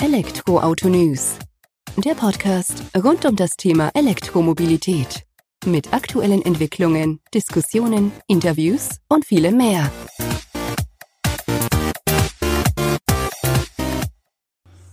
Elektroauto 0.00 0.88
News. 0.88 1.36
Der 1.96 2.14
Podcast 2.14 2.84
rund 2.96 3.24
um 3.24 3.34
das 3.34 3.56
Thema 3.56 3.90
Elektromobilität. 3.94 5.26
Mit 5.66 5.92
aktuellen 5.92 6.40
Entwicklungen, 6.40 7.18
Diskussionen, 7.34 8.12
Interviews 8.28 9.00
und 9.08 9.24
vielem 9.24 9.56
mehr. 9.56 9.90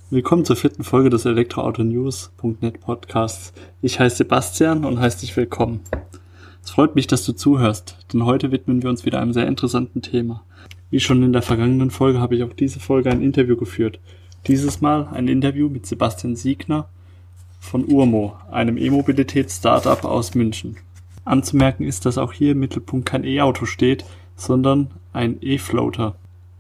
Willkommen 0.10 0.44
zur 0.44 0.56
vierten 0.56 0.84
Folge 0.84 1.12
des 1.12 1.26
Elektroauto-News.net 1.26 2.80
Podcasts. 2.80 3.54
Ich 3.84 4.00
heiße 4.00 4.18
Sebastian 4.18 4.86
und 4.86 5.00
heiße 5.00 5.20
dich 5.20 5.38
willkommen. 5.38 5.82
Es 6.64 6.72
freut 6.72 6.96
mich, 6.96 7.06
dass 7.06 7.24
du 7.26 7.34
zuhörst, 7.34 7.96
denn 8.12 8.26
heute 8.26 8.52
widmen 8.52 8.82
wir 8.82 8.90
uns 8.90 9.06
wieder 9.06 9.22
einem 9.22 9.34
sehr 9.34 9.46
interessanten 9.46 10.02
Thema. 10.02 10.44
Wie 10.90 11.00
schon 11.00 11.22
in 11.22 11.32
der 11.32 11.44
vergangenen 11.44 11.92
Folge 11.92 12.20
habe 12.20 12.36
ich 12.36 12.44
auch 12.44 12.54
diese 12.54 12.80
Folge 12.80 13.12
ein 13.12 13.22
Interview 13.22 13.56
geführt. 13.56 14.00
Dieses 14.48 14.80
Mal 14.80 15.08
ein 15.12 15.28
Interview 15.28 15.70
mit 15.70 15.88
Sebastian 15.88 16.36
Siegner 16.36 16.88
von 17.60 17.84
Urmo, 17.84 18.36
einem 18.52 18.78
E-Mobilitäts-Startup 18.78 20.06
aus 20.06 20.36
München. 20.36 20.78
Anzumerken 21.24 21.84
ist, 21.84 22.06
dass 22.06 22.20
auch 22.20 22.32
hier 22.32 22.52
im 22.52 22.60
Mittelpunkt 22.60 23.08
kein 23.08 23.24
E-Auto 23.24 23.66
steht, 23.66 24.06
sondern 24.36 24.92
ein 25.14 25.38
E-Floater, 25.42 26.14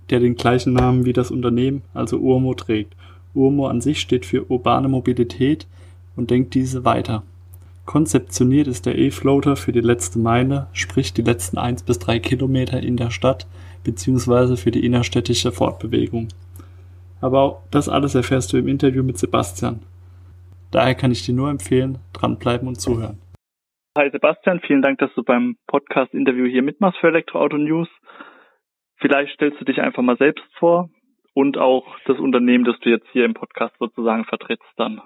der 0.09 0.19
den 0.19 0.33
gleichen 0.33 0.73
Namen 0.73 1.05
wie 1.05 1.13
das 1.13 1.29
Unternehmen, 1.29 1.83
also 1.93 2.17
Urmo, 2.17 2.55
trägt. 2.55 2.95
Urmo 3.35 3.67
an 3.67 3.81
sich 3.81 3.99
steht 3.99 4.25
für 4.25 4.49
urbane 4.49 4.87
Mobilität 4.87 5.67
und 6.15 6.31
denkt 6.31 6.55
diese 6.55 6.85
weiter. 6.85 7.21
Konzeptioniert 7.85 8.65
ist 8.65 8.87
der 8.87 8.97
E-Floater 8.97 9.55
für 9.55 9.71
die 9.71 9.81
letzte 9.81 10.17
Meile, 10.17 10.65
sprich 10.73 11.13
die 11.13 11.21
letzten 11.21 11.59
eins 11.59 11.83
bis 11.83 11.99
drei 11.99 12.17
Kilometer 12.17 12.81
in 12.81 12.97
der 12.97 13.11
Stadt 13.11 13.45
beziehungsweise 13.83 14.57
für 14.57 14.71
die 14.71 14.83
innerstädtische 14.83 15.51
Fortbewegung. 15.51 16.29
Aber 17.21 17.63
das 17.71 17.89
alles 17.89 18.15
erfährst 18.15 18.53
du 18.53 18.57
im 18.57 18.67
Interview 18.67 19.03
mit 19.03 19.17
Sebastian. 19.17 19.81
Daher 20.71 20.95
kann 20.95 21.11
ich 21.11 21.25
dir 21.25 21.33
nur 21.33 21.49
empfehlen, 21.49 21.99
dranbleiben 22.13 22.67
und 22.67 22.75
zuhören. 22.75 23.19
Hi 23.97 24.09
Sebastian, 24.11 24.59
vielen 24.59 24.81
Dank, 24.81 24.99
dass 24.99 25.13
du 25.15 25.23
beim 25.23 25.55
Podcast-Interview 25.67 26.45
hier 26.45 26.61
mitmachst 26.61 26.99
für 26.99 27.07
Elektroauto 27.07 27.57
News. 27.57 27.87
Vielleicht 28.97 29.33
stellst 29.35 29.59
du 29.61 29.65
dich 29.65 29.81
einfach 29.81 30.03
mal 30.03 30.17
selbst 30.17 30.43
vor 30.59 30.89
und 31.33 31.57
auch 31.57 31.85
das 32.05 32.19
Unternehmen, 32.19 32.65
das 32.65 32.79
du 32.81 32.89
jetzt 32.89 33.07
hier 33.13 33.25
im 33.25 33.33
Podcast 33.33 33.73
sozusagen 33.79 34.25
vertrittst 34.25 34.67
dann. 34.75 35.01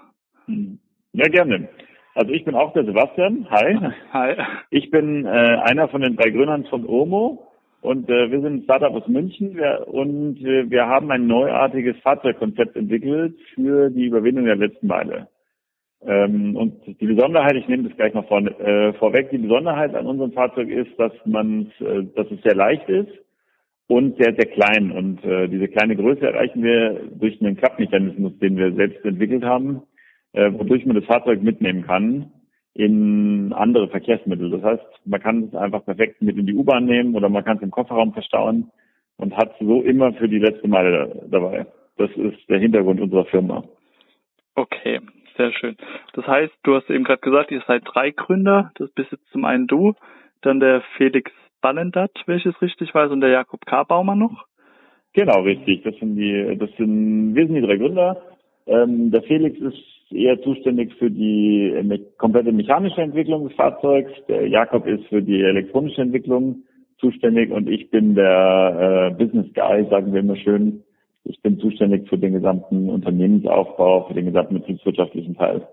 Ja, 1.12 1.28
gerne. 1.28 1.68
Also 2.14 2.32
ich 2.32 2.44
bin 2.44 2.54
auch 2.54 2.72
der 2.72 2.84
Sebastian. 2.84 3.48
Hi. 3.50 3.92
Hi. 4.12 4.36
Ich 4.70 4.90
bin 4.90 5.24
äh, 5.24 5.28
einer 5.28 5.88
von 5.88 6.00
den 6.00 6.16
drei 6.16 6.30
Gründern 6.30 6.64
von 6.66 6.84
OMO 6.84 7.49
und 7.80 8.08
äh, 8.10 8.30
wir 8.30 8.40
sind 8.40 8.54
ein 8.54 8.62
Startup 8.64 8.92
aus 8.92 9.08
München 9.08 9.56
wir, 9.56 9.86
und 9.88 10.38
äh, 10.44 10.70
wir 10.70 10.86
haben 10.86 11.10
ein 11.10 11.26
neuartiges 11.26 11.96
Fahrzeugkonzept 11.98 12.76
entwickelt 12.76 13.38
für 13.54 13.90
die 13.90 14.06
Überwindung 14.06 14.44
der 14.44 14.56
letzten 14.56 14.86
Meile. 14.86 15.28
Ähm, 16.02 16.56
und 16.56 16.74
die 16.86 17.06
Besonderheit, 17.06 17.56
ich 17.56 17.68
nehme 17.68 17.88
das 17.88 17.96
gleich 17.96 18.12
mal 18.12 18.24
vor, 18.24 18.40
äh, 18.40 18.92
vorweg, 18.94 19.30
die 19.30 19.38
Besonderheit 19.38 19.94
an 19.94 20.06
unserem 20.06 20.32
Fahrzeug 20.32 20.68
ist, 20.68 20.98
dass 20.98 21.12
man, 21.24 21.72
äh, 21.80 22.04
dass 22.14 22.30
es 22.30 22.42
sehr 22.42 22.54
leicht 22.54 22.88
ist 22.88 23.12
und 23.86 24.16
sehr, 24.18 24.34
sehr 24.34 24.46
klein. 24.46 24.90
Und 24.92 25.24
äh, 25.24 25.48
diese 25.48 25.68
kleine 25.68 25.96
Größe 25.96 26.26
erreichen 26.26 26.62
wir 26.62 27.00
durch 27.18 27.40
einen 27.40 27.56
Klappmechanismus, 27.56 28.38
den 28.38 28.56
wir 28.56 28.72
selbst 28.74 29.04
entwickelt 29.04 29.44
haben, 29.44 29.82
äh, 30.32 30.52
wodurch 30.52 30.84
man 30.84 30.96
das 30.96 31.06
Fahrzeug 31.06 31.42
mitnehmen 31.42 31.86
kann 31.86 32.30
in 32.74 33.52
andere 33.52 33.88
Verkehrsmittel. 33.88 34.50
Das 34.50 34.62
heißt, 34.62 34.84
man 35.04 35.20
kann 35.20 35.44
es 35.44 35.54
einfach 35.54 35.84
perfekt 35.84 36.22
mit 36.22 36.36
in 36.36 36.46
die 36.46 36.54
U-Bahn 36.54 36.84
nehmen 36.84 37.14
oder 37.14 37.28
man 37.28 37.44
kann 37.44 37.56
es 37.56 37.62
im 37.62 37.70
Kofferraum 37.70 38.12
verstauen 38.12 38.70
und 39.16 39.36
hat 39.36 39.54
so 39.60 39.82
immer 39.82 40.12
für 40.14 40.28
die 40.28 40.38
letzte 40.38 40.68
Meile 40.68 41.26
dabei. 41.30 41.66
Das 41.96 42.10
ist 42.12 42.48
der 42.48 42.58
Hintergrund 42.58 43.00
unserer 43.00 43.26
Firma. 43.26 43.64
Okay, 44.54 45.00
sehr 45.36 45.52
schön. 45.52 45.76
Das 46.14 46.26
heißt, 46.26 46.52
du 46.62 46.74
hast 46.74 46.88
eben 46.90 47.04
gerade 47.04 47.20
gesagt, 47.20 47.50
ihr 47.50 47.62
seid 47.66 47.82
drei 47.84 48.10
Gründer. 48.10 48.72
Das 48.76 48.90
bist 48.92 49.12
jetzt 49.12 49.28
zum 49.30 49.44
einen 49.44 49.66
du, 49.66 49.94
dann 50.42 50.60
der 50.60 50.82
Felix 50.96 51.30
Ballendat, 51.60 52.12
wenn 52.26 52.38
ich 52.38 52.46
es 52.46 52.60
richtig 52.62 52.94
weiß, 52.94 53.10
und 53.10 53.20
der 53.20 53.30
Jakob 53.30 53.66
K. 53.66 53.84
Baumann 53.84 54.18
noch. 54.18 54.46
Genau, 55.12 55.40
richtig. 55.42 55.82
Das 55.82 55.94
sind 55.96 56.16
die, 56.16 56.56
das 56.56 56.70
sind, 56.76 57.34
wir 57.34 57.46
sind 57.46 57.56
die 57.56 57.62
drei 57.62 57.76
Gründer. 57.76 58.22
Ähm, 58.66 59.10
der 59.10 59.22
Felix 59.22 59.58
ist 59.58 59.99
eher 60.12 60.40
zuständig 60.42 60.94
für 60.94 61.10
die 61.10 61.72
me 61.82 61.98
komplette 62.18 62.52
mechanische 62.52 63.00
Entwicklung 63.00 63.48
des 63.48 63.56
Fahrzeugs. 63.56 64.12
Der 64.28 64.48
Jakob 64.48 64.86
ist 64.86 65.04
für 65.06 65.22
die 65.22 65.42
elektronische 65.42 66.02
Entwicklung 66.02 66.64
zuständig 66.98 67.50
und 67.50 67.68
ich 67.68 67.90
bin 67.90 68.14
der 68.14 69.12
äh, 69.12 69.24
Business 69.24 69.52
Guy, 69.54 69.86
sagen 69.88 70.12
wir 70.12 70.20
immer 70.20 70.36
schön. 70.36 70.82
Ich 71.24 71.40
bin 71.42 71.58
zuständig 71.58 72.08
für 72.08 72.18
den 72.18 72.32
gesamten 72.32 72.88
Unternehmensaufbau, 72.88 74.06
für 74.08 74.14
den 74.14 74.26
gesamten 74.26 74.54
betriebswirtschaftlichen 74.54 75.36
Teil. 75.36 75.66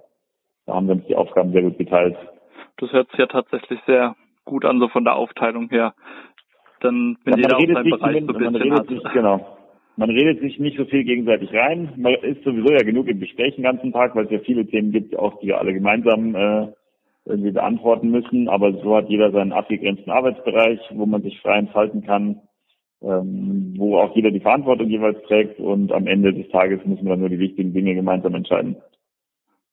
Da 0.65 0.75
haben 0.75 0.87
wir 0.87 0.95
uns 0.95 1.05
die 1.07 1.15
Aufgaben 1.15 1.51
sehr 1.51 1.63
gut 1.63 1.77
geteilt. 1.77 2.17
Das 2.77 2.91
hört 2.91 3.09
sich 3.09 3.19
ja 3.19 3.27
tatsächlich 3.27 3.79
sehr 3.87 4.15
gut 4.45 4.65
an, 4.65 4.79
so 4.79 4.87
von 4.89 5.03
der 5.03 5.15
Aufteilung 5.15 5.69
her. 5.69 5.93
Dann, 6.81 7.17
wenn 7.23 7.39
ja, 7.39 7.57
jeder 7.59 7.79
auf 7.79 7.83
seinem 7.83 7.89
Bereich 7.89 8.23
so 8.25 8.33
ein 8.33 8.53
bisschen. 8.53 8.87
Sich, 8.87 9.13
genau 9.13 9.56
man 9.97 10.11
redet 10.11 10.39
sich 10.39 10.59
nicht 10.59 10.77
so 10.77 10.85
viel 10.85 11.03
gegenseitig 11.03 11.51
rein. 11.53 11.91
Man 11.97 12.13
ist 12.13 12.43
sowieso 12.43 12.71
ja 12.71 12.83
genug 12.83 13.07
im 13.07 13.19
Gespräch 13.19 13.55
den 13.55 13.63
ganzen 13.63 13.91
Tag, 13.91 14.15
weil 14.15 14.25
es 14.25 14.31
ja 14.31 14.39
viele 14.39 14.65
Themen 14.65 14.91
gibt, 14.91 15.17
auch 15.17 15.39
die 15.39 15.47
wir 15.47 15.57
alle 15.57 15.73
gemeinsam 15.73 16.35
äh, 16.35 16.67
irgendwie 17.25 17.51
beantworten 17.51 18.11
müssen. 18.11 18.47
Aber 18.47 18.73
so 18.73 18.95
hat 18.95 19.09
jeder 19.09 19.31
seinen 19.31 19.51
abgegrenzten 19.51 20.11
Arbeitsbereich, 20.11 20.79
wo 20.91 21.07
man 21.07 21.23
sich 21.23 21.39
frei 21.41 21.57
entfalten 21.57 22.03
kann, 22.03 22.41
ähm, 23.01 23.73
wo 23.77 23.97
auch 23.97 24.15
jeder 24.15 24.29
die 24.29 24.39
Verantwortung 24.39 24.87
jeweils 24.87 25.21
trägt 25.23 25.59
und 25.59 25.91
am 25.91 26.05
Ende 26.05 26.31
des 26.31 26.47
Tages 26.49 26.85
müssen 26.85 27.03
wir 27.03 27.11
dann 27.11 27.21
nur 27.21 27.29
die 27.29 27.39
wichtigen 27.39 27.73
Dinge 27.73 27.95
gemeinsam 27.95 28.35
entscheiden. 28.35 28.77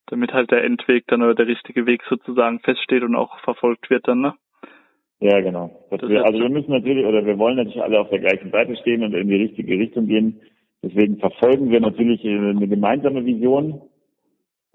Damit 0.06 0.32
halt 0.32 0.50
der 0.50 0.64
Endweg 0.64 1.06
dann 1.06 1.22
oder 1.22 1.34
der 1.34 1.48
richtige 1.48 1.86
Weg 1.86 2.02
sozusagen 2.08 2.60
feststeht 2.60 3.02
und 3.02 3.14
auch 3.14 3.38
verfolgt 3.40 3.90
wird 3.90 4.08
dann, 4.08 4.20
ne? 4.20 4.34
Ja, 5.24 5.40
genau. 5.40 5.70
Wir, 5.88 6.22
also 6.22 6.38
wir 6.38 6.50
müssen 6.50 6.70
natürlich 6.70 7.06
oder 7.06 7.24
wir 7.24 7.38
wollen 7.38 7.56
natürlich 7.56 7.82
alle 7.82 7.98
auf 7.98 8.10
der 8.10 8.18
gleichen 8.18 8.50
Seite 8.50 8.76
stehen 8.76 9.02
und 9.02 9.14
in 9.14 9.26
die 9.26 9.36
richtige 9.36 9.78
Richtung 9.78 10.06
gehen. 10.06 10.38
Deswegen 10.82 11.16
verfolgen 11.16 11.70
wir 11.70 11.80
natürlich 11.80 12.22
eine 12.26 12.68
gemeinsame 12.68 13.24
Vision. 13.24 13.80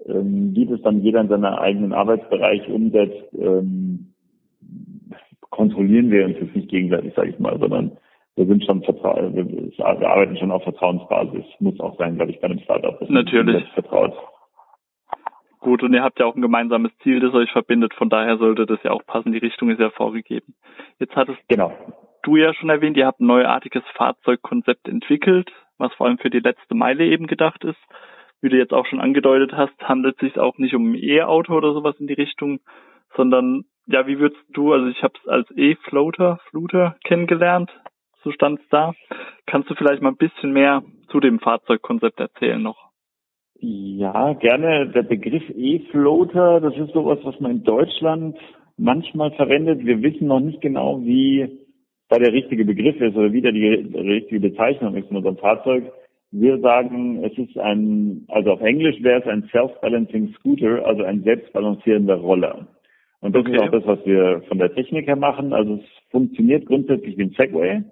Ähm, 0.06 0.50
wie 0.56 0.66
das 0.66 0.82
dann 0.82 1.02
jeder 1.02 1.20
in 1.20 1.28
seinem 1.28 1.44
eigenen 1.44 1.92
Arbeitsbereich 1.92 2.68
umsetzt, 2.68 3.32
ähm, 3.38 4.12
kontrollieren 5.50 6.10
wir 6.10 6.24
uns 6.24 6.36
jetzt 6.40 6.56
nicht 6.56 6.68
gegenseitig, 6.68 7.14
sage 7.14 7.28
ich 7.28 7.38
mal, 7.38 7.56
sondern 7.60 7.92
wir 8.34 8.46
sind 8.46 8.64
schon 8.64 8.80
wir 8.80 10.08
arbeiten 10.08 10.36
schon 10.36 10.50
auf 10.50 10.64
Vertrauensbasis. 10.64 11.44
Muss 11.60 11.78
auch 11.78 11.96
sein, 11.96 12.16
glaube 12.16 12.32
ich, 12.32 12.40
bei 12.40 12.48
einem 12.48 12.58
Startup. 12.58 13.00
Natürlich. 13.08 13.62
Vertraut. 13.74 14.14
Gut, 15.60 15.82
und 15.82 15.92
ihr 15.92 16.02
habt 16.02 16.18
ja 16.18 16.26
auch 16.26 16.34
ein 16.34 16.42
gemeinsames 16.42 16.90
Ziel, 17.02 17.20
das 17.20 17.34
euch 17.34 17.52
verbindet, 17.52 17.92
von 17.94 18.08
daher 18.08 18.38
sollte 18.38 18.64
das 18.64 18.82
ja 18.82 18.92
auch 18.92 19.04
passen. 19.04 19.32
Die 19.32 19.38
Richtung 19.38 19.70
ist 19.70 19.78
ja 19.78 19.90
vorgegeben. 19.90 20.54
Jetzt 20.98 21.14
hattest 21.14 21.38
genau. 21.48 21.76
du 22.22 22.36
ja 22.36 22.54
schon 22.54 22.70
erwähnt, 22.70 22.96
ihr 22.96 23.06
habt 23.06 23.20
ein 23.20 23.26
neuartiges 23.26 23.82
Fahrzeugkonzept 23.94 24.88
entwickelt, 24.88 25.50
was 25.76 25.92
vor 25.94 26.06
allem 26.06 26.18
für 26.18 26.30
die 26.30 26.40
letzte 26.40 26.74
Meile 26.74 27.04
eben 27.04 27.26
gedacht 27.26 27.62
ist. 27.64 27.78
Wie 28.40 28.48
du 28.48 28.56
jetzt 28.56 28.72
auch 28.72 28.86
schon 28.86 29.00
angedeutet 29.00 29.52
hast, 29.52 29.78
handelt 29.82 30.14
es 30.14 30.20
sich 30.20 30.38
auch 30.38 30.56
nicht 30.56 30.74
um 30.74 30.92
ein 30.92 30.94
E-Auto 30.94 31.52
oder 31.52 31.74
sowas 31.74 31.96
in 32.00 32.06
die 32.06 32.14
Richtung, 32.14 32.60
sondern 33.14 33.64
ja, 33.86 34.06
wie 34.06 34.18
würdest 34.18 34.42
du, 34.54 34.72
also 34.72 34.86
ich 34.86 35.02
habe 35.02 35.14
es 35.20 35.28
als 35.28 35.50
E-Floater, 35.54 36.38
Fluter 36.48 36.96
kennengelernt, 37.04 37.70
so 38.22 38.30
stand 38.32 38.60
es 38.60 38.68
da. 38.70 38.94
Kannst 39.46 39.68
du 39.68 39.74
vielleicht 39.74 40.00
mal 40.00 40.10
ein 40.10 40.16
bisschen 40.16 40.52
mehr 40.52 40.82
zu 41.08 41.20
dem 41.20 41.38
Fahrzeugkonzept 41.38 42.18
erzählen 42.18 42.62
noch? 42.62 42.89
Ja, 43.62 44.32
gerne. 44.34 44.88
Der 44.88 45.02
Begriff 45.02 45.42
E-Floater, 45.54 46.60
das 46.60 46.74
ist 46.76 46.94
sowas, 46.94 47.18
was 47.24 47.38
man 47.40 47.50
in 47.50 47.62
Deutschland 47.62 48.38
manchmal 48.78 49.32
verwendet. 49.32 49.84
Wir 49.84 50.02
wissen 50.02 50.28
noch 50.28 50.40
nicht 50.40 50.62
genau, 50.62 51.02
wie 51.02 51.60
da 52.08 52.18
der 52.18 52.32
richtige 52.32 52.64
Begriff 52.64 52.98
ist 53.00 53.14
oder 53.14 53.32
wie 53.32 53.42
da 53.42 53.50
die 53.50 53.68
richtige 53.68 54.40
Bezeichnung 54.40 54.96
ist 54.96 55.10
in 55.10 55.16
unserem 55.18 55.36
Fahrzeug. 55.36 55.92
Wir 56.30 56.58
sagen, 56.60 57.22
es 57.22 57.36
ist 57.36 57.58
ein, 57.58 58.24
also 58.28 58.52
auf 58.52 58.62
Englisch 58.62 59.02
wäre 59.02 59.20
es 59.20 59.26
ein 59.26 59.48
Self-Balancing 59.52 60.32
Scooter, 60.38 60.86
also 60.86 61.02
ein 61.02 61.22
selbstbalancierender 61.22 62.14
Roller. 62.14 62.66
Und 63.20 63.36
das 63.36 63.42
okay. 63.42 63.56
ist 63.56 63.62
auch 63.62 63.70
das, 63.70 63.86
was 63.86 63.98
wir 64.06 64.42
von 64.48 64.58
der 64.58 64.74
Technik 64.74 65.06
her 65.06 65.16
machen. 65.16 65.52
Also 65.52 65.74
es 65.74 66.10
funktioniert 66.10 66.64
grundsätzlich 66.64 67.18
wie 67.18 67.24
ein 67.24 67.34
Segway. 67.36 67.82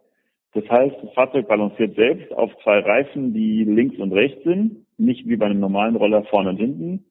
Das 0.55 0.65
heißt, 0.71 0.97
das 1.03 1.13
Fahrzeug 1.13 1.47
balanciert 1.47 1.95
selbst 1.95 2.33
auf 2.33 2.51
zwei 2.63 2.79
Reifen, 2.79 3.35
die 3.35 3.65
links 3.65 3.99
und 3.99 4.13
rechts 4.13 4.43
sind 4.45 4.88
nicht 4.99 5.27
wie 5.29 5.37
bei 5.37 5.47
einem 5.47 5.61
normalen 5.61 5.97
Roller 5.97 6.25
vorne 6.25 6.51
und 6.51 6.57
hinten. 6.57 7.05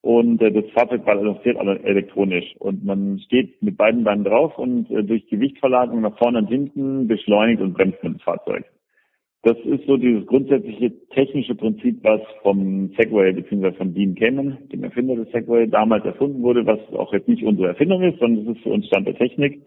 Und 0.00 0.40
äh, 0.40 0.52
das 0.52 0.70
Fahrzeug 0.72 1.04
balanciert 1.04 1.56
elektronisch. 1.84 2.54
Und 2.58 2.84
man 2.84 3.18
steht 3.20 3.60
mit 3.62 3.76
beiden 3.76 4.04
Beinen 4.04 4.24
drauf 4.24 4.56
und 4.58 4.90
äh, 4.90 5.02
durch 5.02 5.26
Gewichtverlagerung 5.28 6.00
nach 6.00 6.16
vorne 6.18 6.38
und 6.38 6.46
hinten 6.46 7.08
beschleunigt 7.08 7.60
und 7.60 7.74
bremst 7.74 8.02
man 8.02 8.14
das 8.14 8.22
Fahrzeug. 8.22 8.64
Das 9.42 9.56
ist 9.64 9.86
so 9.86 9.96
dieses 9.96 10.26
grundsätzliche 10.26 10.92
technische 11.10 11.54
Prinzip, 11.54 12.02
was 12.02 12.20
vom 12.42 12.90
Segway 12.98 13.32
bzw. 13.32 13.72
von 13.72 13.94
Dean 13.94 14.14
Kamen, 14.16 14.58
dem 14.72 14.82
Erfinder 14.82 15.14
des 15.14 15.30
Segway, 15.30 15.68
damals 15.68 16.04
erfunden 16.04 16.42
wurde, 16.42 16.66
was 16.66 16.80
auch 16.92 17.12
jetzt 17.12 17.28
nicht 17.28 17.44
unsere 17.44 17.68
Erfindung 17.68 18.02
ist, 18.02 18.18
sondern 18.18 18.46
es 18.46 18.56
ist 18.56 18.62
für 18.62 18.70
uns 18.70 18.86
Stand 18.86 19.06
der 19.06 19.14
Technik, 19.14 19.62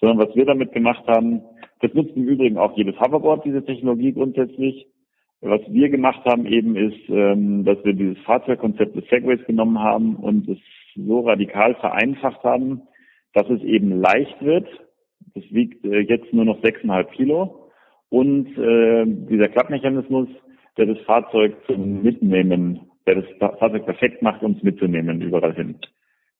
sondern 0.00 0.18
was 0.18 0.36
wir 0.36 0.44
damit 0.44 0.72
gemacht 0.72 1.06
haben, 1.06 1.40
das 1.80 1.94
nutzt 1.94 2.16
im 2.16 2.28
Übrigen 2.28 2.58
auch 2.58 2.76
jedes 2.76 2.98
Hoverboard, 3.00 3.44
diese 3.44 3.64
Technologie 3.64 4.12
grundsätzlich. 4.12 4.86
Was 5.46 5.60
wir 5.68 5.90
gemacht 5.90 6.24
haben 6.24 6.46
eben 6.46 6.74
ist, 6.74 7.06
ähm, 7.10 7.66
dass 7.66 7.76
wir 7.84 7.92
dieses 7.92 8.16
Fahrzeugkonzept 8.24 8.96
des 8.96 9.04
Segways 9.10 9.44
genommen 9.46 9.78
haben 9.78 10.16
und 10.16 10.48
es 10.48 10.58
so 10.96 11.20
radikal 11.20 11.74
vereinfacht 11.74 12.42
haben, 12.44 12.80
dass 13.34 13.50
es 13.50 13.62
eben 13.62 14.00
leicht 14.00 14.42
wird. 14.42 14.66
Das 15.34 15.44
wiegt 15.50 15.84
äh, 15.84 16.00
jetzt 16.00 16.32
nur 16.32 16.46
noch 16.46 16.62
6,5 16.62 17.10
Kilo. 17.10 17.68
Und 18.08 18.56
äh, 18.56 19.04
dieser 19.04 19.48
Klappmechanismus, 19.48 20.28
der 20.78 20.86
das 20.86 20.98
Fahrzeug 21.00 21.54
zum 21.66 22.02
Mitnehmen, 22.02 22.80
der 23.06 23.16
das 23.16 23.24
Fahrzeug 23.38 23.84
perfekt 23.84 24.22
macht, 24.22 24.42
um 24.42 24.52
es 24.52 24.62
mitzunehmen 24.62 25.20
überall 25.20 25.54
hin. 25.54 25.76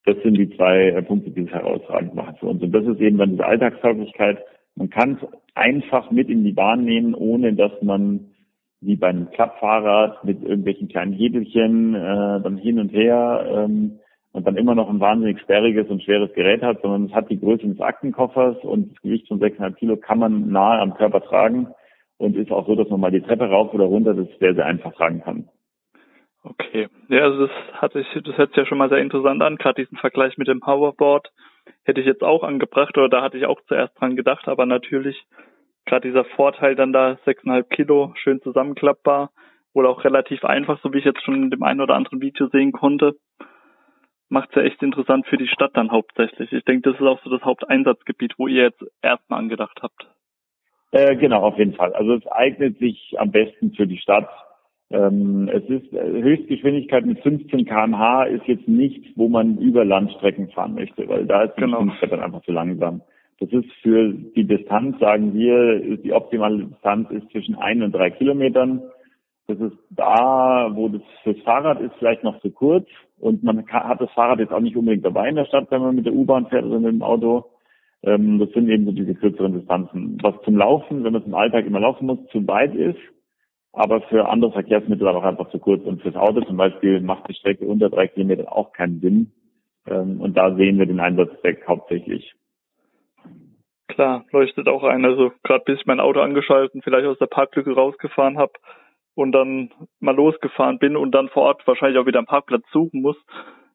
Das 0.06 0.16
sind 0.22 0.38
die 0.38 0.48
zwei 0.56 0.88
äh, 0.88 1.02
Punkte, 1.02 1.30
die 1.30 1.42
es 1.42 1.50
herausragend 1.50 2.14
machen 2.14 2.36
für 2.40 2.46
uns. 2.46 2.62
Und 2.62 2.72
das 2.72 2.86
ist 2.86 3.00
eben 3.02 3.18
dann 3.18 3.32
diese 3.32 3.44
Alltagstauglichkeit. 3.44 4.38
Man 4.76 4.88
kann 4.88 5.18
es 5.20 5.28
einfach 5.54 6.10
mit 6.10 6.30
in 6.30 6.42
die 6.42 6.52
Bahn 6.52 6.84
nehmen, 6.84 7.14
ohne 7.14 7.52
dass 7.52 7.72
man 7.82 8.30
wie 8.84 8.96
bei 8.96 9.08
einem 9.08 9.30
Klappfahrrad 9.30 10.24
mit 10.24 10.42
irgendwelchen 10.42 10.88
kleinen 10.88 11.12
Hebelchen 11.12 11.94
äh, 11.94 12.40
dann 12.42 12.56
hin 12.56 12.78
und 12.78 12.90
her 12.90 13.46
ähm, 13.48 14.00
und 14.32 14.46
dann 14.46 14.56
immer 14.56 14.74
noch 14.74 14.88
ein 14.90 15.00
wahnsinnig 15.00 15.40
sperriges 15.40 15.88
und 15.88 16.02
schweres 16.02 16.32
Gerät 16.34 16.62
hat, 16.62 16.82
sondern 16.82 17.06
es 17.06 17.14
hat 17.14 17.30
die 17.30 17.38
Größe 17.38 17.66
des 17.66 17.80
Aktenkoffers 17.80 18.56
und 18.62 18.92
das 18.92 19.02
Gewicht 19.02 19.28
von 19.28 19.40
6,5 19.40 19.74
Kilo 19.74 19.96
kann 19.96 20.18
man 20.18 20.50
nahe 20.50 20.80
am 20.80 20.94
Körper 20.94 21.20
tragen 21.20 21.68
und 22.18 22.36
ist 22.36 22.50
auch 22.50 22.66
so, 22.66 22.74
dass 22.74 22.88
man 22.88 23.00
mal 23.00 23.10
die 23.10 23.22
Treppe 23.22 23.48
rauf 23.48 23.72
oder 23.74 23.84
runter 23.84 24.14
das 24.14 24.28
sehr, 24.40 24.54
sehr 24.54 24.66
einfach 24.66 24.94
tragen 24.94 25.22
kann. 25.22 25.48
Okay. 26.42 26.88
Ja, 27.08 27.22
also 27.22 27.46
das 27.46 27.56
hatte 27.74 28.00
ich, 28.00 28.22
das 28.22 28.36
hört 28.36 28.50
sich 28.50 28.58
ja 28.58 28.66
schon 28.66 28.78
mal 28.78 28.90
sehr 28.90 28.98
interessant 28.98 29.42
an, 29.42 29.56
gerade 29.56 29.82
diesen 29.82 29.96
Vergleich 29.96 30.36
mit 30.36 30.48
dem 30.48 30.60
Powerboard 30.60 31.30
hätte 31.84 32.00
ich 32.00 32.06
jetzt 32.06 32.22
auch 32.22 32.42
angebracht 32.42 32.96
oder 32.98 33.08
da 33.08 33.22
hatte 33.22 33.38
ich 33.38 33.46
auch 33.46 33.60
zuerst 33.66 33.98
dran 33.98 34.16
gedacht, 34.16 34.48
aber 34.48 34.66
natürlich 34.66 35.24
gerade 35.86 36.08
dieser 36.08 36.24
Vorteil 36.24 36.74
dann 36.74 36.92
da, 36.92 37.18
6,5 37.26 37.68
Kilo, 37.68 38.12
schön 38.16 38.40
zusammenklappbar, 38.42 39.30
wohl 39.72 39.86
auch 39.86 40.04
relativ 40.04 40.44
einfach, 40.44 40.80
so 40.82 40.92
wie 40.92 40.98
ich 40.98 41.04
jetzt 41.04 41.22
schon 41.22 41.42
in 41.44 41.50
dem 41.50 41.62
einen 41.62 41.80
oder 41.80 41.94
anderen 41.94 42.20
Video 42.20 42.48
sehen 42.48 42.72
konnte, 42.72 43.16
macht 44.28 44.50
es 44.50 44.56
ja 44.56 44.62
echt 44.62 44.82
interessant 44.82 45.26
für 45.26 45.36
die 45.36 45.48
Stadt 45.48 45.72
dann 45.74 45.90
hauptsächlich. 45.90 46.52
Ich 46.52 46.64
denke, 46.64 46.90
das 46.90 47.00
ist 47.00 47.06
auch 47.06 47.22
so 47.22 47.30
das 47.30 47.44
Haupteinsatzgebiet, 47.44 48.34
wo 48.38 48.46
ihr 48.46 48.62
jetzt 48.62 48.84
erstmal 49.02 49.38
angedacht 49.38 49.78
habt. 49.82 50.06
Äh, 50.92 51.16
genau, 51.16 51.42
auf 51.42 51.58
jeden 51.58 51.74
Fall. 51.74 51.92
Also 51.92 52.14
es 52.14 52.26
eignet 52.28 52.78
sich 52.78 53.14
am 53.18 53.30
besten 53.32 53.72
für 53.72 53.86
die 53.86 53.98
Stadt. 53.98 54.28
Ähm, 54.90 55.48
es 55.52 55.64
ist 55.64 55.92
äh, 55.92 56.22
Höchstgeschwindigkeit 56.22 57.04
mit 57.04 57.20
15 57.20 57.64
kmh 57.64 58.24
ist 58.24 58.46
jetzt 58.46 58.68
nichts, 58.68 59.08
wo 59.16 59.28
man 59.28 59.58
über 59.58 59.84
Landstrecken 59.84 60.50
fahren 60.50 60.74
möchte, 60.74 61.08
weil 61.08 61.26
da 61.26 61.44
ist 61.44 61.56
die 61.56 61.62
genau. 61.62 61.78
Geschwindigkeit 61.78 62.12
dann 62.12 62.22
einfach 62.22 62.42
zu 62.42 62.52
langsam. 62.52 63.02
Das 63.40 63.50
ist 63.50 63.70
für 63.82 64.12
die 64.12 64.44
Distanz, 64.44 64.98
sagen 65.00 65.34
wir, 65.34 65.96
die 65.96 66.12
optimale 66.12 66.64
Distanz 66.64 67.10
ist 67.10 67.28
zwischen 67.30 67.56
ein 67.56 67.82
und 67.82 67.92
drei 67.92 68.10
Kilometern. 68.10 68.82
Das 69.46 69.58
ist 69.58 69.76
da, 69.90 70.70
wo 70.72 70.88
das 70.88 71.02
fürs 71.22 71.38
Fahrrad 71.40 71.80
ist, 71.80 71.94
vielleicht 71.98 72.24
noch 72.24 72.40
zu 72.40 72.50
kurz. 72.50 72.88
Und 73.18 73.42
man 73.42 73.66
hat 73.66 74.00
das 74.00 74.10
Fahrrad 74.12 74.38
jetzt 74.38 74.52
auch 74.52 74.60
nicht 74.60 74.76
unbedingt 74.76 75.04
dabei 75.04 75.28
in 75.28 75.36
der 75.36 75.44
Stadt, 75.44 75.70
wenn 75.70 75.82
man 75.82 75.96
mit 75.96 76.06
der 76.06 76.14
U-Bahn 76.14 76.46
fährt 76.46 76.64
oder 76.64 76.80
mit 76.80 76.92
dem 76.92 77.02
Auto. 77.02 77.44
Ähm, 78.02 78.38
das 78.38 78.50
sind 78.50 78.68
eben 78.68 78.86
so 78.86 78.92
diese 78.92 79.14
kürzeren 79.14 79.54
Distanzen. 79.54 80.18
Was 80.22 80.34
zum 80.44 80.56
Laufen, 80.56 81.04
wenn 81.04 81.12
man 81.12 81.22
es 81.22 81.28
im 81.28 81.34
Alltag 81.34 81.66
immer 81.66 81.80
laufen 81.80 82.06
muss, 82.06 82.18
zu 82.30 82.46
weit 82.46 82.74
ist. 82.74 82.98
Aber 83.72 84.02
für 84.02 84.28
andere 84.28 84.52
Verkehrsmittel 84.52 85.08
auch 85.08 85.24
einfach 85.24 85.50
zu 85.50 85.58
kurz. 85.58 85.84
Und 85.84 86.00
fürs 86.00 86.16
Auto 86.16 86.40
zum 86.42 86.56
Beispiel 86.56 87.00
macht 87.00 87.28
die 87.28 87.34
Strecke 87.34 87.66
unter 87.66 87.90
drei 87.90 88.06
Kilometern 88.06 88.46
auch 88.46 88.72
keinen 88.72 89.00
Sinn. 89.00 89.32
Ähm, 89.86 90.20
und 90.20 90.36
da 90.36 90.54
sehen 90.54 90.78
wir 90.78 90.86
den 90.86 91.00
Einsatzzweck 91.00 91.66
hauptsächlich. 91.68 92.34
Klar, 93.88 94.24
leuchtet 94.32 94.68
auch 94.68 94.82
ein. 94.82 95.04
Also 95.04 95.32
gerade 95.42 95.64
bis 95.64 95.80
ich 95.80 95.86
mein 95.86 96.00
Auto 96.00 96.20
angeschaltet 96.20 96.74
und 96.74 96.84
vielleicht 96.84 97.06
aus 97.06 97.18
der 97.18 97.26
Parklücke 97.26 97.74
rausgefahren 97.74 98.38
habe 98.38 98.52
und 99.14 99.32
dann 99.32 99.70
mal 100.00 100.14
losgefahren 100.14 100.78
bin 100.78 100.96
und 100.96 101.12
dann 101.12 101.28
vor 101.28 101.44
Ort 101.44 101.66
wahrscheinlich 101.66 101.98
auch 101.98 102.06
wieder 102.06 102.18
einen 102.18 102.26
Parkplatz 102.26 102.64
suchen 102.72 103.02
muss, 103.02 103.16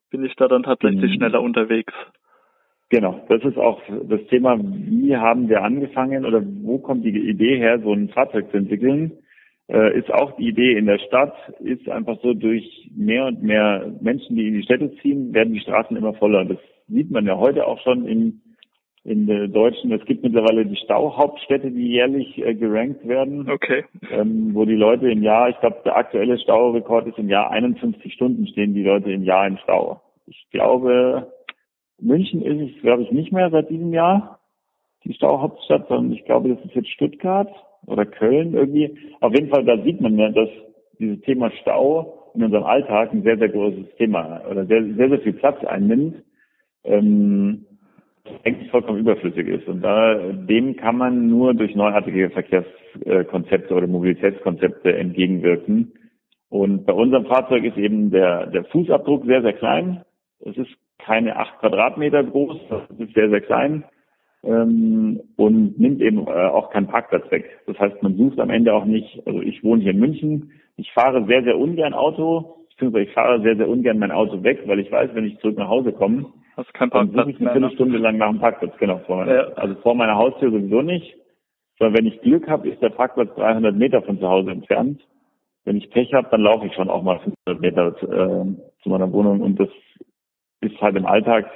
bin 0.10 0.26
ich 0.26 0.36
da 0.36 0.48
dann 0.48 0.64
tatsächlich 0.64 1.12
mhm. 1.12 1.16
schneller 1.16 1.42
unterwegs. 1.42 1.94
Genau, 2.90 3.24
das 3.30 3.44
ist 3.44 3.58
auch 3.58 3.82
das 3.88 4.22
Thema, 4.30 4.58
wie 4.60 5.16
haben 5.16 5.48
wir 5.48 5.62
angefangen 5.62 6.26
oder 6.26 6.42
wo 6.44 6.80
kommt 6.80 7.06
die 7.06 7.30
Idee 7.30 7.58
her, 7.58 7.80
so 7.80 7.94
ein 7.94 8.10
Fahrzeug 8.10 8.50
zu 8.50 8.58
entwickeln? 8.58 9.20
Äh, 9.68 9.96
ist 10.00 10.12
auch 10.12 10.36
die 10.38 10.48
Idee 10.48 10.76
in 10.76 10.88
der 10.88 10.98
Stadt, 10.98 11.36
ist 11.60 11.88
einfach 11.88 12.18
so 12.24 12.34
durch 12.34 12.90
mehr 12.96 13.28
und 13.28 13.44
mehr 13.44 13.94
Menschen, 14.02 14.36
die 14.36 14.48
in 14.48 14.56
die 14.56 14.64
Städte 14.64 14.92
ziehen, 15.04 15.32
werden 15.36 15.54
die 15.54 15.60
Straßen 15.60 15.96
immer 15.96 16.16
voller. 16.16 16.46
Das 16.46 16.58
sieht 16.88 17.12
man 17.12 17.28
ja 17.28 17.38
heute 17.38 17.68
auch 17.68 17.80
schon 17.82 18.08
in 18.08 18.42
in 19.04 19.28
der 19.28 19.48
deutschen, 19.48 19.92
es 19.92 20.04
gibt 20.06 20.24
mittlerweile 20.24 20.66
die 20.66 20.76
Stauhauptstädte, 20.76 21.72
die 21.72 21.88
jährlich 21.88 22.38
äh, 22.38 22.54
gerankt 22.54 23.08
werden. 23.08 23.50
Okay. 23.50 23.86
Ähm, 24.12 24.54
wo 24.54 24.66
die 24.66 24.76
Leute 24.76 25.10
im 25.10 25.24
Jahr, 25.24 25.50
ich 25.50 25.60
glaube, 25.60 25.78
der 25.86 25.96
aktuelle 25.96 26.38
Staurekord 26.38 27.08
ist 27.08 27.18
im 27.18 27.30
Jahr 27.30 27.50
51 27.52 28.14
Stunden 28.14 28.48
stehen 28.48 28.74
die 28.74 28.84
Leute 28.84 29.12
im 29.12 29.24
Jahr 29.24 29.48
im 29.48 29.58
Stau. 29.58 30.02
Ich 30.26 30.48
glaube, 30.52 31.32
München 32.02 32.42
ist 32.42 32.76
es, 32.76 32.82
glaube 32.82 33.04
ich, 33.04 33.12
nicht 33.12 33.32
mehr 33.32 33.50
seit 33.50 33.70
diesem 33.70 33.94
Jahr, 33.94 34.40
die 35.06 35.14
Stauhauptstadt, 35.14 35.88
sondern 35.88 36.14
ich 36.14 36.26
glaube, 36.26 36.50
das 36.50 36.64
ist 36.66 36.76
jetzt 36.76 36.90
Stuttgart 36.90 37.50
oder 37.86 38.06
Köln 38.06 38.54
irgendwie. 38.54 38.98
Auf 39.22 39.34
jeden 39.34 39.50
Fall, 39.50 39.64
da 39.64 39.82
sieht 39.82 40.02
man 40.02 40.18
ja, 40.18 40.30
dass 40.30 40.50
dieses 41.00 41.22
Thema 41.22 41.52
Stau 41.62 42.32
in 42.36 42.44
unserem 42.44 42.66
Alltag 42.66 43.14
ein 43.14 43.24
sehr, 43.24 43.38
sehr 43.38 43.50
großes 43.50 43.96
Thema 43.98 44.42
oder 44.50 44.66
sehr, 44.66 44.84
sehr, 44.84 45.10
sehr 45.10 45.20
viel 45.22 45.34
Platz 45.34 45.64
einnimmt. 45.66 46.22
Ähm, 46.84 47.66
eigentlich 48.44 48.70
vollkommen 48.72 49.00
überflüssig 49.00 49.48
ist. 49.48 49.68
Und 49.68 49.82
da, 49.82 50.16
dem 50.16 50.76
kann 50.76 50.98
man 50.98 51.28
nur 51.28 51.54
durch 51.54 51.76
neuartige 51.76 52.30
Verkehrskonzepte 52.30 53.74
oder 53.74 53.88
Mobilitätskonzepte 53.88 54.96
entgegenwirken. 54.96 55.94
Und 56.50 56.86
bei 56.86 56.94
unserem 56.94 57.26
Fahrzeug 57.26 57.64
ist 57.64 57.78
eben 57.78 58.12
der, 58.12 58.48
der 58.48 58.64
Fußabdruck 58.66 59.26
sehr, 59.26 59.42
sehr 59.42 59.54
klein. 59.54 60.04
Es 60.40 60.58
ist 60.58 60.72
keine 60.98 61.38
acht 61.38 61.60
Quadratmeter 61.60 62.24
groß, 62.24 62.58
das 62.70 63.00
ist 63.00 63.14
sehr, 63.14 63.30
sehr 63.30 63.42
klein 63.42 63.84
ähm, 64.44 65.22
und 65.36 65.80
nimmt 65.80 66.02
eben 66.02 66.28
äh, 66.28 66.32
auch 66.32 66.70
keinen 66.72 66.88
Parkplatz 66.88 67.30
weg. 67.32 67.46
Das 67.68 67.78
heißt, 67.80 68.02
man 68.04 68.16
sucht 68.16 68.40
am 68.40 68.50
Ende 68.50 68.74
auch 68.74 68.86
nicht, 68.86 69.22
also 69.26 69.42
ich 69.42 69.64
wohne 69.64 69.82
hier 69.82 69.92
in 69.92 70.00
München, 70.00 70.52
ich 70.78 70.92
fahre 70.94 71.26
sehr, 71.26 71.44
sehr 71.44 71.58
ungern 71.58 71.94
Auto, 71.94 72.66
beziehungsweise 72.70 73.06
ich 73.06 73.14
fahre 73.14 73.42
sehr, 73.42 73.58
sehr 73.58 73.68
ungern 73.68 74.00
mein 74.00 74.12
Auto 74.12 74.44
weg, 74.44 74.62
weil 74.66 74.80
ich 74.80 74.92
weiß, 74.92 75.12
wenn 75.14 75.26
ich 75.26 75.38
zurück 75.40 75.58
nach 75.58 75.68
Hause 75.68 75.92
komme, 75.92 76.28
Hast 76.60 76.74
keinen 76.74 76.90
Parkplatz 76.90 77.30
ich 77.30 77.40
eine 77.40 77.52
Viertelstunde 77.52 77.98
lang 78.00 78.18
nach 78.18 78.30
dem 78.30 78.40
Parkplatz, 78.40 78.76
genau. 78.78 78.98
Vor 79.08 79.26
ja. 79.26 79.48
Also 79.54 79.76
vor 79.76 79.96
meiner 79.96 80.16
Haustür 80.16 80.52
sowieso 80.52 80.82
nicht. 80.82 81.16
Sondern 81.78 81.98
wenn 81.98 82.06
ich 82.06 82.20
Glück 82.20 82.50
habe, 82.50 82.68
ist 82.68 82.82
der 82.82 82.90
Parkplatz 82.90 83.34
300 83.36 83.74
Meter 83.74 84.02
von 84.02 84.20
zu 84.20 84.28
Hause 84.28 84.52
entfernt. 84.52 85.02
Wenn 85.64 85.78
ich 85.78 85.90
Pech 85.90 86.14
habe, 86.14 86.28
dann 86.30 86.42
laufe 86.42 86.66
ich 86.66 86.74
schon 86.74 86.90
auch 86.90 87.02
mal 87.02 87.20
500 87.20 87.62
Meter 87.62 87.88
äh, 88.04 88.82
zu 88.84 88.90
meiner 88.90 89.10
Wohnung. 89.14 89.40
Und 89.40 89.58
das 89.58 89.70
ist 90.60 90.82
halt 90.82 90.98
im 90.98 91.06
Alltag 91.06 91.50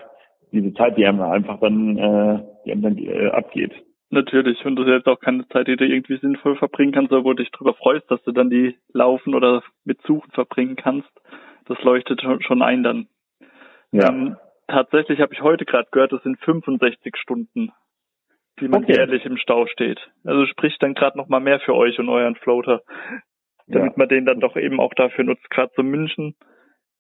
diese 0.54 0.74
Zeit, 0.74 0.98
die 0.98 1.06
einem 1.06 1.22
einfach 1.22 1.60
dann, 1.60 1.98
äh, 1.98 2.40
die 2.66 2.72
einem 2.72 2.82
dann 2.84 2.98
äh, 2.98 3.28
abgeht. 3.32 3.74
Natürlich. 4.10 4.64
Und 4.66 4.78
das 4.78 4.86
ist 4.86 4.94
jetzt 4.94 5.08
auch 5.08 5.20
keine 5.20 5.46
Zeit, 5.50 5.68
die 5.68 5.76
du 5.76 5.86
irgendwie 5.86 6.18
sinnvoll 6.18 6.56
verbringen 6.56 6.94
kannst, 6.94 7.12
oder 7.12 7.26
wo 7.26 7.34
du 7.34 7.44
dich 7.44 7.52
darüber 7.52 7.74
freust, 7.74 8.10
dass 8.10 8.24
du 8.24 8.32
dann 8.32 8.50
die 8.50 8.78
Laufen 8.94 9.36
oder 9.36 9.64
mit 9.84 10.02
Suchen 10.04 10.32
verbringen 10.32 10.78
kannst. 10.78 11.12
Das 11.66 11.82
leuchtet 11.84 12.22
schon 12.40 12.62
ein 12.62 12.84
dann. 12.84 13.08
Ja. 13.92 14.08
Ähm, 14.08 14.38
tatsächlich 14.74 15.20
habe 15.22 15.34
ich 15.34 15.42
heute 15.42 15.66
gerade 15.66 15.88
gehört, 15.92 16.12
das 16.12 16.24
sind 16.24 16.40
65 16.40 17.16
Stunden, 17.18 17.72
die 18.60 18.68
man 18.68 18.84
okay. 18.84 18.96
jährlich 18.96 19.24
im 19.26 19.38
Stau 19.38 19.68
steht. 19.68 20.00
Also 20.24 20.46
spricht 20.48 20.82
dann 20.82 20.96
gerade 20.96 21.18
noch 21.18 21.28
mal 21.28 21.40
mehr 21.40 21.60
für 21.60 21.76
euch 21.76 22.00
und 22.00 22.10
euren 22.10 22.36
Floater, 22.36 22.82
damit 23.68 23.94
ja. 23.94 23.98
man 23.98 24.10
den 24.10 24.26
dann 24.26 24.40
doch 24.40 24.56
eben 24.56 24.80
auch 24.80 24.94
dafür 24.96 25.24
nutzt. 25.24 25.50
Gerade 25.50 25.72
zu 25.74 25.84
München 25.84 26.36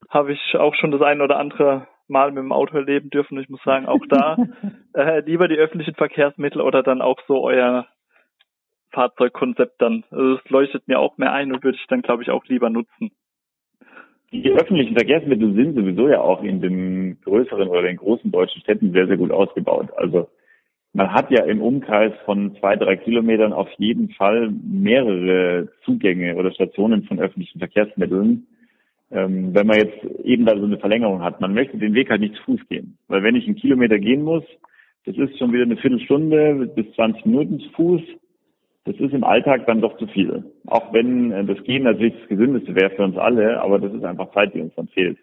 habe 0.09 0.33
ich 0.33 0.55
auch 0.55 0.75
schon 0.75 0.91
das 0.91 1.01
ein 1.01 1.21
oder 1.21 1.39
andere 1.39 1.87
Mal 2.07 2.31
mit 2.31 2.43
dem 2.43 2.51
Auto 2.51 2.77
erleben 2.77 3.09
dürfen. 3.09 3.39
Ich 3.39 3.49
muss 3.49 3.63
sagen, 3.63 3.87
auch 3.87 4.05
da 4.07 4.37
äh, 4.93 5.21
lieber 5.21 5.47
die 5.47 5.55
öffentlichen 5.55 5.95
Verkehrsmittel 5.95 6.61
oder 6.61 6.83
dann 6.83 7.01
auch 7.01 7.19
so 7.27 7.41
euer 7.41 7.87
Fahrzeugkonzept 8.91 9.81
dann. 9.81 10.03
Also 10.11 10.35
es 10.35 10.49
leuchtet 10.49 10.87
mir 10.87 10.99
auch 10.99 11.17
mehr 11.17 11.31
ein 11.31 11.51
und 11.51 11.63
würde 11.63 11.77
ich 11.79 11.87
dann, 11.87 12.01
glaube 12.01 12.21
ich, 12.21 12.29
auch 12.29 12.45
lieber 12.45 12.69
nutzen. 12.69 13.11
Die 14.33 14.51
öffentlichen 14.51 14.95
Verkehrsmittel 14.95 15.53
sind 15.53 15.75
sowieso 15.75 16.09
ja 16.09 16.19
auch 16.19 16.41
in 16.43 16.59
den 16.59 17.21
größeren 17.21 17.67
oder 17.67 17.83
den 17.83 17.97
großen 17.97 18.31
deutschen 18.31 18.61
Städten 18.61 18.91
sehr, 18.91 19.05
sehr 19.05 19.17
gut 19.17 19.29
ausgebaut. 19.29 19.89
Also 19.95 20.27
man 20.91 21.13
hat 21.13 21.29
ja 21.29 21.43
im 21.43 21.61
Umkreis 21.61 22.13
von 22.25 22.55
zwei, 22.59 22.75
drei 22.75 22.95
Kilometern 22.95 23.53
auf 23.53 23.69
jeden 23.77 24.09
Fall 24.09 24.51
mehrere 24.63 25.69
Zugänge 25.85 26.35
oder 26.35 26.51
Stationen 26.51 27.03
von 27.03 27.19
öffentlichen 27.19 27.59
Verkehrsmitteln. 27.59 28.47
Ähm, 29.11 29.53
wenn 29.53 29.67
man 29.67 29.77
jetzt 29.77 30.03
eben 30.23 30.45
da 30.45 30.57
so 30.57 30.65
eine 30.65 30.79
Verlängerung 30.79 31.21
hat, 31.21 31.39
man 31.39 31.53
möchte 31.53 31.77
den 31.77 31.93
Weg 31.93 32.09
halt 32.09 32.21
nicht 32.21 32.35
zu 32.37 32.43
Fuß 32.43 32.67
gehen. 32.69 32.97
Weil 33.07 33.21
wenn 33.21 33.35
ich 33.35 33.45
einen 33.45 33.55
Kilometer 33.55 33.99
gehen 33.99 34.23
muss, 34.23 34.43
das 35.05 35.15
ist 35.15 35.37
schon 35.37 35.53
wieder 35.53 35.63
eine 35.63 35.77
Viertelstunde 35.77 36.71
bis 36.75 36.91
20 36.95 37.25
Minuten 37.27 37.59
zu 37.59 37.69
Fuß 37.69 38.01
das 38.85 38.95
ist 38.97 39.13
im 39.13 39.23
Alltag 39.23 39.65
dann 39.65 39.81
doch 39.81 39.97
zu 39.97 40.07
viel. 40.07 40.43
Auch 40.67 40.91
wenn 40.93 41.31
äh, 41.31 41.45
das 41.45 41.63
Gehen 41.63 41.83
natürlich 41.83 42.15
das 42.19 42.29
Gesündeste 42.29 42.75
wäre 42.75 42.91
für 42.91 43.03
uns 43.03 43.17
alle, 43.17 43.61
aber 43.61 43.79
das 43.79 43.93
ist 43.93 44.03
einfach 44.03 44.31
Zeit, 44.33 44.53
die 44.53 44.61
uns 44.61 44.75
dann 44.75 44.87
fehlt. 44.89 45.17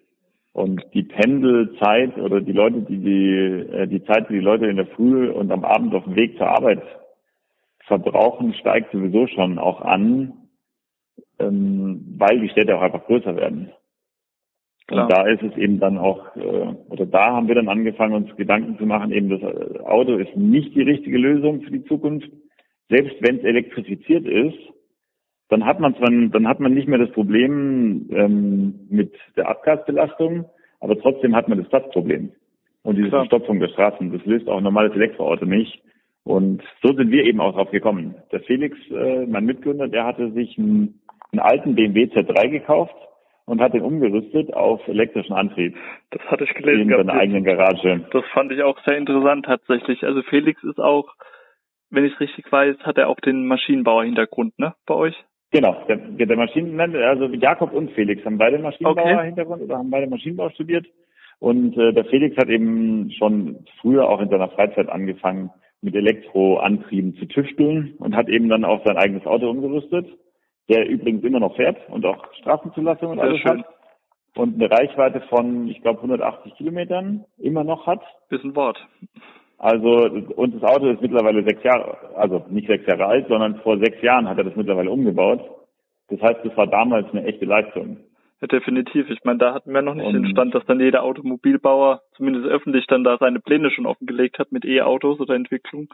Und 0.53 0.83
die 0.95 1.05
Pendelzeit 1.05 2.17
oder 2.19 2.41
die 2.41 2.53
Leute, 2.53 2.81
die 2.83 2.99
die, 2.99 3.73
äh, 3.73 3.87
die 3.87 4.03
Zeit, 4.05 4.29
die 4.29 4.35
die 4.35 4.41
Leute 4.41 4.67
in 4.67 4.77
der 4.77 4.87
Früh 4.87 5.31
und 5.31 5.53
am 5.53 5.65
Abend 5.65 5.95
auf 5.95 6.05
dem 6.05 6.17
Weg 6.17 6.37
zur 6.39 6.49
Arbeit 6.49 6.83
verbrauchen, 7.87 8.55
steigt 8.55 8.93
sowieso 8.93 9.27
schon 9.27 9.59
auch 9.59 9.81
an. 9.83 10.33
ähm, 11.41 12.15
weil 12.19 12.41
die 12.41 12.49
Städte 12.51 12.77
auch 12.77 12.83
einfach 12.83 13.05
größer 13.07 13.35
werden. 13.37 13.71
Klar. 14.87 15.05
Und 15.05 15.13
da 15.13 15.27
ist 15.29 15.43
es 15.43 15.57
eben 15.57 15.79
dann 15.79 15.99
auch, 15.99 16.37
äh, 16.37 16.75
oder 16.89 17.07
da 17.07 17.33
haben 17.33 17.49
wir 17.49 17.55
dann 17.55 17.69
angefangen, 17.69 18.15
uns 18.15 18.37
Gedanken 18.37 18.77
zu 18.79 18.87
machen, 18.87 19.13
eben 19.13 19.29
das 19.29 19.43
Auto 19.85 20.17
ist 20.17 20.37
nicht 20.37 20.75
die 20.75 20.83
richtige 20.83 21.19
Lösung 21.19 21.63
für 21.63 21.71
die 21.71 21.85
Zukunft. 21.85 22.31
Selbst 22.91 23.17
wenn 23.21 23.39
es 23.39 23.45
elektrifiziert 23.45 24.27
ist, 24.27 24.59
dann 25.49 25.65
hat 25.65 25.81
man 25.81 25.97
zwar, 25.97 26.11
dann 26.11 26.47
hat 26.47 26.61
man 26.61 26.75
nicht 26.75 26.89
mehr 26.89 26.99
das 26.99 27.11
Problem 27.13 28.09
ähm, 28.13 28.87
mit 28.91 29.13
der 29.37 29.49
Abgasbelastung, 29.49 30.45
aber 30.81 30.99
trotzdem 30.99 31.35
hat 31.35 31.49
man 31.49 31.59
das 31.59 31.69
Platzproblem 31.69 32.33
und 32.83 32.97
diese 32.97 33.09
Klar. 33.09 33.23
Verstopfung 33.23 33.61
der 33.61 33.69
Straßen. 33.69 34.13
Das 34.13 34.25
löst 34.27 34.49
auch 34.49 34.59
ein 34.59 34.65
normales 34.65 34.95
Elektroauto 34.95 35.47
nicht. 35.47 35.83
Und 36.25 36.63
so 36.83 36.93
sind 36.95 37.11
wir 37.11 37.25
eben 37.25 37.41
auch 37.41 37.55
drauf 37.55 37.71
gekommen. 37.71 38.15
Der 38.31 38.41
Felix, 38.41 38.77
äh, 38.91 39.27
mein 39.27 39.45
Mitgründer, 39.45 39.89
der 39.89 40.05
hatte 40.05 40.31
sich 40.33 40.59
einen, 40.59 41.01
einen 41.33 41.41
alten 41.41 41.75
BMW 41.75 42.05
Z3 42.05 42.49
gekauft 42.49 42.95
und 43.47 43.61
hat 43.61 43.75
den 43.75 43.83
umgerüstet 43.83 44.53
auf 44.55 44.87
elektrischen 44.87 45.33
Antrieb. 45.33 45.77
Das 46.11 46.23
hatte 46.31 46.45
ich 46.45 46.55
gelesen. 46.55 46.91
In 46.91 46.97
seiner 46.97 47.15
eigenen 47.15 47.45
Garage. 47.45 48.05
Das 48.13 48.25
fand 48.33 48.53
ich 48.53 48.63
auch 48.63 48.79
sehr 48.85 48.97
interessant 48.99 49.47
tatsächlich. 49.47 50.05
Also 50.05 50.23
Felix 50.23 50.63
ist 50.63 50.79
auch, 50.79 51.15
wenn 51.91 52.05
ich 52.05 52.15
es 52.15 52.21
richtig 52.21 52.51
weiß, 52.51 52.79
hat 52.81 52.99
er 52.99 53.09
auch 53.09 53.21
den 53.21 53.47
Maschinenbauer-Hintergrund, 53.47 54.59
ne, 54.59 54.75
bei 54.87 54.95
euch? 54.95 55.15
Genau, 55.53 55.85
der, 55.89 55.97
der 55.97 56.37
Maschinen, 56.37 56.79
also 56.81 57.27
Jakob 57.27 57.73
und 57.73 57.91
Felix 57.93 58.25
haben 58.25 58.39
beide 58.39 58.59
Maschinenbauer-Hintergrund 58.59 59.63
okay. 59.63 59.65
oder 59.65 59.79
haben 59.79 59.91
beide 59.91 60.07
Maschinenbau 60.07 60.51
studiert. 60.51 60.87
Und 61.41 61.77
äh, 61.77 61.93
der 61.93 62.05
Felix 62.05 62.37
hat 62.37 62.49
eben 62.49 63.11
schon 63.13 63.65
früher 63.81 64.09
auch 64.09 64.21
in 64.21 64.29
seiner 64.29 64.51
Freizeit 64.51 64.89
angefangen, 64.89 65.51
mit 65.83 65.95
Elektroantrieben 65.95 67.17
zu 67.17 67.27
tüfteln 67.27 67.95
und 67.99 68.15
hat 68.15 68.29
eben 68.29 68.49
dann 68.49 68.65
auch 68.65 68.85
sein 68.85 68.99
eigenes 68.99 69.27
Auto 69.27 69.49
umgerüstet 69.49 70.07
der 70.71 70.89
übrigens 70.89 71.25
immer 71.25 71.41
noch 71.41 71.57
fährt 71.57 71.77
und 71.91 72.07
auch 72.07 72.33
Straßenzulassung 72.35 73.11
und 73.11 73.17
Sehr 73.17 73.25
alles 73.25 73.41
schön. 73.41 73.59
hat. 73.59 73.67
Und 74.37 74.55
eine 74.55 74.71
Reichweite 74.71 75.21
von, 75.23 75.67
ich 75.67 75.83
glaube, 75.83 75.99
180 75.99 76.55
Kilometern 76.55 77.25
immer 77.39 77.65
noch 77.65 77.87
hat. 77.87 78.01
Ein 78.31 78.55
Wort. 78.55 78.79
Also, 79.63 80.09
und 80.37 80.55
das 80.55 80.63
Auto 80.63 80.89
ist 80.89 81.03
mittlerweile 81.03 81.45
sechs 81.45 81.63
Jahre, 81.63 81.99
also 82.17 82.47
nicht 82.49 82.67
sechs 82.67 82.87
Jahre 82.87 83.05
alt, 83.05 83.29
sondern 83.29 83.57
vor 83.57 83.77
sechs 83.79 84.01
Jahren 84.01 84.27
hat 84.27 84.39
er 84.39 84.45
das 84.45 84.57
mittlerweile 84.57 84.91
umgebaut. 84.91 85.43
Das 86.09 86.19
heißt, 86.23 86.41
das 86.43 86.57
war 86.57 86.67
damals 86.67 87.11
eine 87.13 87.25
echte 87.25 87.45
Leistung. 87.45 87.99
Ja, 88.41 88.49
definitiv. 88.49 89.11
Ich 89.11 89.23
meine, 89.23 89.39
da 89.39 89.53
hatten 89.53 89.75
wir 89.75 89.83
noch 89.83 89.95
nicht 89.95 90.07
und 90.07 90.15
den 90.15 90.31
Stand, 90.31 90.55
dass 90.55 90.65
dann 90.65 90.81
jeder 90.81 91.03
Automobilbauer 91.03 92.01
zumindest 92.17 92.47
öffentlich 92.47 92.87
dann 92.87 93.05
da 93.05 93.19
seine 93.19 93.39
Pläne 93.39 93.71
schon 93.71 93.85
offengelegt 93.85 94.39
hat 94.39 94.51
mit 94.51 94.65
E-Autos 94.65 95.21
oder 95.21 95.35
Entwicklung. 95.35 95.89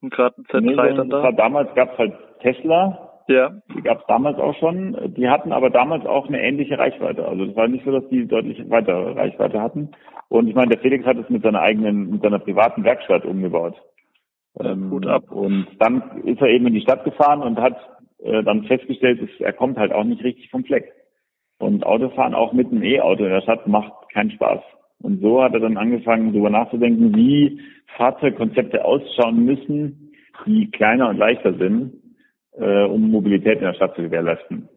Und 0.00 0.10
gerade 0.10 0.36
ein 0.38 0.44
Z3 0.44 0.60
nee, 0.62 0.96
dann 0.96 1.10
da. 1.10 1.22
War, 1.22 1.32
damals 1.34 1.74
gab 1.74 1.92
es 1.92 1.98
halt 1.98 2.14
Tesla, 2.40 3.11
ja. 3.28 3.50
Die 3.74 3.82
gab 3.82 4.00
es 4.00 4.06
damals 4.06 4.38
auch 4.38 4.54
schon. 4.58 5.14
Die 5.16 5.28
hatten 5.28 5.52
aber 5.52 5.70
damals 5.70 6.06
auch 6.06 6.28
eine 6.28 6.42
ähnliche 6.42 6.78
Reichweite. 6.78 7.26
Also 7.26 7.44
es 7.44 7.56
war 7.56 7.68
nicht 7.68 7.84
so, 7.84 7.92
dass 7.92 8.08
die 8.08 8.26
deutlich 8.26 8.62
weitere 8.70 9.12
Reichweite 9.12 9.60
hatten. 9.60 9.90
Und 10.28 10.48
ich 10.48 10.54
meine, 10.54 10.70
der 10.70 10.80
Felix 10.80 11.04
hat 11.04 11.18
es 11.18 11.28
mit 11.28 11.42
seiner 11.42 11.60
eigenen, 11.60 12.10
mit 12.10 12.22
seiner 12.22 12.38
privaten 12.38 12.84
Werkstatt 12.84 13.24
umgebaut. 13.24 13.74
Ähm, 14.60 14.90
gut 14.90 15.06
ab. 15.06 15.30
Und 15.30 15.66
dann 15.78 16.22
ist 16.24 16.40
er 16.40 16.48
eben 16.48 16.66
in 16.66 16.74
die 16.74 16.80
Stadt 16.80 17.04
gefahren 17.04 17.42
und 17.42 17.58
hat 17.58 17.76
äh, 18.22 18.42
dann 18.42 18.64
festgestellt, 18.64 19.22
dass 19.22 19.40
er 19.40 19.52
kommt 19.52 19.78
halt 19.78 19.92
auch 19.92 20.04
nicht 20.04 20.24
richtig 20.24 20.50
vom 20.50 20.64
Fleck. 20.64 20.92
Und 21.58 21.86
Autofahren 21.86 22.34
auch 22.34 22.52
mit 22.52 22.70
einem 22.70 22.82
E-Auto 22.82 23.24
in 23.24 23.30
der 23.30 23.42
Stadt 23.42 23.66
macht 23.66 23.92
keinen 24.12 24.30
Spaß. 24.32 24.60
Und 25.00 25.20
so 25.20 25.42
hat 25.42 25.54
er 25.54 25.60
dann 25.60 25.76
angefangen, 25.76 26.32
darüber 26.32 26.50
nachzudenken, 26.50 27.14
wie 27.14 27.60
Fahrzeugkonzepte 27.96 28.84
ausschauen 28.84 29.44
müssen, 29.44 30.12
die 30.46 30.70
kleiner 30.70 31.08
und 31.08 31.18
leichter 31.18 31.54
sind 31.54 32.01
äh, 32.52 32.84
um 32.84 33.10
Mobilität 33.10 33.58
in 33.58 33.64
der 33.64 33.74
Stadt 33.74 33.94
zu 33.94 34.02
gewährleisten. 34.02 34.68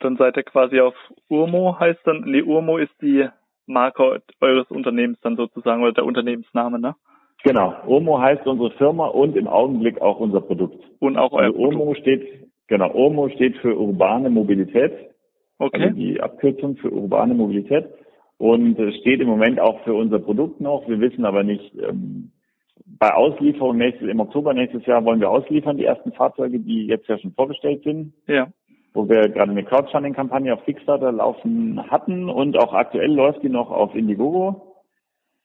Dann 0.00 0.16
seid 0.16 0.36
ihr 0.36 0.42
quasi 0.42 0.80
auf 0.80 0.94
Urmo, 1.28 1.78
heißt 1.78 2.00
dann, 2.04 2.22
nee, 2.26 2.42
Urmo 2.42 2.78
ist 2.78 2.92
die 3.00 3.28
Marke 3.66 4.22
eures 4.40 4.70
Unternehmens 4.70 5.18
dann 5.20 5.36
sozusagen 5.36 5.82
oder 5.82 5.92
der 5.92 6.04
Unternehmensname, 6.04 6.78
ne? 6.78 6.94
Genau. 7.42 7.74
Urmo 7.86 8.18
heißt 8.20 8.46
unsere 8.46 8.70
Firma 8.72 9.06
und 9.06 9.36
im 9.36 9.46
Augenblick 9.46 10.00
auch 10.00 10.18
unser 10.18 10.40
Produkt. 10.40 10.82
Und 10.98 11.18
auch 11.18 11.32
euer 11.32 11.46
also 11.46 11.58
Urmo 11.58 11.94
steht, 11.94 12.48
genau, 12.68 12.90
Urmo 12.92 13.28
steht 13.28 13.56
für 13.58 13.78
urbane 13.78 14.30
Mobilität. 14.30 14.92
Okay. 15.58 15.84
Also 15.84 15.94
die 15.94 16.20
Abkürzung 16.20 16.76
für 16.76 16.90
urbane 16.90 17.34
Mobilität. 17.34 17.86
Und 18.38 18.76
steht 19.00 19.20
im 19.20 19.28
Moment 19.28 19.60
auch 19.60 19.80
für 19.84 19.94
unser 19.94 20.18
Produkt 20.18 20.60
noch. 20.60 20.88
Wir 20.88 21.00
wissen 21.00 21.24
aber 21.24 21.44
nicht, 21.44 21.74
ähm, 21.76 22.32
bei 22.86 23.14
Auslieferung 23.14 23.76
nächstes, 23.76 24.08
im 24.08 24.20
Oktober 24.20 24.52
nächstes 24.52 24.84
Jahr 24.86 25.04
wollen 25.04 25.20
wir 25.20 25.30
ausliefern, 25.30 25.76
die 25.76 25.84
ersten 25.84 26.12
Fahrzeuge, 26.12 26.58
die 26.60 26.86
jetzt 26.86 27.08
ja 27.08 27.18
schon 27.18 27.32
vorgestellt 27.32 27.82
sind. 27.84 28.12
Ja. 28.26 28.48
Wo 28.92 29.08
wir 29.08 29.28
gerade 29.28 29.50
eine 29.50 29.64
Crowdfunding-Kampagne 29.64 30.54
auf 30.54 30.64
Kickstarter 30.64 31.10
laufen 31.10 31.90
hatten 31.90 32.28
und 32.28 32.56
auch 32.56 32.74
aktuell 32.74 33.12
läuft 33.12 33.42
die 33.42 33.48
noch 33.48 33.70
auf 33.70 33.94
Indiegogo. 33.94 34.74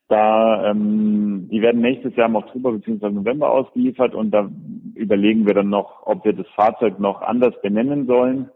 Da, 0.08 0.72
ähm, 0.72 1.48
die 1.52 1.62
werden 1.62 1.82
nächstes 1.82 2.16
Jahr 2.16 2.28
im 2.28 2.36
Oktober 2.36 2.74
bzw. 2.74 3.10
November 3.10 3.52
ausgeliefert 3.52 4.16
und 4.16 4.32
da 4.32 4.50
überlegen 4.96 5.48
wir 5.48 5.54
dann 5.54 5.70
noch, 5.70 6.06
ob 6.06 6.26
wir 6.26 6.34
das 6.34 6.48
Fahrzeug 6.56 7.00
noch 7.00 7.22
anders 7.22 7.60
benennen 7.62 8.06
sollen 8.06 8.50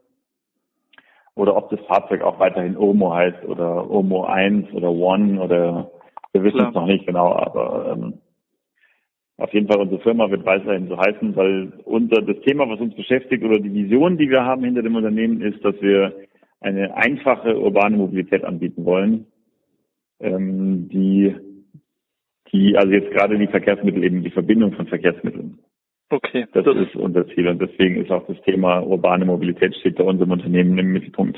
oder 1.35 1.55
ob 1.55 1.69
das 1.69 1.79
Fahrzeug 1.81 2.21
auch 2.21 2.39
weiterhin 2.39 2.77
Omo 2.77 3.13
heißt 3.13 3.45
oder 3.45 3.89
Omo 3.89 4.25
1 4.25 4.73
oder 4.73 4.89
One 4.91 5.41
oder 5.41 5.91
wir 6.31 6.43
wissen 6.43 6.67
es 6.67 6.73
noch 6.73 6.87
nicht 6.87 7.05
genau, 7.05 7.33
aber 7.33 7.93
ähm, 7.93 8.19
auf 9.37 9.53
jeden 9.53 9.67
Fall 9.67 9.79
unsere 9.79 10.01
Firma 10.01 10.29
wird 10.29 10.45
weiterhin 10.45 10.87
so 10.87 10.97
heißen, 10.97 11.35
weil 11.35 11.73
unser 11.85 12.21
das 12.21 12.39
Thema, 12.41 12.69
was 12.69 12.79
uns 12.79 12.95
beschäftigt 12.95 13.43
oder 13.43 13.59
die 13.59 13.73
Vision, 13.73 14.17
die 14.17 14.29
wir 14.29 14.45
haben 14.45 14.63
hinter 14.63 14.83
dem 14.83 14.95
Unternehmen, 14.95 15.41
ist, 15.41 15.63
dass 15.65 15.75
wir 15.81 16.13
eine 16.61 16.95
einfache 16.95 17.59
urbane 17.59 17.97
Mobilität 17.97 18.43
anbieten 18.43 18.85
wollen, 18.85 19.25
ähm, 20.19 20.87
die, 20.89 21.35
die 22.51 22.77
also 22.77 22.91
jetzt 22.91 23.11
gerade 23.11 23.37
die 23.37 23.47
Verkehrsmittel 23.47 24.03
eben 24.03 24.23
die 24.23 24.31
Verbindung 24.31 24.73
von 24.73 24.87
Verkehrsmitteln. 24.87 25.59
Okay. 26.09 26.45
Das, 26.53 26.63
das 26.63 26.77
ist 26.77 26.95
unser 26.95 27.27
Ziel 27.29 27.47
und 27.47 27.59
deswegen 27.59 28.01
ist 28.01 28.11
auch 28.11 28.25
das 28.27 28.39
Thema 28.43 28.81
urbane 28.81 29.25
Mobilität 29.25 29.75
steht 29.75 29.95
bei 29.95 30.03
unserem 30.03 30.31
Unternehmen 30.31 30.77
im 30.77 30.91
Mittelpunkt. 30.91 31.37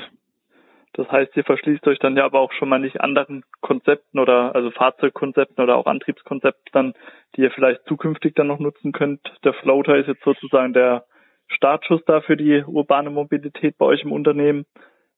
Das 0.96 1.12
heißt, 1.12 1.36
ihr 1.36 1.44
verschließt 1.44 1.86
euch 1.88 1.98
dann 1.98 2.16
ja 2.16 2.24
aber 2.24 2.40
auch 2.40 2.52
schon 2.52 2.70
mal 2.70 2.78
nicht 2.78 3.02
anderen 3.02 3.44
Konzepten 3.60 4.18
oder 4.18 4.54
also 4.54 4.70
Fahrzeugkonzepten 4.70 5.62
oder 5.62 5.76
auch 5.76 5.84
Antriebskonzepten 5.84 6.70
dann, 6.72 6.94
die 7.36 7.42
ihr 7.42 7.50
vielleicht 7.50 7.84
zukünftig 7.84 8.34
dann 8.34 8.46
noch 8.46 8.58
nutzen 8.58 8.92
könnt. 8.92 9.20
Der 9.44 9.52
Floater 9.52 9.98
ist 9.98 10.06
jetzt 10.06 10.24
sozusagen 10.24 10.72
der 10.72 11.04
Startschuss 11.48 12.00
da 12.06 12.22
für 12.22 12.38
die 12.38 12.64
urbane 12.66 13.10
Mobilität 13.10 13.76
bei 13.76 13.84
euch 13.84 14.04
im 14.04 14.12
Unternehmen. 14.12 14.64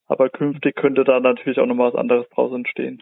Aber 0.08 0.30
künftig 0.30 0.74
könnte 0.74 1.04
da 1.04 1.20
natürlich 1.20 1.60
auch 1.60 1.66
noch 1.66 1.76
mal 1.76 1.92
was 1.92 2.00
anderes 2.00 2.28
draus 2.30 2.52
entstehen. 2.52 3.00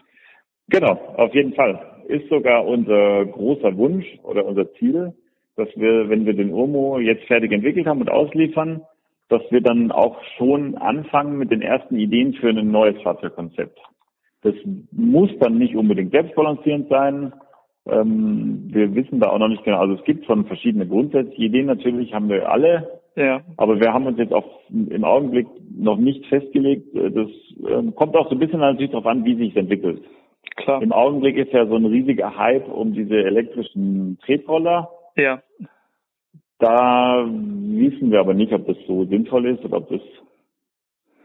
Genau, 0.69 0.91
auf 1.17 1.33
jeden 1.33 1.53
Fall. 1.53 2.03
Ist 2.07 2.29
sogar 2.29 2.63
unser 2.63 3.25
großer 3.25 3.75
Wunsch 3.75 4.05
oder 4.21 4.45
unser 4.45 4.71
Ziel, 4.73 5.13
dass 5.55 5.69
wir, 5.75 6.09
wenn 6.09 6.27
wir 6.27 6.33
den 6.33 6.51
Urmo 6.51 6.99
jetzt 6.99 7.25
fertig 7.25 7.51
entwickelt 7.51 7.87
haben 7.87 8.01
und 8.01 8.11
ausliefern, 8.11 8.81
dass 9.29 9.41
wir 9.49 9.61
dann 9.61 9.91
auch 9.91 10.17
schon 10.37 10.75
anfangen 10.75 11.37
mit 11.37 11.51
den 11.51 11.61
ersten 11.61 11.97
Ideen 11.97 12.33
für 12.33 12.49
ein 12.49 12.71
neues 12.71 13.01
Fahrzeugkonzept. 13.01 13.77
Das 14.41 14.53
muss 14.91 15.29
dann 15.39 15.57
nicht 15.57 15.75
unbedingt 15.75 16.11
selbstbalancierend 16.11 16.89
sein. 16.89 17.33
Ähm, 17.85 18.69
wir 18.71 18.93
wissen 18.95 19.19
da 19.19 19.29
auch 19.29 19.39
noch 19.39 19.47
nicht 19.47 19.63
genau. 19.63 19.79
Also 19.79 19.95
es 19.95 20.03
gibt 20.03 20.25
schon 20.25 20.45
verschiedene 20.45 20.87
grundsätzliche 20.87 21.43
Ideen 21.43 21.65
natürlich, 21.65 22.13
haben 22.13 22.29
wir 22.29 22.49
alle. 22.49 23.01
Ja. 23.15 23.41
Aber 23.57 23.79
wir 23.79 23.93
haben 23.93 24.05
uns 24.05 24.19
jetzt 24.19 24.33
auch 24.33 24.45
im 24.69 25.03
Augenblick 25.03 25.47
noch 25.75 25.97
nicht 25.97 26.25
festgelegt. 26.27 26.95
Das 26.95 27.29
ähm, 27.67 27.95
kommt 27.95 28.15
auch 28.15 28.29
so 28.29 28.35
ein 28.35 28.39
bisschen 28.39 28.59
natürlich 28.59 28.91
darauf 28.91 29.07
an, 29.07 29.25
wie 29.25 29.35
sich 29.35 29.55
entwickelt. 29.55 30.03
Klar. 30.55 30.81
Im 30.81 30.91
Augenblick 30.91 31.37
ist 31.37 31.51
ja 31.51 31.65
so 31.65 31.75
ein 31.75 31.85
riesiger 31.85 32.37
Hype 32.37 32.67
um 32.67 32.93
diese 32.93 33.15
elektrischen 33.15 34.17
Tretroller. 34.23 34.89
Ja. 35.15 35.41
Da 36.59 37.25
wissen 37.27 38.11
wir 38.11 38.19
aber 38.19 38.33
nicht, 38.33 38.51
ob 38.53 38.65
das 38.65 38.77
so 38.87 39.05
sinnvoll 39.05 39.47
ist 39.47 39.63
oder 39.63 39.77
ob 39.77 39.89
das, 39.89 40.01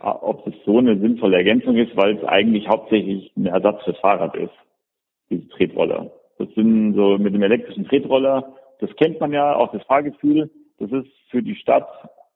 ob 0.01 0.45
das 0.45 0.55
so 0.67 0.79
eine 0.79 0.99
sinnvolle 0.99 1.39
Ergänzung 1.39 1.77
ist, 1.77 1.97
weil 1.97 2.17
es 2.17 2.25
eigentlich 2.25 2.69
hauptsächlich 2.69 3.33
ein 3.37 3.47
Ersatz 3.47 3.83
fürs 3.85 3.99
Fahrrad 3.99 4.37
ist, 4.37 4.53
diese 5.31 5.49
Tretroller. 5.49 6.11
Das 6.39 6.49
sind 6.55 6.95
so 6.95 7.19
mit 7.19 7.35
dem 7.35 7.43
elektrischen 7.43 7.87
Tretroller, 7.87 8.55
das 8.81 8.95
kennt 8.97 9.21
man 9.21 9.33
ja, 9.33 9.55
auch 9.55 9.73
das 9.73 9.83
Fahrgefühl, 9.85 10.51
das 10.79 10.91
ist 10.91 11.09
für 11.31 11.43
die 11.43 11.55
Stadt 11.55 11.89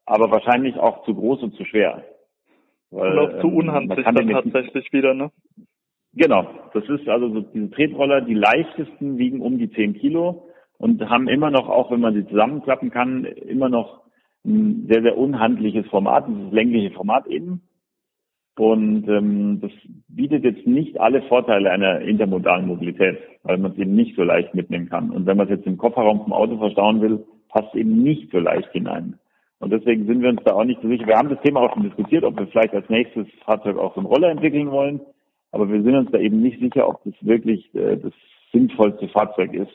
aber 0.07 0.31
wahrscheinlich 0.31 0.77
auch 0.79 1.05
zu 1.05 1.15
groß 1.15 1.43
und 1.43 1.55
zu 1.57 1.65
schwer. 1.65 2.05
Weil, 2.91 3.19
und 3.19 3.19
auch 3.19 3.41
zu 3.41 3.49
ähm, 3.49 3.57
unhandlich 3.57 4.07
dann 4.07 4.29
tatsächlich 4.29 4.93
wieder, 4.93 5.13
ne? 5.13 5.31
Genau, 6.15 6.47
das 6.73 6.89
ist 6.89 7.07
also 7.09 7.29
so 7.29 7.41
diese 7.41 7.71
Tretroller, 7.73 8.23
die 8.23 8.35
leichtesten 8.35 9.19
wiegen 9.19 9.43
um 9.43 9.59
die 9.59 9.71
10 9.71 9.95
Kilo 9.95 10.49
und 10.79 11.09
haben 11.09 11.29
immer 11.29 11.51
noch, 11.51 11.69
auch 11.69 11.91
wenn 11.91 12.01
man 12.01 12.15
sie 12.15 12.27
zusammenklappen 12.27 12.91
kann, 12.91 13.25
immer 13.25 13.69
noch 13.69 14.03
ein 14.45 14.87
sehr, 14.91 15.03
sehr 15.03 15.19
unhandliches 15.19 15.87
Format, 15.89 16.27
dieses 16.29 16.53
längliche 16.53 16.91
Format 16.93 17.27
eben. 17.27 17.63
Und 18.59 19.07
ähm, 19.09 19.61
das 19.61 19.71
bietet 20.09 20.45
jetzt 20.45 20.67
nicht 20.67 20.99
alle 20.99 21.23
Vorteile 21.23 21.71
einer 21.71 22.01
intermodalen 22.01 22.67
Mobilität, 22.67 23.19
weil 23.43 23.59
man 23.59 23.73
es 23.73 23.79
eben 23.79 23.95
nicht 23.95 24.17
so 24.17 24.23
leicht 24.23 24.55
mitnehmen 24.55 24.89
kann. 24.89 25.11
Und 25.11 25.27
wenn 25.27 25.37
man 25.37 25.47
es 25.47 25.59
jetzt 25.59 25.67
im 25.67 25.77
Kofferraum 25.77 26.23
vom 26.23 26.33
Auto 26.33 26.57
verstauen 26.57 27.03
will, 27.03 27.25
passt 27.49 27.69
es 27.75 27.81
eben 27.81 28.03
nicht 28.03 28.31
so 28.31 28.39
leicht 28.39 28.71
hinein. 28.73 29.19
Und 29.59 29.73
deswegen 29.73 30.07
sind 30.07 30.23
wir 30.23 30.31
uns 30.31 30.43
da 30.45 30.55
auch 30.55 30.65
nicht 30.65 30.81
so 30.81 30.89
sicher. 30.89 31.07
Wir 31.07 31.17
haben 31.17 31.29
das 31.29 31.41
Thema 31.43 31.61
auch 31.61 31.75
schon 31.75 31.83
diskutiert, 31.83 32.25
ob 32.25 32.39
wir 32.39 32.47
vielleicht 32.47 32.75
als 32.75 32.89
nächstes 32.89 33.27
Fahrzeug 33.45 33.77
auch 33.79 33.95
so 33.95 34.01
einen 34.01 34.07
Roller 34.07 34.31
entwickeln 34.31 34.71
wollen. 34.71 35.01
Aber 35.53 35.71
wir 35.71 35.83
sind 35.83 35.95
uns 35.95 36.11
da 36.11 36.19
eben 36.19 36.41
nicht 36.41 36.61
sicher, 36.61 36.89
ob 36.89 37.03
das 37.05 37.15
wirklich 37.21 37.75
äh, 37.75 37.97
das 37.97 38.13
sinnvollste 38.53 39.09
Fahrzeug 39.09 39.53
ist. 39.55 39.73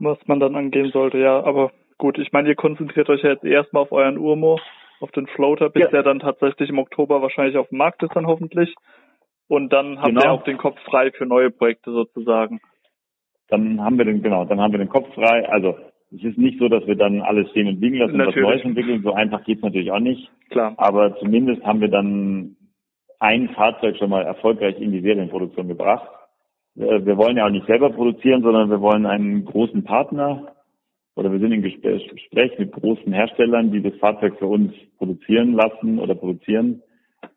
Was 0.00 0.18
man 0.26 0.40
dann 0.40 0.56
angehen 0.56 0.90
sollte, 0.90 1.18
ja. 1.18 1.42
Aber 1.42 1.70
gut, 1.98 2.18
ich 2.18 2.32
meine, 2.32 2.48
ihr 2.48 2.56
konzentriert 2.56 3.08
euch 3.08 3.22
ja 3.22 3.30
jetzt 3.30 3.44
erstmal 3.44 3.82
auf 3.84 3.92
euren 3.92 4.18
Urmo, 4.18 4.58
auf 5.00 5.10
den 5.12 5.26
Floater, 5.26 5.70
bis 5.70 5.84
ja. 5.84 5.88
der 5.90 6.02
dann 6.02 6.20
tatsächlich 6.20 6.70
im 6.70 6.78
Oktober 6.78 7.22
wahrscheinlich 7.22 7.56
auf 7.56 7.68
dem 7.68 7.78
Markt 7.78 8.02
ist 8.02 8.14
dann 8.14 8.26
hoffentlich. 8.26 8.74
Und 9.48 9.72
dann 9.72 9.98
habt 9.98 10.08
genau. 10.08 10.22
ihr 10.22 10.32
auch 10.32 10.44
den 10.44 10.58
Kopf 10.58 10.78
frei 10.84 11.10
für 11.12 11.26
neue 11.26 11.50
Projekte 11.50 11.92
sozusagen. 11.92 12.60
Dann 13.48 13.80
haben 13.82 13.98
wir 13.98 14.04
den, 14.04 14.22
genau, 14.22 14.44
dann 14.44 14.60
haben 14.60 14.72
wir 14.72 14.78
den 14.78 14.88
Kopf 14.88 15.12
frei. 15.14 15.48
Also 15.48 15.76
es 16.10 16.24
ist 16.24 16.38
nicht 16.38 16.58
so, 16.58 16.68
dass 16.68 16.86
wir 16.86 16.96
dann 16.96 17.20
alles 17.20 17.50
stehen 17.50 17.68
und 17.68 17.80
liegen 17.80 17.96
lassen 17.96 18.20
und 18.20 18.26
was 18.26 18.34
Neues 18.34 18.64
entwickeln. 18.64 19.02
So 19.02 19.12
einfach 19.12 19.44
geht's 19.44 19.62
natürlich 19.62 19.90
auch 19.90 20.00
nicht. 20.00 20.30
Klar. 20.50 20.74
Aber 20.76 21.16
zumindest 21.18 21.62
haben 21.64 21.80
wir 21.80 21.88
dann 21.88 22.56
ein 23.20 23.48
Fahrzeug 23.50 23.96
schon 23.96 24.10
mal 24.10 24.22
erfolgreich 24.22 24.78
in 24.80 24.92
die 24.92 25.00
Serienproduktion 25.00 25.68
gebracht. 25.68 26.08
Äh, 26.76 27.04
wir 27.04 27.16
wollen 27.16 27.36
ja 27.36 27.46
auch 27.46 27.50
nicht 27.50 27.66
selber 27.66 27.90
produzieren, 27.90 28.42
sondern 28.42 28.70
wir 28.70 28.80
wollen 28.80 29.06
einen 29.06 29.44
großen 29.44 29.84
Partner 29.84 30.54
oder 31.16 31.30
wir 31.30 31.38
sind 31.38 31.52
im 31.52 31.62
Gespräch 31.62 32.58
mit 32.58 32.72
großen 32.72 33.12
Herstellern, 33.12 33.70
die 33.70 33.82
das 33.82 33.94
Fahrzeug 33.96 34.36
für 34.38 34.46
uns 34.46 34.72
produzieren 34.98 35.52
lassen 35.52 35.98
oder 35.98 36.14
produzieren, 36.14 36.82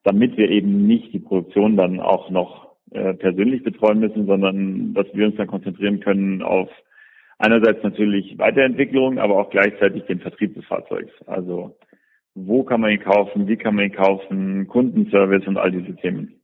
damit 0.04 0.36
wir 0.38 0.50
eben 0.50 0.88
nicht 0.88 1.14
die 1.14 1.20
Produktion 1.20 1.78
dann 1.78 2.00
auch 2.00 2.30
noch 2.32 2.76
äh, 2.92 3.14
persönlich 3.14 3.64
betreuen 3.64 4.00
müssen, 4.00 4.26
sondern 4.26 4.94
dass 4.94 5.06
wir 5.14 5.28
uns 5.28 5.36
dann 5.36 5.48
konzentrieren 5.48 6.00
können 6.00 6.42
auf 6.42 6.70
einerseits 7.38 7.84
natürlich 7.84 8.38
Weiterentwicklung, 8.40 9.20
aber 9.20 9.38
auch 9.38 9.50
gleichzeitig 9.52 10.04
den 10.06 10.20
Vertrieb 10.20 10.56
des 10.56 10.66
Fahrzeugs. 10.66 11.12
Also 11.28 11.78
wo 12.34 12.64
kann 12.64 12.82
man 12.82 12.92
ihn 12.92 13.00
kaufen, 13.00 13.48
wie 13.48 13.58
kann 13.58 13.76
man 13.76 13.86
ihn 13.86 13.94
kaufen, 13.94 14.68
Kundenservice 14.68 15.48
und 15.48 15.58
all 15.58 15.72
diese 15.72 15.96
Themen. 15.96 16.37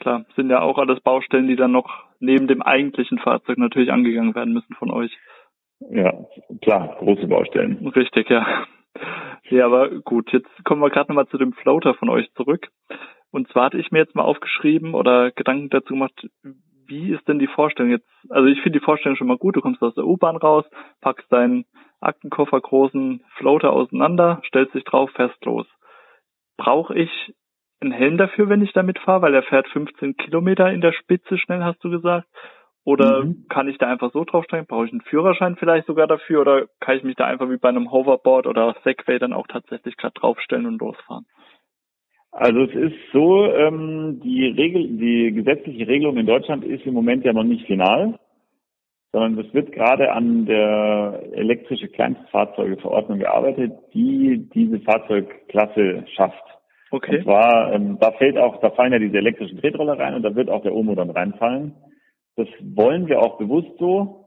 Klar, 0.00 0.24
sind 0.34 0.50
ja 0.50 0.60
auch 0.60 0.78
alles 0.78 1.00
Baustellen, 1.00 1.46
die 1.46 1.56
dann 1.56 1.72
noch 1.72 2.04
neben 2.18 2.48
dem 2.48 2.62
eigentlichen 2.62 3.18
Fahrzeug 3.18 3.58
natürlich 3.58 3.92
angegangen 3.92 4.34
werden 4.34 4.54
müssen 4.54 4.74
von 4.74 4.90
euch. 4.90 5.16
Ja, 5.90 6.12
klar, 6.62 6.96
große 6.98 7.26
Baustellen. 7.26 7.86
Richtig, 7.88 8.28
ja. 8.28 8.66
Ja, 9.50 9.66
aber 9.66 9.90
gut, 10.00 10.32
jetzt 10.32 10.50
kommen 10.64 10.82
wir 10.82 10.90
gerade 10.90 11.10
nochmal 11.10 11.28
zu 11.28 11.38
dem 11.38 11.52
Floater 11.52 11.94
von 11.94 12.08
euch 12.08 12.32
zurück. 12.34 12.68
Und 13.30 13.48
zwar 13.48 13.66
hatte 13.66 13.78
ich 13.78 13.90
mir 13.90 13.98
jetzt 13.98 14.14
mal 14.14 14.22
aufgeschrieben 14.22 14.94
oder 14.94 15.30
Gedanken 15.30 15.70
dazu 15.70 15.94
gemacht, 15.94 16.28
wie 16.86 17.12
ist 17.12 17.26
denn 17.28 17.38
die 17.38 17.46
Vorstellung 17.46 17.92
jetzt? 17.92 18.08
Also 18.28 18.48
ich 18.48 18.60
finde 18.62 18.78
die 18.78 18.84
Vorstellung 18.84 19.16
schon 19.16 19.28
mal 19.28 19.38
gut. 19.38 19.56
Du 19.56 19.60
kommst 19.60 19.82
aus 19.82 19.94
der 19.94 20.06
U-Bahn 20.06 20.36
raus, 20.36 20.64
packst 21.00 21.30
deinen 21.32 21.64
Aktenkoffer 22.00 22.60
großen 22.60 23.22
Floater 23.36 23.72
auseinander, 23.72 24.42
stellst 24.46 24.74
dich 24.74 24.84
drauf, 24.84 25.10
fährst 25.12 25.44
los. 25.44 25.66
Brauche 26.56 26.98
ich 26.98 27.34
einen 27.80 27.92
Helm 27.92 28.18
dafür, 28.18 28.48
wenn 28.48 28.62
ich 28.62 28.72
damit 28.72 28.98
fahre, 28.98 29.22
weil 29.22 29.34
er 29.34 29.42
fährt 29.42 29.68
15 29.68 30.16
Kilometer 30.16 30.70
in 30.70 30.80
der 30.80 30.92
Spitze 30.92 31.38
schnell, 31.38 31.64
hast 31.64 31.82
du 31.82 31.90
gesagt? 31.90 32.26
Oder 32.84 33.24
mhm. 33.24 33.46
kann 33.48 33.68
ich 33.68 33.78
da 33.78 33.88
einfach 33.88 34.12
so 34.12 34.24
draufsteigen? 34.24 34.66
Brauche 34.66 34.86
ich 34.86 34.92
einen 34.92 35.02
Führerschein 35.02 35.56
vielleicht 35.56 35.86
sogar 35.86 36.06
dafür? 36.06 36.40
Oder 36.40 36.66
kann 36.80 36.96
ich 36.96 37.04
mich 37.04 37.16
da 37.16 37.26
einfach 37.26 37.50
wie 37.50 37.58
bei 37.58 37.68
einem 37.68 37.90
Hoverboard 37.90 38.46
oder 38.46 38.74
Segway 38.84 39.18
dann 39.18 39.32
auch 39.32 39.46
tatsächlich 39.46 39.96
gerade 39.96 40.14
draufstellen 40.14 40.66
und 40.66 40.80
losfahren? 40.80 41.26
Also 42.32 42.62
es 42.62 42.74
ist 42.74 42.96
so, 43.12 43.44
ähm, 43.44 44.20
die 44.22 44.46
Regel, 44.46 44.86
die 44.86 45.32
gesetzliche 45.32 45.88
Regelung 45.88 46.16
in 46.16 46.26
Deutschland 46.26 46.64
ist 46.64 46.86
im 46.86 46.94
Moment 46.94 47.24
ja 47.24 47.32
noch 47.32 47.44
nicht 47.44 47.66
final, 47.66 48.18
sondern 49.12 49.44
es 49.44 49.52
wird 49.52 49.72
gerade 49.72 50.12
an 50.12 50.46
der 50.46 51.22
elektrische 51.32 51.88
Kleinstfahrzeugeverordnung 51.88 53.18
gearbeitet, 53.18 53.72
die 53.92 54.48
diese 54.54 54.78
Fahrzeugklasse 54.80 56.04
schafft. 56.14 56.59
Okay. 56.90 57.18
Und 57.18 57.24
zwar, 57.24 57.72
ähm, 57.72 57.98
da 58.00 58.12
fällt 58.12 58.36
auch, 58.36 58.60
da 58.60 58.70
fallen 58.70 58.92
ja 58.92 58.98
diese 58.98 59.18
elektrischen 59.18 59.58
Tretroller 59.60 59.98
rein 59.98 60.14
und 60.14 60.22
da 60.22 60.34
wird 60.34 60.50
auch 60.50 60.62
der 60.62 60.74
OMO 60.74 60.94
dann 60.94 61.10
reinfallen. 61.10 61.74
Das 62.36 62.48
wollen 62.60 63.06
wir 63.06 63.20
auch 63.20 63.38
bewusst 63.38 63.70
so. 63.78 64.26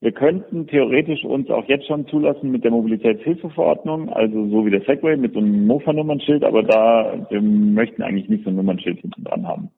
Wir 0.00 0.12
könnten 0.12 0.66
theoretisch 0.66 1.24
uns 1.24 1.48
auch 1.50 1.66
jetzt 1.66 1.86
schon 1.86 2.06
zulassen 2.08 2.50
mit 2.50 2.62
der 2.62 2.72
Mobilitätshilfeverordnung, 2.72 4.10
also 4.10 4.48
so 4.48 4.66
wie 4.66 4.70
der 4.70 4.82
Segway 4.82 5.16
mit 5.16 5.32
so 5.32 5.38
einem 5.38 5.66
Mofa-Nummernschild, 5.66 6.44
aber 6.44 6.62
da, 6.62 7.26
wir 7.30 7.40
möchten 7.40 8.02
eigentlich 8.02 8.28
nicht 8.28 8.44
so 8.44 8.50
ein 8.50 8.56
Nummernschild 8.56 9.00
hinten 9.00 9.24
dran 9.24 9.48
haben. 9.48 9.70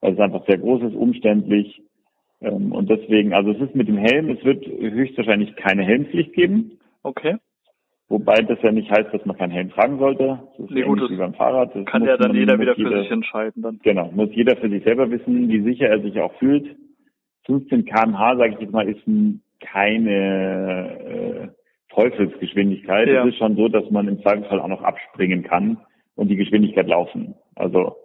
Weil 0.00 0.12
es 0.12 0.20
einfach 0.20 0.46
sehr 0.46 0.58
groß 0.58 0.82
ist, 0.82 0.94
umständlich. 0.94 1.82
Ähm, 2.40 2.70
und 2.70 2.88
deswegen, 2.88 3.32
also 3.34 3.50
es 3.50 3.60
ist 3.60 3.74
mit 3.74 3.88
dem 3.88 3.96
Helm, 3.96 4.30
es 4.30 4.44
wird 4.44 4.64
höchstwahrscheinlich 4.64 5.56
keine 5.56 5.82
Helmpflicht 5.82 6.34
geben. 6.34 6.78
Okay. 7.02 7.36
Wobei 8.08 8.34
das 8.42 8.58
ja 8.62 8.70
nicht 8.70 8.90
heißt, 8.90 9.12
dass 9.12 9.24
man 9.24 9.36
keinen 9.36 9.50
Helm 9.50 9.70
tragen 9.70 9.98
sollte. 9.98 10.40
Das 10.56 10.66
ist 10.66 10.70
nee, 10.70 10.82
gut, 10.82 11.10
wie 11.10 11.16
beim 11.16 11.34
Fahrrad. 11.34 11.74
Das 11.74 11.84
kann 11.86 12.04
ja 12.04 12.16
dann 12.16 12.34
jeder 12.34 12.58
wieder 12.58 12.74
für 12.74 12.82
jeder, 12.82 13.00
sich 13.02 13.10
entscheiden 13.10 13.62
dann. 13.62 13.80
Genau, 13.82 14.10
muss 14.14 14.28
jeder 14.32 14.56
für 14.56 14.68
sich 14.68 14.84
selber 14.84 15.10
wissen, 15.10 15.48
wie 15.48 15.62
sicher 15.62 15.88
er 15.88 16.00
sich 16.00 16.20
auch 16.20 16.34
fühlt. 16.34 16.76
15 17.46 17.86
kmh, 17.86 18.36
sage 18.36 18.54
ich 18.54 18.60
jetzt 18.60 18.72
mal, 18.72 18.88
ist 18.88 19.06
ein 19.06 19.40
keine 19.60 21.48
äh, 21.50 21.94
Teufelsgeschwindigkeit. 21.94 23.08
Ja. 23.08 23.22
Es 23.22 23.32
ist 23.32 23.38
schon 23.38 23.56
so, 23.56 23.68
dass 23.68 23.90
man 23.90 24.08
im 24.08 24.20
Zweifelsfall 24.20 24.60
auch 24.60 24.68
noch 24.68 24.82
abspringen 24.82 25.42
kann 25.42 25.78
und 26.16 26.28
die 26.28 26.36
Geschwindigkeit 26.36 26.86
laufen. 26.86 27.34
Also 27.54 27.96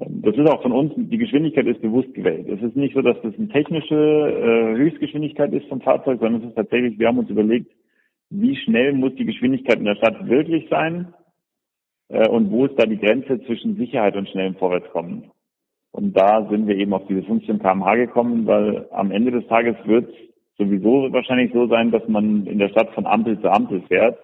ähm, 0.00 0.22
das 0.22 0.36
ist 0.36 0.48
auch 0.48 0.62
von 0.62 0.72
uns, 0.72 0.92
die 0.96 1.18
Geschwindigkeit 1.18 1.66
ist 1.66 1.80
bewusst 1.80 2.14
gewählt. 2.14 2.48
Es 2.48 2.62
ist 2.62 2.76
nicht 2.76 2.94
so, 2.94 3.02
dass 3.02 3.20
das 3.22 3.34
eine 3.36 3.48
technische 3.48 3.94
äh, 3.94 4.76
Höchstgeschwindigkeit 4.76 5.52
ist 5.52 5.66
vom 5.68 5.80
Fahrzeug, 5.80 6.20
sondern 6.20 6.42
es 6.42 6.48
ist 6.48 6.56
tatsächlich, 6.56 6.98
wir 6.98 7.08
haben 7.08 7.18
uns 7.18 7.30
überlegt, 7.30 7.72
wie 8.32 8.56
schnell 8.56 8.94
muss 8.94 9.14
die 9.14 9.26
Geschwindigkeit 9.26 9.78
in 9.78 9.84
der 9.84 9.96
Stadt 9.96 10.26
wirklich 10.26 10.68
sein 10.70 11.12
äh, 12.08 12.28
und 12.28 12.50
wo 12.50 12.64
ist 12.64 12.78
da 12.78 12.86
die 12.86 12.98
Grenze 12.98 13.40
zwischen 13.44 13.76
Sicherheit 13.76 14.16
und 14.16 14.28
schnellem 14.28 14.56
Vorwärtskommen. 14.56 15.30
Und 15.92 16.16
da 16.16 16.48
sind 16.48 16.66
wir 16.66 16.76
eben 16.76 16.94
auf 16.94 17.06
diese 17.06 17.22
15 17.22 17.58
kmh 17.58 17.94
gekommen, 17.96 18.46
weil 18.46 18.88
am 18.92 19.10
Ende 19.10 19.30
des 19.30 19.46
Tages 19.48 19.76
wird 19.84 20.10
sowieso 20.56 21.12
wahrscheinlich 21.12 21.52
so 21.52 21.66
sein, 21.66 21.90
dass 21.90 22.08
man 22.08 22.46
in 22.46 22.58
der 22.58 22.70
Stadt 22.70 22.90
von 22.94 23.06
Ampel 23.06 23.38
zu 23.40 23.50
Ampel 23.50 23.82
fährt. 23.82 24.18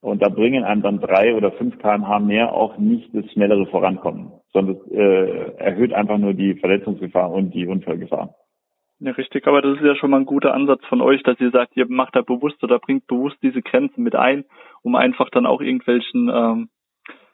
Und 0.00 0.20
da 0.20 0.28
bringen 0.28 0.64
einem 0.64 0.82
dann 0.82 1.00
drei 1.00 1.34
oder 1.34 1.52
fünf 1.52 1.78
kmh 1.78 2.18
mehr 2.18 2.52
auch 2.52 2.76
nicht 2.76 3.14
das 3.14 3.30
schnellere 3.32 3.66
Vorankommen, 3.66 4.32
sondern 4.52 4.76
es 4.76 4.92
äh, 4.92 5.56
erhöht 5.56 5.94
einfach 5.94 6.18
nur 6.18 6.34
die 6.34 6.54
Verletzungsgefahr 6.54 7.30
und 7.30 7.54
die 7.54 7.66
Unfallgefahr. 7.66 8.34
Ja, 9.04 9.12
richtig, 9.12 9.46
aber 9.46 9.60
das 9.60 9.76
ist 9.76 9.84
ja 9.84 9.94
schon 9.96 10.10
mal 10.10 10.20
ein 10.20 10.24
guter 10.24 10.54
Ansatz 10.54 10.82
von 10.86 11.02
euch, 11.02 11.22
dass 11.24 11.38
ihr 11.38 11.50
sagt, 11.50 11.76
ihr 11.76 11.84
macht 11.86 12.16
da 12.16 12.22
bewusst 12.22 12.64
oder 12.64 12.78
bringt 12.78 13.06
bewusst 13.06 13.36
diese 13.42 13.60
Grenzen 13.60 14.02
mit 14.02 14.16
ein, 14.16 14.46
um 14.80 14.94
einfach 14.94 15.28
dann 15.28 15.44
auch 15.44 15.60
irgendwelchen 15.60 16.30
ähm, 16.30 16.70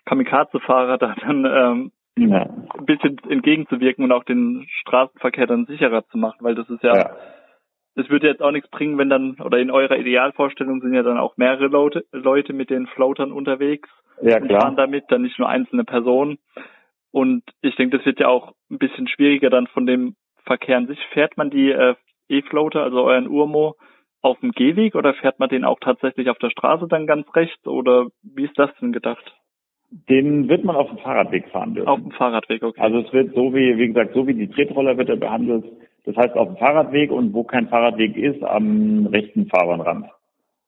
Kamikaze-Fahrer 0.05 0.99
da 0.99 1.15
dann 1.21 1.45
ähm, 1.45 1.93
ja. 2.19 2.43
ein 2.77 2.87
bisschen 2.87 3.19
entgegenzuwirken 3.29 4.03
und 4.03 4.11
auch 4.11 4.25
den 4.25 4.67
Straßenverkehr 4.81 5.47
dann 5.47 5.67
sicherer 5.67 6.05
zu 6.09 6.19
machen, 6.19 6.39
weil 6.41 6.57
das 6.57 6.69
ist 6.71 6.83
ja, 6.83 6.97
ja 6.97 7.11
es 7.95 8.11
würde 8.11 8.27
jetzt 8.27 8.43
auch 8.43 8.51
nichts 8.51 8.69
bringen, 8.71 8.99
wenn 8.99 9.09
dann, 9.09 9.37
oder 9.41 9.59
in 9.59 9.71
eurer 9.71 9.97
Idealvorstellung 9.97 10.81
sind 10.81 10.93
ja 10.93 11.05
dann 11.05 11.19
auch 11.19 11.37
mehrere 11.37 11.69
Leute, 11.69 12.05
Leute 12.11 12.53
mit 12.53 12.71
den 12.71 12.89
Floatern 12.89 13.31
unterwegs 13.31 13.89
ja, 14.23 14.39
und 14.39 14.51
fahren 14.51 14.75
damit, 14.75 15.05
dann 15.11 15.23
nicht 15.23 15.39
nur 15.39 15.49
einzelne 15.49 15.85
Personen. 15.85 16.39
Und 17.13 17.45
ich 17.61 17.77
denke, 17.77 17.97
das 17.97 18.07
wird 18.07 18.19
ja 18.19 18.27
auch 18.27 18.55
ein 18.71 18.79
bisschen 18.79 19.07
schwieriger 19.07 19.51
dann 19.51 19.69
von 19.69 19.87
dem 19.87 20.17
Verkehr 20.45 20.77
an 20.77 20.87
sich. 20.87 20.99
Fährt 21.13 21.37
man 21.37 21.51
die 21.51 21.71
äh, 21.71 21.95
E-Floater, 22.29 22.83
also 22.83 23.03
euren 23.03 23.29
Urmo, 23.29 23.77
auf 24.23 24.39
dem 24.41 24.53
Gehweg 24.53 24.95
oder 24.95 25.15
fährt 25.15 25.39
man 25.39 25.49
den 25.49 25.65
auch 25.65 25.81
tatsächlich 25.81 26.29
auf 26.29 26.39
der 26.39 26.51
Straße 26.51 26.87
dann 26.89 27.07
ganz 27.07 27.27
rechts 27.35 27.67
oder 27.67 28.09
wie 28.23 28.45
ist 28.45 28.59
das 28.59 28.71
denn 28.81 28.93
gedacht? 28.93 29.35
Den 29.91 30.49
wird 30.49 30.63
man 30.63 30.77
auf 30.77 30.89
dem 30.89 30.99
Fahrradweg 30.99 31.49
fahren 31.49 31.75
dürfen. 31.75 31.89
Auf 31.89 32.01
dem 32.01 32.13
Fahrradweg, 32.13 32.63
okay. 32.63 32.81
Also 32.81 32.99
es 32.99 33.13
wird 33.13 33.35
so 33.35 33.55
wie, 33.55 33.77
wie 33.77 33.89
gesagt, 33.89 34.15
so 34.15 34.27
wie 34.27 34.35
die 34.35 34.49
Tretroller 34.49 34.97
wird 34.97 35.09
er 35.09 35.17
behandelt. 35.17 35.65
Das 36.05 36.17
heißt 36.17 36.37
auf 36.37 36.49
dem 36.49 36.57
Fahrradweg 36.59 37.11
und 37.11 37.35
wo 37.35 37.45
kein 37.45 37.69
Fahrradweg 37.69 38.17
ist, 38.17 38.43
am 38.43 39.07
rechten 39.07 39.47
Fahrbahnrand. 39.49 40.07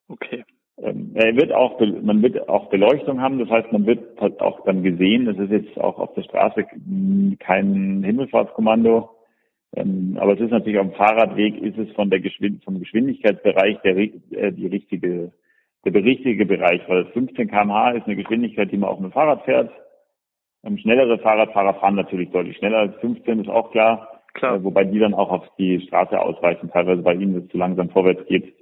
Okay. 0.09 0.45
Ähm, 0.79 1.13
er 1.15 1.37
wird 1.37 1.53
auch, 1.53 1.79
man 1.81 2.23
wird 2.23 2.49
auch 2.49 2.69
Beleuchtung 2.71 3.21
haben, 3.21 3.39
das 3.39 3.49
heißt, 3.49 3.71
man 3.73 3.87
wird 3.87 4.21
halt 4.21 4.41
auch 4.41 4.65
dann 4.65 4.83
gesehen. 4.83 5.27
Das 5.27 5.39
ist 5.39 5.51
jetzt 5.51 5.79
auch 5.79 5.99
auf 5.99 6.15
der 6.15 6.23
Straße 6.23 6.65
kein 7.39 8.03
Himmelfahrtskommando. 8.03 9.11
Ähm, 9.75 10.17
aber 10.21 10.35
es 10.35 10.41
ist 10.41 10.51
natürlich 10.51 10.79
auf 10.79 10.89
dem 10.89 10.97
Fahrradweg 10.97 11.61
ist 11.63 11.79
es 11.79 11.91
von 11.95 12.11
der 12.11 12.21
Geschwind 12.21 12.63
vom 12.65 12.79
Geschwindigkeitsbereich 12.79 13.79
der, 13.83 13.97
äh, 13.97 14.53
die 14.53 14.67
richtige, 14.67 15.33
der 15.85 15.95
richtige 15.95 16.45
Bereich, 16.45 16.83
weil 16.89 17.07
15 17.07 17.49
kmh 17.49 17.93
ist 17.93 18.07
eine 18.07 18.17
Geschwindigkeit, 18.17 18.71
die 18.71 18.77
man 18.77 18.91
auch 18.91 19.01
mit 19.01 19.11
dem 19.11 19.15
Fahrrad 19.15 19.45
fährt. 19.45 19.71
Ähm, 20.65 20.79
schnellere 20.79 21.19
Fahrradfahrer 21.19 21.75
fahren 21.75 21.95
natürlich 21.95 22.31
deutlich 22.31 22.57
schneller 22.59 22.79
als 22.79 22.97
15, 22.97 23.41
ist 23.41 23.49
auch 23.49 23.71
klar. 23.73 24.23
Klar. 24.35 24.57
Äh, 24.57 24.65
wobei 24.65 24.85
die 24.85 24.99
dann 24.99 25.15
auch 25.15 25.31
auf 25.31 25.45
die 25.59 25.81
Straße 25.81 26.21
ausweichen, 26.21 26.71
teilweise 26.71 27.03
bei 27.03 27.15
ihnen 27.15 27.37
es 27.37 27.49
zu 27.49 27.57
langsam 27.57 27.91
vorwärts 27.91 28.27
geht. 28.27 28.55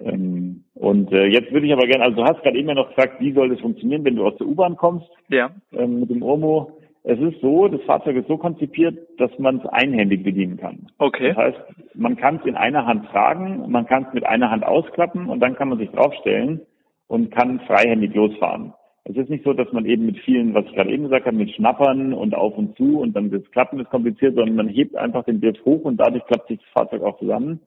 Ähm, 0.00 0.64
und 0.74 1.12
äh, 1.12 1.26
jetzt 1.26 1.52
würde 1.52 1.66
ich 1.66 1.72
aber 1.72 1.86
gerne, 1.86 2.04
also 2.04 2.16
du 2.16 2.24
hast 2.24 2.42
gerade 2.42 2.58
eben 2.58 2.68
ja 2.68 2.74
noch 2.74 2.90
gesagt, 2.94 3.20
wie 3.20 3.32
soll 3.32 3.48
das 3.48 3.60
funktionieren, 3.60 4.04
wenn 4.04 4.16
du 4.16 4.26
aus 4.26 4.36
der 4.36 4.46
U-Bahn 4.46 4.76
kommst? 4.76 5.08
Ja. 5.28 5.50
Ähm, 5.72 6.00
mit 6.00 6.10
dem 6.10 6.22
Ormo. 6.22 6.78
Es 7.04 7.18
ist 7.18 7.40
so, 7.40 7.68
das 7.68 7.80
Fahrzeug 7.82 8.16
ist 8.16 8.28
so 8.28 8.36
konzipiert, 8.36 8.98
dass 9.18 9.30
man 9.38 9.58
es 9.58 9.66
einhändig 9.66 10.24
bedienen 10.24 10.56
kann. 10.56 10.88
Okay. 10.98 11.28
Das 11.28 11.36
heißt, 11.36 11.58
man 11.94 12.16
kann 12.16 12.36
es 12.36 12.46
in 12.46 12.56
einer 12.56 12.86
Hand 12.86 13.08
tragen, 13.08 13.70
man 13.70 13.86
kann 13.86 14.06
es 14.08 14.14
mit 14.14 14.26
einer 14.26 14.50
Hand 14.50 14.64
ausklappen 14.64 15.28
und 15.28 15.40
dann 15.40 15.54
kann 15.54 15.68
man 15.68 15.78
sich 15.78 15.90
draufstellen. 15.90 16.60
und 17.08 17.30
kann 17.30 17.60
freihändig 17.60 18.14
losfahren. 18.14 18.72
Es 19.04 19.16
ist 19.16 19.30
nicht 19.30 19.42
so, 19.42 19.54
dass 19.54 19.72
man 19.72 19.86
eben 19.86 20.04
mit 20.04 20.18
vielen, 20.18 20.52
was 20.52 20.66
ich 20.66 20.74
gerade 20.74 20.90
eben 20.90 21.04
gesagt 21.04 21.26
habe, 21.26 21.36
mit 21.36 21.50
Schnappern 21.50 22.12
und 22.12 22.34
auf 22.34 22.56
und 22.56 22.76
zu 22.76 23.00
und 23.00 23.16
dann 23.16 23.30
das 23.30 23.50
Klappen 23.50 23.80
ist 23.80 23.88
kompliziert, 23.88 24.34
sondern 24.34 24.54
man 24.54 24.68
hebt 24.68 24.94
einfach 24.94 25.24
den 25.24 25.40
Griff 25.40 25.56
hoch 25.64 25.82
und 25.84 25.96
dadurch 25.96 26.24
klappt 26.26 26.48
sich 26.48 26.58
das 26.58 26.68
Fahrzeug 26.74 27.02
auch 27.02 27.18
zusammen. 27.18 27.60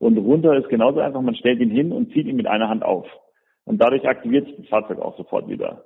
Und 0.00 0.18
runter 0.18 0.56
ist 0.56 0.68
genauso 0.68 0.98
einfach, 1.00 1.22
man 1.22 1.36
stellt 1.36 1.60
ihn 1.60 1.70
hin 1.70 1.92
und 1.92 2.12
zieht 2.12 2.26
ihn 2.26 2.36
mit 2.36 2.48
einer 2.48 2.68
Hand 2.68 2.84
auf. 2.84 3.06
Und 3.64 3.80
dadurch 3.80 4.08
aktiviert 4.08 4.46
sich 4.46 4.56
das 4.56 4.68
Fahrzeug 4.68 4.98
auch 4.98 5.16
sofort 5.16 5.48
wieder. 5.48 5.84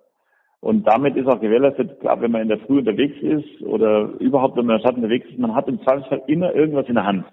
Und 0.62 0.86
damit 0.86 1.16
ist 1.16 1.26
auch 1.26 1.40
gewährleistet, 1.40 1.98
klar, 1.98 2.20
wenn 2.20 2.30
man 2.30 2.42
in 2.42 2.48
der 2.48 2.60
Früh 2.60 2.78
unterwegs 2.78 3.20
ist 3.20 3.62
oder 3.62 4.12
überhaupt, 4.20 4.56
wenn 4.56 4.64
man 4.64 4.76
in 4.76 4.82
der 4.82 4.88
Stadt 4.88 4.96
unterwegs 4.96 5.28
ist, 5.28 5.38
man 5.38 5.56
hat 5.56 5.66
im 5.66 5.82
Zweifelsfall 5.82 6.22
immer 6.28 6.54
irgendwas 6.54 6.88
in 6.88 6.94
der 6.94 7.04
Hand. 7.04 7.24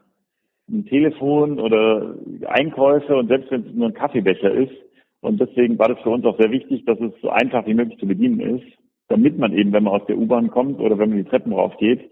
Ein 0.68 0.86
Telefon 0.88 1.60
oder 1.60 2.16
Einkäufe 2.48 3.16
und 3.16 3.28
selbst 3.28 3.52
wenn 3.52 3.68
es 3.68 3.74
nur 3.76 3.88
ein 3.88 3.94
Kaffeebecher 3.94 4.52
ist. 4.52 4.74
Und 5.22 5.40
deswegen 5.40 5.78
war 5.78 5.90
das 5.90 6.00
für 6.00 6.10
uns 6.10 6.26
auch 6.26 6.40
sehr 6.40 6.50
wichtig, 6.50 6.86
dass 6.86 7.00
es 7.00 7.12
so 7.22 7.30
einfach 7.30 7.68
wie 7.68 7.76
möglich 7.76 8.00
zu 8.00 8.08
bedienen 8.08 8.40
ist, 8.40 8.66
damit 9.10 9.38
man 9.38 9.54
eben, 9.54 9.74
wenn 9.74 9.84
man 9.84 9.94
aus 9.94 10.08
der 10.08 10.18
U-Bahn 10.18 10.50
kommt 10.50 10.80
oder 10.80 10.98
wenn 10.98 11.10
man 11.10 11.20
die 11.20 11.30
Treppen 11.30 11.54
raufgeht, 11.54 12.10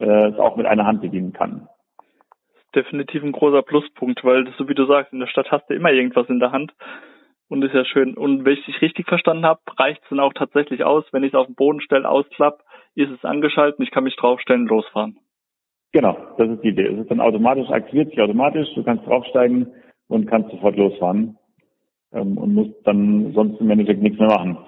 äh, 0.00 0.28
es 0.28 0.38
auch 0.38 0.56
mit 0.56 0.66
einer 0.66 0.84
Hand 0.84 1.00
bedienen 1.00 1.32
kann 1.32 1.66
definitiv 2.74 3.22
ein 3.22 3.32
großer 3.32 3.62
Pluspunkt, 3.62 4.22
weil 4.24 4.46
so 4.58 4.68
wie 4.68 4.74
du 4.74 4.86
sagst, 4.86 5.12
in 5.12 5.20
der 5.20 5.26
Stadt 5.26 5.50
hast 5.50 5.68
du 5.68 5.74
immer 5.74 5.90
irgendwas 5.90 6.28
in 6.28 6.38
der 6.38 6.52
Hand 6.52 6.72
und 7.48 7.64
ist 7.64 7.74
ja 7.74 7.84
schön. 7.84 8.14
Und 8.14 8.44
wenn 8.44 8.54
ich 8.54 8.64
dich 8.64 8.80
richtig 8.80 9.06
verstanden 9.08 9.46
habe, 9.46 9.60
reicht 9.76 10.02
es 10.02 10.08
dann 10.10 10.20
auch 10.20 10.32
tatsächlich 10.32 10.84
aus, 10.84 11.04
wenn 11.12 11.24
ich 11.24 11.32
es 11.32 11.38
auf 11.38 11.46
den 11.46 11.54
Boden 11.54 11.80
stelle, 11.80 12.08
ausklapp, 12.08 12.62
ist 12.94 13.10
es 13.10 13.24
angeschaltet, 13.24 13.80
ich 13.80 13.90
kann 13.90 14.04
mich 14.04 14.16
draufstellen, 14.16 14.66
losfahren. 14.66 15.18
Genau, 15.92 16.16
das 16.36 16.50
ist 16.50 16.62
die 16.62 16.68
Idee. 16.68 16.86
Es 16.86 16.98
ist 17.00 17.10
dann 17.10 17.20
automatisch, 17.20 17.68
aktiviert 17.70 18.10
sich 18.10 18.20
automatisch, 18.20 18.68
du 18.74 18.84
kannst 18.84 19.06
draufsteigen 19.06 19.72
und 20.08 20.26
kannst 20.26 20.50
sofort 20.50 20.76
losfahren 20.76 21.38
ähm, 22.12 22.36
und 22.36 22.54
musst 22.54 22.74
dann 22.84 23.32
sonst 23.32 23.60
im 23.60 23.70
Endeffekt 23.70 24.02
nichts 24.02 24.18
mehr 24.18 24.28
machen. 24.28 24.58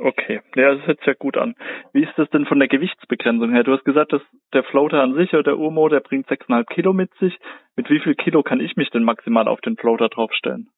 Okay, 0.00 0.40
ja, 0.54 0.74
das 0.76 0.86
hört 0.86 0.98
sich 0.98 1.06
ja 1.08 1.14
gut 1.14 1.36
an. 1.36 1.56
Wie 1.92 2.04
ist 2.04 2.12
das 2.16 2.30
denn 2.30 2.46
von 2.46 2.60
der 2.60 2.68
Gewichtsbegrenzung 2.68 3.50
her? 3.50 3.64
Du 3.64 3.72
hast 3.72 3.84
gesagt, 3.84 4.12
dass 4.12 4.22
der 4.52 4.62
Floater 4.62 5.02
an 5.02 5.14
sich 5.14 5.32
oder 5.34 5.42
der 5.42 5.58
Urmo, 5.58 5.88
der 5.88 5.98
bringt 5.98 6.28
6,5 6.28 6.66
Kilo 6.72 6.92
mit 6.92 7.12
sich. 7.14 7.36
Mit 7.74 7.90
wie 7.90 7.98
viel 7.98 8.14
Kilo 8.14 8.44
kann 8.44 8.60
ich 8.60 8.76
mich 8.76 8.90
denn 8.90 9.02
maximal 9.02 9.48
auf 9.48 9.60
den 9.60 9.76
Floater 9.76 10.08
draufstellen? 10.08 10.68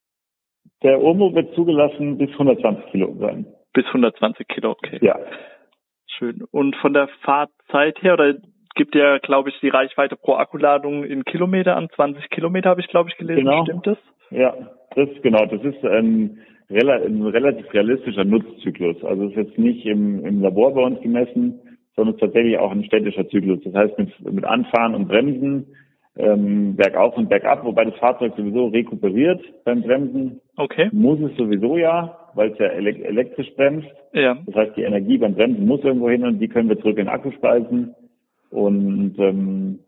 Der 0.82 1.00
Urmo 1.00 1.34
wird 1.34 1.54
zugelassen 1.54 2.18
bis 2.18 2.30
120 2.30 2.86
Kilo 2.90 3.14
sein. 3.18 3.46
Bis 3.72 3.86
120 3.86 4.48
Kilo, 4.48 4.70
okay. 4.70 4.98
Ja. 5.02 5.18
Schön. 6.06 6.42
Und 6.50 6.76
von 6.76 6.92
der 6.92 7.08
Fahrzeit 7.22 8.02
her, 8.02 8.14
oder 8.14 8.34
gibt 8.74 8.94
ja, 8.94 9.18
glaube 9.18 9.50
ich, 9.50 9.60
die 9.60 9.68
Reichweite 9.68 10.16
pro 10.16 10.34
Akkuladung 10.34 11.04
in 11.04 11.24
Kilometer 11.24 11.76
an? 11.76 11.88
20 11.94 12.30
Kilometer 12.30 12.70
habe 12.70 12.80
ich, 12.80 12.88
glaube 12.88 13.10
ich, 13.10 13.16
gelesen. 13.16 13.44
Genau. 13.44 13.64
Stimmt 13.64 13.86
das? 13.86 13.98
Ja, 14.30 14.54
das 14.94 15.08
genau. 15.22 15.44
Das 15.46 15.62
ist 15.62 15.84
ein 15.84 16.40
ein 16.70 17.26
relativ 17.26 17.72
realistischer 17.72 18.24
Nutzzyklus. 18.24 19.02
Also 19.02 19.24
es 19.24 19.30
ist 19.30 19.36
jetzt 19.36 19.58
nicht 19.58 19.84
im, 19.86 20.24
im 20.24 20.40
Labor 20.40 20.74
bei 20.74 20.82
uns 20.82 21.00
gemessen, 21.00 21.60
sondern 21.96 22.14
es 22.14 22.20
ist 22.20 22.26
tatsächlich 22.26 22.58
auch 22.58 22.70
ein 22.70 22.84
städtischer 22.84 23.28
Zyklus. 23.28 23.60
Das 23.64 23.74
heißt 23.74 23.98
mit, 23.98 24.32
mit 24.32 24.44
Anfahren 24.44 24.94
und 24.94 25.08
Bremsen, 25.08 25.66
ähm, 26.16 26.76
bergauf 26.76 27.16
und 27.16 27.28
bergab, 27.28 27.64
wobei 27.64 27.84
das 27.84 27.98
Fahrzeug 27.98 28.34
sowieso 28.36 28.68
rekuperiert 28.68 29.42
beim 29.64 29.82
Bremsen. 29.82 30.40
Okay. 30.60 30.90
Muss 30.92 31.18
es 31.20 31.34
sowieso 31.38 31.78
ja, 31.78 32.18
weil 32.34 32.50
es 32.50 32.58
ja 32.58 32.66
elektrisch 32.66 33.50
bremst. 33.56 33.88
Ja. 34.12 34.36
Das 34.44 34.54
heißt, 34.54 34.76
die 34.76 34.82
Energie 34.82 35.16
beim 35.16 35.34
Bremsen 35.34 35.66
muss 35.66 35.82
irgendwo 35.82 36.10
hin 36.10 36.22
und 36.22 36.38
die 36.38 36.48
können 36.48 36.68
wir 36.68 36.78
zurück 36.78 36.98
in 36.98 37.06
den 37.06 37.08
Akku 37.08 37.30
speisen. 37.30 37.94
Und 38.50 39.14
ähm, 39.18 39.78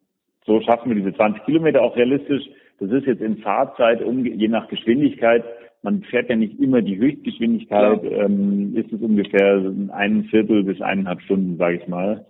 so 0.46 0.62
schaffen 0.62 0.88
wir 0.88 0.96
diese 0.96 1.14
20 1.14 1.44
Kilometer 1.44 1.82
auch 1.82 1.94
realistisch. 1.94 2.42
Das 2.80 2.90
ist 2.90 3.06
jetzt 3.06 3.20
in 3.20 3.37
Fahrzeit, 3.38 4.02
um, 4.02 4.24
je 4.24 4.48
nach 4.48 4.68
Geschwindigkeit, 4.68 5.44
man 5.82 6.02
fährt 6.04 6.30
ja 6.30 6.37
nicht 6.37 6.58
immer 6.58 6.80
die 6.80 6.96
Höchstgeschwindigkeit, 6.96 8.00
ähm, 8.04 8.74
ist 8.74 8.92
es 8.92 9.00
ungefähr 9.02 9.61
ein 9.92 10.24
Viertel 10.30 10.64
bis 10.64 10.80
eineinhalb 10.80 11.20
Stunden, 11.20 11.58
sage 11.58 11.76
ich 11.82 11.87
mal. 11.87 12.24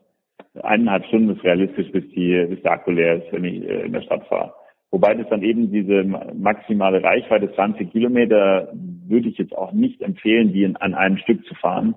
Eineinhalb 0.63 1.05
Stunden 1.07 1.31
ist 1.31 1.45
realistisch, 1.45 1.93
bis, 1.93 2.09
die, 2.11 2.45
bis 2.49 2.61
der 2.63 2.73
Akku 2.73 2.91
leer 2.91 3.23
ist, 3.23 3.33
wenn 3.33 3.45
ich 3.45 3.63
äh, 3.63 3.83
in 3.85 3.93
der 3.93 4.03
Stadt 4.03 4.27
fahre. 4.27 4.53
Wobei 4.93 5.15
das 5.15 5.27
dann 5.31 5.43
eben 5.43 5.73
diese 5.73 6.05
maximale 6.05 7.03
Reichweite 7.03 7.53
20 7.55 7.91
Kilometer 7.91 8.69
würde 9.09 9.29
ich 9.29 9.39
jetzt 9.39 9.57
auch 9.57 9.73
nicht 9.73 10.03
empfehlen, 10.03 10.53
die 10.53 10.65
in, 10.65 10.77
an 10.77 10.95
einem 10.95 11.17
Stück 11.17 11.47
zu 11.47 11.55
fahren, 11.55 11.95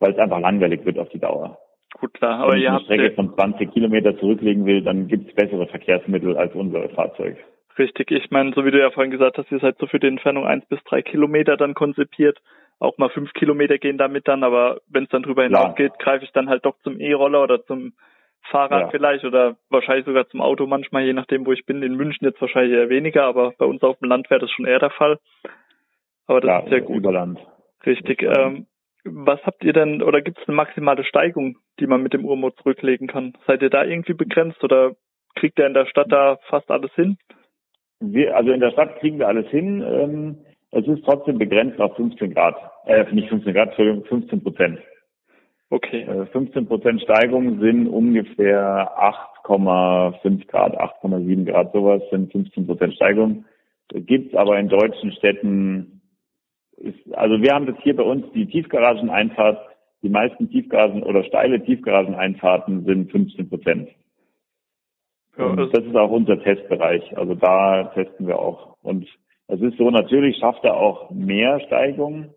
weil 0.00 0.12
es 0.12 0.18
einfach 0.18 0.40
langweilig 0.40 0.84
wird 0.86 0.98
auf 0.98 1.10
die 1.10 1.18
Dauer. 1.18 1.58
Gut, 2.00 2.14
klar. 2.14 2.40
Aber 2.40 2.52
Wenn 2.52 2.60
ich 2.60 2.68
eine 2.68 2.80
Strecke 2.80 3.12
von 3.12 3.34
20 3.34 3.70
Kilometer 3.70 4.18
zurücklegen 4.18 4.64
will, 4.64 4.82
dann 4.82 5.08
gibt 5.08 5.28
es 5.28 5.34
bessere 5.34 5.66
Verkehrsmittel 5.66 6.38
als 6.38 6.54
unser 6.54 6.88
Fahrzeug. 6.88 7.36
Richtig, 7.78 8.10
ich 8.10 8.30
meine, 8.30 8.52
so 8.54 8.64
wie 8.64 8.70
du 8.70 8.80
ja 8.80 8.90
vorhin 8.90 9.12
gesagt 9.12 9.36
hast, 9.36 9.52
ihr 9.52 9.60
seid 9.60 9.76
so 9.78 9.86
für 9.86 10.00
die 10.00 10.08
Entfernung 10.08 10.46
eins 10.46 10.64
bis 10.66 10.82
drei 10.84 11.02
Kilometer 11.02 11.58
dann 11.58 11.74
konzipiert. 11.74 12.38
Auch 12.80 12.96
mal 12.96 13.10
fünf 13.10 13.32
Kilometer 13.34 13.76
gehen 13.76 13.98
damit 13.98 14.26
dann, 14.26 14.42
aber 14.42 14.80
wenn 14.88 15.04
es 15.04 15.10
dann 15.10 15.22
drüber 15.22 15.44
hinausgeht, 15.44 15.98
greife 15.98 16.24
ich 16.24 16.32
dann 16.32 16.48
halt 16.48 16.64
doch 16.64 16.76
zum 16.82 16.98
E-Roller 16.98 17.42
oder 17.42 17.64
zum 17.66 17.92
Fahrrad 18.50 18.82
ja. 18.82 18.88
vielleicht 18.88 19.24
oder 19.24 19.56
wahrscheinlich 19.68 20.06
sogar 20.06 20.28
zum 20.28 20.40
Auto 20.40 20.66
manchmal, 20.66 21.04
je 21.04 21.12
nachdem, 21.12 21.46
wo 21.46 21.52
ich 21.52 21.66
bin. 21.66 21.82
In 21.82 21.96
München 21.96 22.26
jetzt 22.26 22.40
wahrscheinlich 22.40 22.72
eher 22.72 22.88
weniger, 22.88 23.24
aber 23.24 23.52
bei 23.58 23.66
uns 23.66 23.82
auf 23.82 23.98
dem 23.98 24.08
Land 24.08 24.30
wäre 24.30 24.40
das 24.40 24.50
schon 24.50 24.66
eher 24.66 24.78
der 24.78 24.90
Fall. 24.90 25.18
Aber 26.26 26.40
das 26.40 26.48
ja, 26.48 26.58
ist 26.60 26.70
sehr 26.70 26.80
gut. 26.80 26.96
Überland. 26.96 27.38
Richtig. 27.84 28.22
Ähm, 28.22 28.66
was 29.04 29.40
habt 29.44 29.64
ihr 29.64 29.72
denn, 29.72 30.02
oder 30.02 30.20
gibt 30.20 30.38
es 30.38 30.48
eine 30.48 30.56
maximale 30.56 31.04
Steigung, 31.04 31.56
die 31.80 31.86
man 31.86 32.02
mit 32.02 32.12
dem 32.12 32.24
Urmo 32.24 32.50
zurücklegen 32.50 33.06
kann? 33.06 33.34
Seid 33.46 33.62
ihr 33.62 33.70
da 33.70 33.84
irgendwie 33.84 34.14
begrenzt 34.14 34.62
oder 34.64 34.92
kriegt 35.34 35.58
ihr 35.58 35.66
in 35.66 35.74
der 35.74 35.86
Stadt 35.86 36.10
da 36.10 36.38
fast 36.48 36.70
alles 36.70 36.92
hin? 36.94 37.16
Wir, 38.00 38.36
also 38.36 38.52
in 38.52 38.60
der 38.60 38.70
Stadt 38.70 38.98
kriegen 39.00 39.18
wir 39.18 39.28
alles 39.28 39.48
hin. 39.48 39.82
Ähm, 39.82 40.38
es 40.70 40.86
ist 40.86 41.04
trotzdem 41.04 41.38
begrenzt 41.38 41.80
auf 41.80 41.96
15 41.96 42.34
Grad. 42.34 42.56
Äh, 42.86 43.04
nicht 43.12 43.28
15 43.28 43.54
Grad, 43.54 43.68
Entschuldigung, 43.68 44.04
15 44.04 44.42
Prozent. 44.42 44.80
Okay. 45.70 46.02
Äh, 46.02 46.26
15 46.26 46.66
Prozent 46.66 47.02
Steigung 47.02 47.60
sind 47.60 47.88
ungefähr 47.88 48.90
8,5 49.44 50.46
Grad, 50.46 50.78
8,7 50.78 51.44
Grad, 51.44 51.72
sowas 51.72 52.02
sind 52.10 52.32
15 52.32 52.66
Prozent 52.66 52.94
Steigung. 52.94 53.44
Gibt's 53.90 54.34
aber 54.34 54.58
in 54.58 54.68
deutschen 54.68 55.12
Städten, 55.12 56.00
ist, 56.76 57.14
also 57.14 57.40
wir 57.40 57.54
haben 57.54 57.66
das 57.66 57.76
hier 57.82 57.96
bei 57.96 58.02
uns, 58.02 58.30
die 58.32 58.46
Tiefgarageneinfahrt, 58.46 59.58
die 60.02 60.10
meisten 60.10 60.50
Tiefgaragen 60.50 61.02
oder 61.02 61.24
steile 61.24 61.62
Tiefgarageneinfahrten 61.64 62.84
sind 62.84 63.10
15 63.10 63.48
Prozent. 63.48 63.88
Ja, 65.36 65.54
das, 65.54 65.70
das 65.70 65.84
ist 65.84 65.96
auch 65.96 66.10
unser 66.10 66.42
Testbereich. 66.42 67.16
Also 67.16 67.34
da 67.34 67.84
testen 67.94 68.26
wir 68.26 68.38
auch. 68.38 68.76
Und 68.82 69.06
es 69.46 69.60
ist 69.60 69.78
so, 69.78 69.90
natürlich 69.90 70.36
schafft 70.38 70.64
er 70.64 70.76
auch 70.76 71.10
mehr 71.10 71.60
Steigung. 71.60 72.34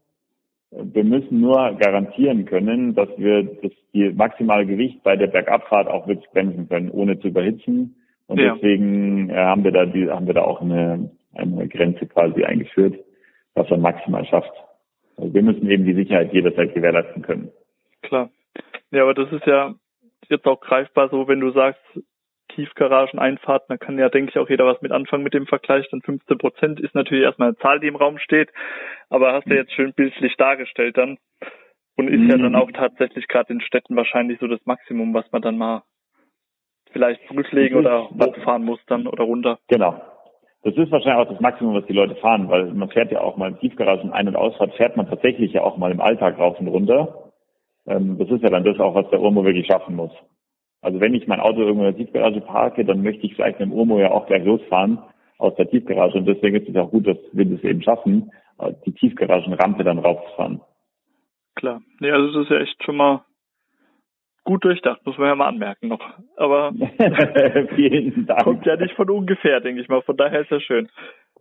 Wir 0.72 1.04
müssen 1.04 1.42
nur 1.42 1.76
garantieren 1.76 2.46
können, 2.46 2.96
dass 2.96 3.10
wir 3.18 3.44
das 3.44 3.72
die 3.94 4.10
maximale 4.12 4.66
Gewicht 4.66 5.04
bei 5.04 5.18
der 5.18 5.28
Bergabfahrt 5.28 5.88
auch 5.88 6.08
wirklich 6.08 6.30
bremsen 6.32 6.70
können, 6.70 6.90
ohne 6.90 7.20
zu 7.20 7.28
überhitzen. 7.28 7.96
Und 8.28 8.40
ja. 8.40 8.54
deswegen 8.54 9.30
äh, 9.30 9.36
haben 9.36 9.66
wir 9.66 9.72
da 9.72 9.86
die, 9.86 10.10
haben 10.10 10.28
wir 10.28 10.34
da 10.34 10.44
auch 10.44 10.62
eine, 10.62 11.12
eine 11.34 11.68
Grenze 11.68 12.08
quasi 12.08 12.46
eingeführt, 12.46 12.98
was 13.54 13.70
er 13.70 13.78
maximal 13.78 14.26
schafft. 14.26 14.54
Also 15.18 15.34
wir 15.34 15.44
müssen 15.44 15.70
eben 15.70 15.84
die 15.84 15.94
Sicherheit 15.94 16.32
jederzeit 16.34 16.74
gewährleisten 16.74 17.22
können. 17.22 17.52
Klar. 18.02 18.30
Ja, 18.92 19.04
aber 19.04 19.14
das 19.14 19.32
ist 19.34 19.46
ja 19.46 19.76
jetzt 20.30 20.46
auch 20.46 20.62
greifbar 20.62 21.10
so, 21.10 21.28
wenn 21.28 21.42
du 21.42 21.52
sagst, 21.52 21.82
Tiefgarageneinfahrten, 22.56 23.68
da 23.70 23.78
kann 23.78 23.98
ja, 23.98 24.10
denke 24.10 24.32
ich, 24.32 24.38
auch 24.38 24.50
jeder 24.50 24.66
was 24.66 24.82
mit 24.82 24.92
anfangen 24.92 25.24
mit 25.24 25.34
dem 25.34 25.48
Vergleich. 25.48 25.88
Dann 25.90 26.02
15 26.02 26.38
Prozent 26.38 26.80
ist 26.80 26.96
natürlich 26.96 27.24
erstmal 27.24 27.50
eine 27.50 27.58
Zahl, 27.58 27.80
die 27.80 27.88
im 27.88 27.96
Raum 27.96 28.18
steht, 28.18 28.50
aber 29.10 29.34
hast 29.34 29.48
du 29.48 29.56
jetzt 29.56 29.74
schön 29.74 29.94
bildlich 29.94 30.36
dargestellt 30.38 30.98
dann. 30.98 31.18
Und 31.98 32.08
ist 32.08 32.32
ja 32.32 32.38
dann 32.38 32.54
mhm. 32.54 32.56
auch 32.56 32.72
tatsächlich 32.72 33.28
gerade 33.28 33.54
in 33.54 33.62
Städten 33.62 33.96
wahrscheinlich 33.96 34.40
so 34.40 34.48
das 34.48 34.66
Maximum, 34.66 35.14
was 35.14 35.30
man 35.32 35.42
dann 35.42 35.58
mal 35.58 35.84
vielleicht 36.92 37.26
zurücklegen 37.28 37.78
oder 37.78 38.10
hochfahren 38.10 38.64
muss 38.64 38.80
dann 38.88 39.08
oder 39.08 39.24
runter. 39.24 39.60
Genau. 39.68 40.02
Das 40.64 40.76
ist 40.76 40.92
wahrscheinlich 40.92 41.26
auch 41.26 41.32
das 41.32 41.42
Maximum, 41.42 41.74
was 41.74 41.86
die 41.88 41.94
Leute 41.94 42.16
fahren, 42.16 42.48
weil 42.50 42.66
man 42.74 42.90
fährt 42.90 43.12
ja 43.12 43.22
auch 43.22 43.36
mal 43.36 43.50
in 43.50 43.60
Tiefgaragen 43.60 44.12
Ein- 44.12 44.28
und 44.28 44.36
Ausfahrt, 44.36 44.76
fährt 44.76 44.96
man 44.96 45.10
tatsächlich 45.10 45.54
ja 45.54 45.64
auch 45.64 45.78
mal 45.78 45.92
im 45.92 46.02
Alltag 46.02 46.38
rauf 46.38 46.60
und 46.60 46.68
runter. 46.68 47.32
Ähm, 47.88 48.18
das 48.20 48.30
ist 48.30 48.44
ja 48.44 48.50
dann 48.50 48.64
das 48.64 48.80
auch, 48.80 48.94
was 48.94 49.10
der 49.10 49.22
Urmo 49.22 49.44
wirklich 49.44 49.66
schaffen 49.66 49.96
muss. 49.96 50.12
Also 50.82 51.00
wenn 51.00 51.14
ich 51.14 51.28
mein 51.28 51.40
Auto 51.40 51.60
irgendwo 51.60 51.86
in 51.86 51.96
der 51.96 51.98
Tiefgarage 51.98 52.42
parke, 52.42 52.84
dann 52.86 53.04
möchte 53.04 53.26
ich 53.26 53.36
vielleicht 53.36 53.60
mit 53.60 53.70
dem 53.70 53.74
Urmo 53.74 54.00
ja 54.00 54.12
auch 54.12 54.28
gleich 54.28 54.44
losfahren 54.44 55.00
aus 55.38 55.56
der 55.56 55.70
Tiefgarage. 55.70 56.18
Und 56.18 56.26
deswegen 56.26 56.56
ist 56.56 56.70
es 56.70 56.76
auch 56.76 56.92
gut, 56.92 57.08
dass 57.08 57.18
wir 57.32 57.46
das 57.46 57.64
eben 57.64 57.82
schaffen, 57.82 58.32
die 58.86 58.92
Tiefgaragenrampe 58.92 59.84
dann 59.84 60.00
raufzufahren. 60.00 60.62
Klar. 61.56 61.82
Nee, 62.00 62.12
also 62.12 62.32
das 62.32 62.46
ist 62.46 62.52
ja 62.52 62.60
echt 62.60 62.84
schon 62.84 62.96
mal 62.96 63.24
gut 64.44 64.64
durchdacht, 64.64 65.06
muss 65.06 65.18
man 65.18 65.28
ja 65.28 65.36
mal 65.36 65.48
anmerken 65.48 65.88
noch. 65.88 66.02
Aber 66.36 66.74
Vielen 67.76 68.26
Dank. 68.26 68.44
kommt 68.44 68.66
ja 68.66 68.76
nicht 68.76 68.96
von 68.96 69.10
ungefähr, 69.10 69.60
denke 69.60 69.82
ich 69.82 69.88
mal. 69.88 70.02
Von 70.02 70.18
daher 70.18 70.42
ist 70.42 70.52
ja 70.52 70.60
schön. 70.60 70.90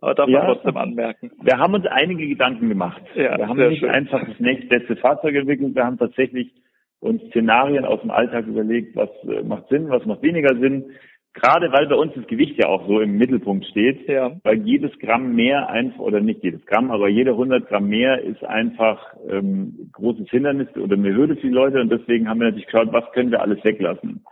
Aber 0.01 0.15
darf 0.15 0.29
ja, 0.29 0.39
man 0.39 0.53
trotzdem 0.53 0.77
anmerken. 0.77 1.31
Wir 1.41 1.57
haben 1.57 1.73
uns 1.73 1.85
einige 1.85 2.27
Gedanken 2.27 2.69
gemacht. 2.69 3.01
Ja, 3.15 3.37
wir 3.37 3.47
haben 3.47 3.57
nicht 3.69 3.79
schön. 3.79 3.89
einfach 3.89 4.25
das 4.25 4.39
nächste 4.39 4.95
Fahrzeug 4.97 5.35
entwickelt, 5.35 5.75
wir 5.75 5.85
haben 5.85 5.97
tatsächlich 5.97 6.51
uns 7.01 7.21
Szenarien 7.29 7.83
aus 7.83 7.99
dem 8.01 8.11
Alltag 8.11 8.47
überlegt, 8.47 8.95
was 8.95 9.09
äh, 9.27 9.43
macht 9.43 9.67
Sinn, 9.69 9.89
was 9.89 10.05
macht 10.05 10.21
weniger 10.21 10.55
Sinn. 10.57 10.91
Gerade 11.33 11.71
weil 11.71 11.87
bei 11.87 11.95
uns 11.95 12.13
das 12.13 12.27
Gewicht 12.27 12.57
ja 12.57 12.67
auch 12.67 12.85
so 12.87 12.99
im 12.99 13.17
Mittelpunkt 13.17 13.65
steht, 13.65 14.07
Ja. 14.07 14.31
weil 14.43 14.61
jedes 14.61 14.97
Gramm 14.99 15.33
mehr 15.33 15.69
einfach, 15.69 15.99
oder 15.99 16.19
nicht 16.19 16.43
jedes 16.43 16.65
Gramm, 16.65 16.91
aber 16.91 17.07
jede 17.07 17.31
100 17.31 17.67
Gramm 17.67 17.87
mehr 17.87 18.21
ist 18.21 18.43
einfach 18.43 19.15
ähm, 19.29 19.89
großes 19.93 20.29
Hindernis 20.29 20.67
oder 20.75 20.95
eine 20.95 21.15
Hürde 21.15 21.35
für 21.37 21.47
die 21.47 21.53
Leute 21.53 21.79
und 21.79 21.89
deswegen 21.89 22.27
haben 22.27 22.39
wir 22.39 22.47
natürlich 22.47 22.67
geschaut, 22.67 22.91
was 22.91 23.09
können 23.13 23.31
wir 23.31 23.41
alles 23.41 23.63
weglassen. 23.63 24.23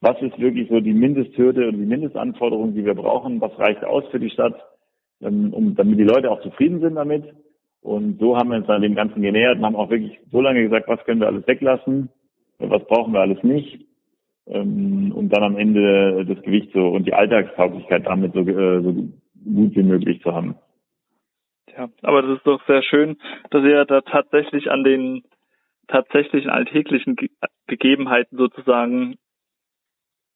Was 0.00 0.20
ist 0.20 0.38
wirklich 0.38 0.68
so 0.68 0.80
die 0.80 0.94
Mindesthürde 0.94 1.68
oder 1.68 1.76
die 1.76 1.86
Mindestanforderung, 1.86 2.74
die 2.74 2.84
wir 2.84 2.94
brauchen? 2.94 3.40
Was 3.40 3.56
reicht 3.58 3.84
aus 3.84 4.04
für 4.10 4.20
die 4.20 4.30
Stadt, 4.30 4.54
ähm, 5.22 5.52
um, 5.54 5.76
damit 5.76 5.98
die 5.98 6.04
Leute 6.04 6.30
auch 6.30 6.40
zufrieden 6.42 6.80
sind 6.80 6.96
damit? 6.96 7.24
Und 7.82 8.18
so 8.18 8.36
haben 8.36 8.50
wir 8.50 8.58
uns 8.58 8.66
dann 8.66 8.82
dem 8.82 8.96
Ganzen 8.96 9.22
genähert 9.22 9.58
und 9.58 9.64
haben 9.64 9.76
auch 9.76 9.90
wirklich 9.90 10.18
so 10.30 10.40
lange 10.40 10.62
gesagt, 10.62 10.88
was 10.88 11.02
können 11.04 11.20
wir 11.20 11.28
alles 11.28 11.46
weglassen, 11.46 12.10
was 12.58 12.84
brauchen 12.86 13.12
wir 13.12 13.20
alles 13.20 13.42
nicht, 13.42 13.84
ähm, 14.46 15.12
um 15.14 15.28
dann 15.28 15.42
am 15.42 15.56
Ende 15.56 16.24
das 16.26 16.42
Gewicht 16.42 16.72
so 16.72 16.88
und 16.88 17.06
die 17.06 17.14
Alltagstauglichkeit 17.14 18.06
damit 18.06 18.32
so, 18.32 18.40
äh, 18.40 18.82
so 18.82 18.92
gut 19.44 19.76
wie 19.76 19.82
möglich 19.82 20.20
zu 20.22 20.34
haben. 20.34 20.56
Ja, 21.76 21.88
aber 22.02 22.22
das 22.22 22.38
ist 22.38 22.46
doch 22.46 22.64
sehr 22.66 22.82
schön, 22.82 23.18
dass 23.50 23.62
ihr 23.64 23.84
da 23.84 24.00
tatsächlich 24.00 24.70
an 24.70 24.82
den 24.82 25.22
tatsächlichen 25.86 26.50
alltäglichen 26.50 27.16
Ge 27.16 27.28
Gegebenheiten 27.66 28.38
sozusagen 28.38 29.16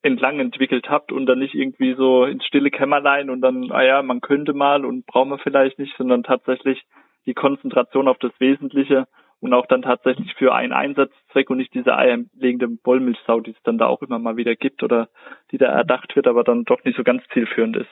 entlang 0.02 0.38
entwickelt 0.38 0.90
habt 0.90 1.12
und 1.12 1.26
dann 1.26 1.38
nicht 1.38 1.54
irgendwie 1.54 1.94
so 1.94 2.24
ins 2.24 2.44
stille 2.44 2.70
Kämmerlein 2.70 3.30
und 3.30 3.40
dann, 3.40 3.70
ah 3.70 3.82
ja, 3.82 4.02
man 4.02 4.20
könnte 4.20 4.52
mal 4.52 4.84
und 4.84 5.06
braucht 5.06 5.28
man 5.28 5.38
vielleicht 5.38 5.78
nicht, 5.78 5.96
sondern 5.96 6.24
tatsächlich 6.24 6.82
die 7.24 7.34
Konzentration 7.34 8.08
auf 8.08 8.18
das 8.18 8.32
Wesentliche 8.38 9.06
und 9.42 9.52
auch 9.52 9.66
dann 9.66 9.82
tatsächlich 9.82 10.32
für 10.34 10.54
einen 10.54 10.72
Einsatzzweck 10.72 11.50
und 11.50 11.58
nicht 11.58 11.74
diese 11.74 11.96
eierlegende 11.96 12.78
Wollmilchsau, 12.84 13.40
die 13.40 13.50
es 13.50 13.62
dann 13.64 13.76
da 13.76 13.86
auch 13.86 14.00
immer 14.00 14.20
mal 14.20 14.36
wieder 14.36 14.54
gibt 14.54 14.84
oder 14.84 15.08
die 15.50 15.58
da 15.58 15.66
erdacht 15.66 16.14
wird, 16.14 16.28
aber 16.28 16.44
dann 16.44 16.64
doch 16.64 16.84
nicht 16.84 16.96
so 16.96 17.02
ganz 17.02 17.22
zielführend 17.32 17.76
ist. 17.76 17.90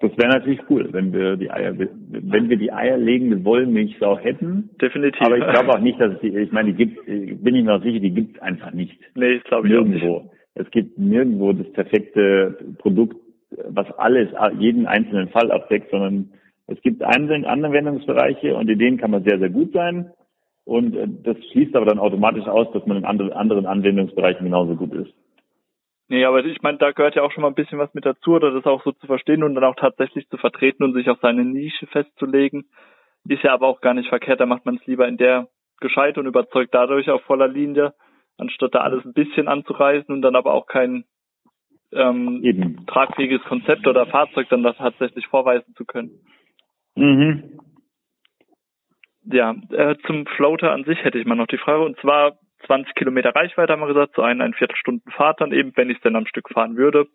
Das 0.00 0.16
wäre 0.16 0.32
natürlich 0.32 0.60
cool, 0.70 0.88
wenn 0.92 1.12
wir 1.12 1.36
die 1.36 1.50
Eier, 1.50 1.78
wenn 1.78 2.48
wir 2.48 2.56
die 2.56 2.72
eierlegende 2.72 3.44
Wollmilchsau 3.44 4.18
hätten. 4.18 4.70
Definitiv. 4.80 5.20
Aber 5.20 5.36
ich 5.36 5.46
glaube 5.46 5.68
auch 5.68 5.78
nicht, 5.78 6.00
dass 6.00 6.14
es 6.14 6.20
die, 6.20 6.36
ich 6.38 6.52
meine, 6.52 6.72
die 6.72 6.86
gibt, 6.86 7.04
bin 7.04 7.54
ich 7.54 7.62
mir 7.62 7.74
auch 7.74 7.82
sicher, 7.82 8.00
die 8.00 8.14
gibt 8.14 8.36
es 8.36 8.42
einfach 8.42 8.72
nicht. 8.72 8.98
Nee, 9.14 9.38
das 9.38 9.44
glaube 9.44 9.68
ich 9.68 9.76
auch 9.76 9.84
nicht. 9.84 10.02
Nirgendwo. 10.02 10.32
Es 10.54 10.70
gibt 10.70 10.98
nirgendwo 10.98 11.52
das 11.52 11.70
perfekte 11.72 12.56
Produkt, 12.78 13.16
was 13.68 13.90
alles, 13.98 14.30
jeden 14.58 14.86
einzelnen 14.86 15.28
Fall 15.28 15.52
abdeckt, 15.52 15.90
sondern 15.90 16.30
es 16.66 16.80
gibt 16.82 17.02
einzelne 17.02 17.48
Anwendungsbereiche 17.48 18.56
und 18.56 18.68
in 18.68 18.78
denen 18.78 18.98
kann 18.98 19.10
man 19.10 19.24
sehr, 19.24 19.38
sehr 19.38 19.50
gut 19.50 19.72
sein. 19.72 20.12
Und 20.64 20.94
äh, 20.94 21.08
das 21.08 21.36
schließt 21.50 21.74
aber 21.74 21.86
dann 21.86 21.98
automatisch 21.98 22.46
aus, 22.46 22.70
dass 22.72 22.86
man 22.86 22.96
in 22.98 23.04
anderen 23.04 23.32
anderen 23.32 23.66
Anwendungsbereichen 23.66 24.44
genauso 24.44 24.76
gut 24.76 24.94
ist. 24.94 25.12
Nee, 26.08 26.24
aber 26.24 26.44
ich 26.44 26.62
meine, 26.62 26.78
da 26.78 26.92
gehört 26.92 27.14
ja 27.14 27.22
auch 27.22 27.32
schon 27.32 27.42
mal 27.42 27.48
ein 27.48 27.54
bisschen 27.54 27.78
was 27.78 27.94
mit 27.94 28.04
dazu, 28.04 28.32
oder 28.32 28.52
das 28.52 28.66
auch 28.66 28.82
so 28.84 28.92
zu 28.92 29.06
verstehen 29.06 29.42
und 29.42 29.54
dann 29.54 29.64
auch 29.64 29.76
tatsächlich 29.76 30.28
zu 30.28 30.36
vertreten 30.36 30.84
und 30.84 30.92
sich 30.92 31.08
auf 31.08 31.18
seine 31.22 31.44
Nische 31.44 31.86
festzulegen. 31.86 32.66
Ist 33.26 33.42
ja 33.42 33.54
aber 33.54 33.66
auch 33.66 33.80
gar 33.80 33.94
nicht 33.94 34.08
verkehrt, 34.08 34.40
da 34.40 34.46
macht 34.46 34.66
man 34.66 34.76
es 34.76 34.86
lieber 34.86 35.08
in 35.08 35.16
der 35.16 35.48
gescheit 35.80 36.18
und 36.18 36.26
überzeugt 36.26 36.74
dadurch 36.74 37.10
auf 37.10 37.22
voller 37.22 37.48
Linie, 37.48 37.94
anstatt 38.36 38.74
da 38.74 38.80
alles 38.80 39.04
ein 39.04 39.14
bisschen 39.14 39.48
anzureißen 39.48 40.14
und 40.14 40.22
dann 40.22 40.36
aber 40.36 40.54
auch 40.54 40.66
kein 40.66 41.04
ähm, 41.92 42.40
Eben. 42.42 42.86
tragfähiges 42.86 43.42
Konzept 43.44 43.86
oder 43.86 44.06
Fahrzeug 44.06 44.48
dann 44.48 44.62
das 44.62 44.76
tatsächlich 44.76 45.26
vorweisen 45.26 45.74
zu 45.76 45.84
können. 45.84 46.20
Mhm. 46.94 47.58
Ja, 49.24 49.54
äh, 49.70 49.96
zum 50.06 50.26
Floater 50.26 50.72
an 50.72 50.84
sich 50.84 51.02
hätte 51.04 51.18
ich 51.18 51.26
mal 51.26 51.36
noch 51.36 51.46
die 51.46 51.58
Frage, 51.58 51.84
und 51.84 51.98
zwar 52.00 52.38
20 52.66 52.94
Kilometer 52.94 53.34
Reichweite 53.34 53.72
haben 53.72 53.80
wir 53.80 53.88
gesagt, 53.88 54.14
so 54.16 54.22
ein, 54.22 54.40
ein 54.40 54.54
Viertelstunden 54.54 55.10
Fahrt 55.12 55.40
dann 55.40 55.52
eben, 55.52 55.72
wenn 55.76 55.90
ich 55.90 55.96
es 55.96 56.02
denn 56.02 56.16
am 56.16 56.26
Stück 56.26 56.48
fahren 56.50 56.76
würde. 56.76 57.06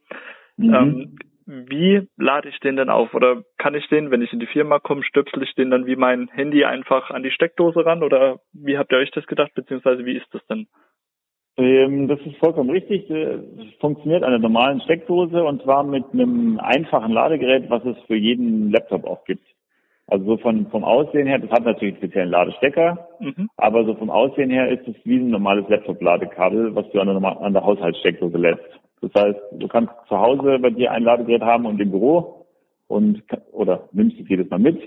Mhm. 0.58 0.74
Ähm, 0.74 1.16
wie 1.46 2.08
lade 2.18 2.50
ich 2.50 2.60
den 2.60 2.76
denn 2.76 2.90
auf? 2.90 3.14
Oder 3.14 3.44
kann 3.58 3.74
ich 3.74 3.88
den, 3.88 4.12
wenn 4.12 4.22
ich 4.22 4.34
in 4.34 4.40
die 4.40 4.48
Firma 4.48 4.80
komme, 4.80 5.04
stöpsel 5.04 5.44
ich 5.44 5.56
den 5.56 5.72
dann 5.72 5.86
wie 5.86 5.96
mein 5.96 6.28
Handy 6.28 6.66
einfach 6.66 7.10
an 7.10 7.24
die 7.24 7.32
Steckdose 7.32 7.86
ran? 7.86 8.04
Oder 8.04 8.40
wie 8.52 8.78
habt 8.78 8.92
ihr 8.92 8.98
euch 8.98 9.12
das 9.12 9.26
gedacht, 9.28 9.54
beziehungsweise 9.56 10.06
wie 10.06 10.18
ist 10.18 10.28
das 10.34 10.46
denn? 10.48 10.68
Ähm, 11.56 12.08
das 12.08 12.20
ist 12.22 12.38
vollkommen 12.38 12.70
richtig. 12.70 13.10
Es 13.10 13.74
funktioniert 13.80 14.24
an 14.24 14.32
der 14.32 14.40
normalen 14.40 14.82
Steckdose 14.82 15.42
und 15.44 15.64
zwar 15.64 15.84
mit 15.84 16.06
einem 16.12 16.60
einfachen 16.60 17.14
Ladegerät, 17.14 17.70
was 17.70 17.84
es 17.86 17.98
für 18.08 18.16
jeden 18.16 18.70
Laptop 18.72 19.06
auch 19.06 19.24
gibt. 19.24 19.46
Also 20.10 20.26
so 20.26 20.38
von, 20.38 20.68
vom 20.68 20.84
Aussehen 20.86 21.28
her, 21.28 21.38
das 21.40 21.52
hat 21.52 21.66
natürlich 21.66 21.96
einen 21.96 22.04
speziellen 22.04 22.32
Ladestecker, 22.32 23.10
Mhm. 23.20 23.50
aber 23.58 23.84
so 23.86 23.94
vom 23.96 24.10
Aussehen 24.10 24.50
her 24.50 24.70
ist 24.70 24.88
es 24.88 24.96
wie 25.04 25.18
ein 25.18 25.30
normales 25.30 25.68
Laptop-Ladekabel, 25.68 26.76
was 26.76 26.90
du 26.92 27.02
an 27.02 27.08
der, 27.08 27.42
an 27.42 27.54
der 27.54 27.66
Haushaltssteckdose 27.66 28.38
lässt. 28.38 28.64
Das 29.02 29.12
heißt, 29.14 29.40
du 29.52 29.68
kannst 29.68 29.92
zu 30.08 30.18
Hause 30.18 30.60
bei 30.60 30.70
dir 30.70 30.92
ein 30.92 31.04
Ladegerät 31.04 31.42
haben 31.42 31.66
und 31.66 31.80
im 31.82 31.92
Büro 31.92 32.46
und 32.88 33.22
oder 33.52 33.90
nimmst 33.92 34.20
es 34.20 34.30
jedes 34.30 34.50
Mal 34.50 34.60
mit 34.60 34.80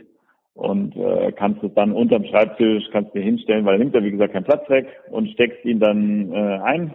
und 0.54 0.96
äh, 0.96 1.32
kannst 1.32 1.62
es 1.62 1.72
dann 1.74 1.92
unterm 1.92 2.24
Schreibtisch, 2.24 2.84
kannst 2.90 3.14
dir 3.14 3.22
hinstellen, 3.22 3.64
weil 3.66 3.74
er 3.74 3.78
nimmt 3.78 3.94
ja 3.94 4.02
wie 4.02 4.10
gesagt 4.10 4.32
keinen 4.32 4.44
Platz 4.44 4.68
weg 4.70 4.86
und 5.10 5.28
steckst 5.30 5.64
ihn 5.64 5.80
dann 5.80 6.32
äh, 6.32 6.58
ein 6.64 6.94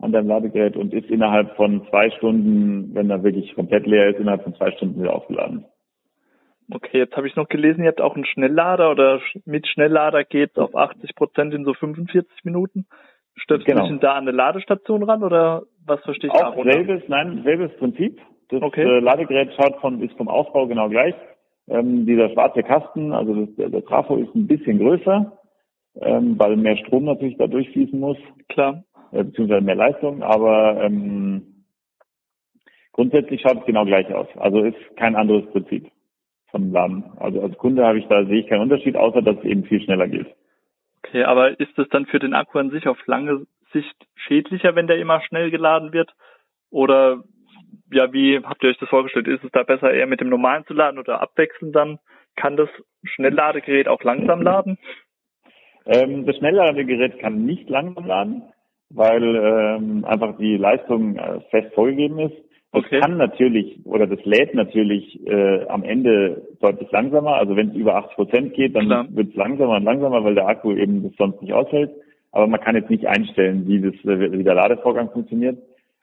an 0.00 0.12
dein 0.12 0.26
Ladegerät 0.26 0.76
und 0.76 0.92
ist 0.92 1.08
innerhalb 1.08 1.56
von 1.56 1.86
zwei 1.88 2.10
Stunden, 2.10 2.94
wenn 2.94 3.10
er 3.10 3.22
wirklich 3.22 3.54
komplett 3.54 3.86
leer 3.86 4.10
ist, 4.10 4.20
innerhalb 4.20 4.42
von 4.42 4.54
zwei 4.54 4.70
Stunden 4.72 5.00
wieder 5.00 5.14
aufgeladen. 5.14 5.64
Okay, 6.70 6.98
jetzt 6.98 7.16
habe 7.16 7.26
ich 7.26 7.36
noch 7.36 7.48
gelesen, 7.48 7.82
ihr 7.82 7.88
habt 7.88 8.00
auch 8.00 8.14
einen 8.14 8.24
Schnelllader 8.24 8.90
oder 8.90 9.20
mit 9.44 9.66
Schnelllader 9.68 10.24
geht's 10.24 10.56
auf 10.56 10.74
80 10.74 11.14
Prozent 11.14 11.52
in 11.52 11.64
so 11.64 11.74
45 11.74 12.44
Minuten. 12.44 12.86
Stöpselst 13.36 13.66
Genau. 13.66 13.88
du 13.88 13.96
da 13.98 14.12
an 14.12 14.28
eine 14.28 14.36
Ladestation 14.36 15.02
ran 15.02 15.22
oder 15.22 15.64
was 15.84 16.00
verstehe 16.04 16.30
ich 16.32 16.40
Auch 16.40 16.62
selbes, 16.62 17.02
nein, 17.08 17.42
selbes 17.44 17.76
Prinzip. 17.76 18.20
Das 18.48 18.62
Okay. 18.62 18.82
äh, 18.82 19.00
Ladegerät 19.00 19.52
schaut 19.54 19.76
von, 19.80 20.00
ist 20.02 20.16
vom 20.16 20.28
Aufbau 20.28 20.66
genau 20.66 20.88
gleich. 20.88 21.14
Ähm, 21.68 22.06
dieser 22.06 22.30
schwarze 22.30 22.62
Kasten, 22.62 23.12
also 23.12 23.34
das, 23.46 23.54
der, 23.56 23.68
der 23.70 23.84
Trafo 23.84 24.16
ist 24.16 24.34
ein 24.34 24.46
bisschen 24.46 24.78
größer, 24.78 25.32
ähm, 26.00 26.38
weil 26.38 26.56
mehr 26.56 26.76
Strom 26.76 27.04
natürlich 27.04 27.36
da 27.38 27.46
durchfließen 27.46 27.98
muss, 27.98 28.18
Klar. 28.48 28.84
äh, 29.12 29.24
beziehungsweise 29.24 29.62
mehr 29.64 29.74
Leistung, 29.74 30.22
aber 30.22 30.82
ähm, 30.82 31.64
grundsätzlich 32.92 33.40
schaut 33.40 33.58
es 33.60 33.66
genau 33.66 33.84
gleich 33.84 34.12
aus. 34.14 34.28
Also 34.36 34.62
ist 34.62 34.76
kein 34.96 35.16
anderes 35.16 35.46
Prinzip 35.52 35.90
vom 36.54 36.72
Laden. 36.72 37.04
Also 37.18 37.42
als 37.42 37.58
Kunde 37.58 37.84
habe 37.84 37.98
ich 37.98 38.06
da 38.06 38.24
sehe 38.24 38.40
ich 38.40 38.46
keinen 38.46 38.62
Unterschied, 38.62 38.96
außer 38.96 39.22
dass 39.22 39.36
es 39.38 39.44
eben 39.44 39.64
viel 39.64 39.82
schneller 39.82 40.06
geht. 40.06 40.26
Okay, 41.02 41.24
aber 41.24 41.58
ist 41.58 41.76
es 41.78 41.88
dann 41.88 42.06
für 42.06 42.20
den 42.20 42.34
Akku 42.34 42.58
an 42.58 42.70
sich 42.70 42.86
auf 42.86 42.98
lange 43.06 43.46
Sicht 43.72 43.96
schädlicher, 44.14 44.74
wenn 44.74 44.86
der 44.86 44.98
immer 44.98 45.20
schnell 45.22 45.50
geladen 45.50 45.92
wird? 45.92 46.12
Oder 46.70 47.24
ja, 47.92 48.12
wie 48.12 48.38
habt 48.38 48.62
ihr 48.62 48.70
euch 48.70 48.78
das 48.78 48.88
vorgestellt? 48.88 49.28
Ist 49.28 49.44
es 49.44 49.50
da 49.50 49.64
besser 49.64 49.92
eher 49.92 50.06
mit 50.06 50.20
dem 50.20 50.28
normalen 50.28 50.64
zu 50.66 50.74
laden 50.74 50.98
oder 50.98 51.20
abwechselnd 51.20 51.74
dann? 51.74 51.98
Kann 52.36 52.56
das 52.56 52.68
Schnellladegerät 53.02 53.88
auch 53.88 54.02
langsam 54.02 54.42
laden? 54.42 54.78
Ähm, 55.86 56.24
das 56.24 56.36
Schnellladegerät 56.36 57.18
kann 57.18 57.44
nicht 57.44 57.68
langsam 57.68 58.06
laden, 58.06 58.42
weil 58.90 59.22
ähm, 59.22 60.04
einfach 60.04 60.36
die 60.38 60.56
Leistung 60.56 61.16
äh, 61.16 61.40
fest 61.50 61.74
vorgegeben 61.74 62.18
ist. 62.20 62.36
Das 62.74 62.84
Okay. 62.84 63.00
kann 63.00 63.16
natürlich 63.16 63.78
oder 63.84 64.06
das 64.06 64.24
lädt 64.24 64.54
natürlich 64.54 65.20
äh, 65.26 65.64
am 65.68 65.84
Ende 65.84 66.42
deutlich 66.60 66.90
langsamer. 66.90 67.36
Also 67.36 67.56
wenn 67.56 67.68
es 67.70 67.74
über 67.76 67.94
80 67.96 68.16
Prozent 68.16 68.54
geht, 68.54 68.74
dann 68.76 68.88
wird 69.14 69.28
es 69.30 69.34
langsamer 69.36 69.76
und 69.76 69.84
langsamer, 69.84 70.24
weil 70.24 70.34
der 70.34 70.48
Akku 70.48 70.72
eben 70.72 71.02
das 71.04 71.12
sonst 71.16 71.40
nicht 71.40 71.52
aushält. 71.52 71.90
Aber 72.32 72.48
man 72.48 72.60
kann 72.60 72.74
jetzt 72.74 72.90
nicht 72.90 73.06
einstellen, 73.06 73.68
wie, 73.68 73.80
das, 73.80 73.94
äh, 74.04 74.32
wie 74.32 74.42
der 74.42 74.54
Ladevorgang 74.54 75.10
funktioniert. 75.10 75.56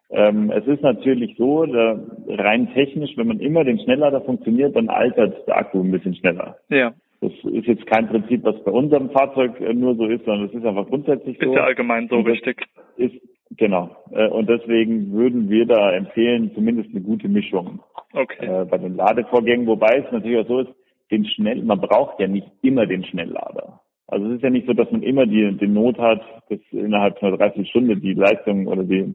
Ähm, 0.10 0.52
es 0.52 0.66
ist 0.66 0.82
natürlich 0.82 1.36
so, 1.38 1.66
da, 1.66 2.00
rein 2.28 2.74
technisch, 2.74 3.12
wenn 3.18 3.28
man 3.28 3.40
immer 3.40 3.64
den 3.64 3.80
Schnelllader 3.80 4.22
funktioniert, 4.22 4.76
dann 4.76 4.90
altert 4.90 5.48
der 5.48 5.58
Akku 5.58 5.82
ein 5.82 5.92
bisschen 5.92 6.16
schneller. 6.16 6.58
Ja, 6.70 6.94
Das 7.22 7.32
ist 7.44 7.68
jetzt 7.68 7.86
kein 7.86 8.08
Prinzip, 8.08 8.44
was 8.44 8.62
bei 8.64 8.72
unserem 8.72 9.10
Fahrzeug 9.12 9.60
äh, 9.62 9.74
nur 9.74 9.96
so 9.96 10.06
ist, 10.06 10.26
sondern 10.26 10.48
es 10.48 10.54
ist 10.54 10.66
einfach 10.66 10.88
grundsätzlich 10.88 11.40
ist 11.40 11.46
so. 11.46 11.54
ja 11.54 11.64
allgemein 11.64 12.08
so 12.10 12.20
richtig. 12.20 12.66
Ist, 12.98 13.16
genau. 13.58 13.96
Äh, 14.12 14.28
Und 14.28 14.50
deswegen 14.50 15.12
würden 15.12 15.50
wir 15.50 15.66
da 15.66 15.92
empfehlen, 15.94 16.52
zumindest 16.54 16.92
eine 16.92 17.02
gute 17.02 17.28
Mischung 17.28 17.82
Okay. 18.14 18.46
äh, 18.46 18.66
bei 18.66 18.78
den 18.78 18.96
Ladevorgängen, 18.96 19.68
wobei 19.68 20.04
es 20.06 20.12
natürlich 20.12 20.40
auch 20.40 20.48
so 20.48 20.60
ist, 20.60 20.72
den 21.12 21.26
schnell, 21.26 21.62
man 21.64 21.80
braucht 21.80 22.20
ja 22.20 22.28
nicht 22.28 22.48
immer 22.62 22.86
den 22.86 23.04
Schnelllader. 23.04 23.82
Also 24.08 24.28
es 24.28 24.36
ist 24.36 24.44
ja 24.44 24.50
nicht 24.50 24.68
so, 24.68 24.74
dass 24.74 24.92
man 24.92 25.04
immer 25.04 25.26
die, 25.26 25.58
die 25.58 25.68
Not 25.68 25.98
hat, 25.98 26.22
dass 26.50 26.60
innerhalb 26.72 27.18
von 27.20 27.30
einer 27.30 27.38
Dreiviertelstunde 27.38 27.98
die 27.98 28.14
Leistung 28.14 28.68
oder 28.68 28.84
die, 28.84 29.14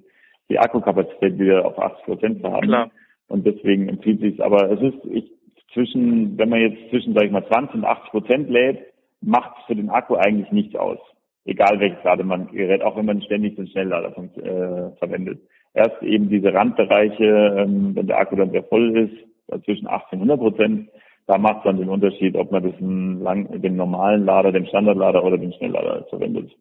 die 0.49 0.59
Akkukapazität 0.59 1.39
wieder 1.39 1.67
auf 1.67 1.79
80 1.79 2.05
Prozent 2.05 2.43
zu 2.43 2.51
haben. 2.51 2.67
Klar. 2.67 2.91
Und 3.29 3.47
deswegen 3.47 3.89
empfiehlt 3.89 4.21
sich 4.21 4.43
aber 4.43 4.71
es 4.71 4.81
ist 4.81 5.05
ich, 5.11 5.31
zwischen, 5.75 6.39
wenn 6.39 6.49
man 6.49 6.61
jetzt 6.61 6.89
zwischen, 6.91 7.13
sag 7.13 7.25
ich 7.25 7.31
mal, 7.31 7.47
20 7.47 7.75
und 7.77 7.85
80 7.85 8.11
Prozent 8.11 8.51
lädt, 8.51 8.79
macht 9.21 9.59
es 9.59 9.67
für 9.67 9.77
den 9.77 9.91
Akku 9.91 10.15
eigentlich 10.15 10.51
nichts 10.53 10.75
aus. 10.77 10.99
Egal 11.47 11.81
welches 11.81 12.03
Ladegerät, 12.05 12.83
auch 12.83 12.97
wenn 12.97 13.07
man 13.07 13.23
ständig 13.23 13.57
den 13.57 13.69
Schnelllader 13.69 14.09
äh, 14.09 14.97
verwendet. 14.99 15.41
Erst 15.75 16.03
eben 16.03 16.29
diese 16.29 16.53
Randbereiche, 16.53 17.57
ähm, 17.59 17.95
wenn 17.95 18.07
der 18.07 18.19
Akku 18.19 18.37
dann 18.37 18.51
sehr 18.51 18.65
voll 18.65 18.97
ist, 18.97 19.65
zwischen 19.65 19.87
18 19.87 20.21
und 20.21 20.31
100 20.31 20.41
Prozent, 20.41 20.89
da 21.27 21.39
macht 21.39 21.67
dann 21.67 21.79
den 21.79 21.89
Unterschied, 21.89 22.37
ob 22.37 22.53
man 22.53 22.63
das 22.63 22.75
lang, 22.81 23.61
den 23.61 23.77
normalen 23.77 24.25
Lader, 24.25 24.53
den 24.53 24.67
Standardlader 24.67 25.25
oder 25.25 25.39
den 25.39 25.53
Schnelllader 25.53 26.07
verwendet. 26.09 26.53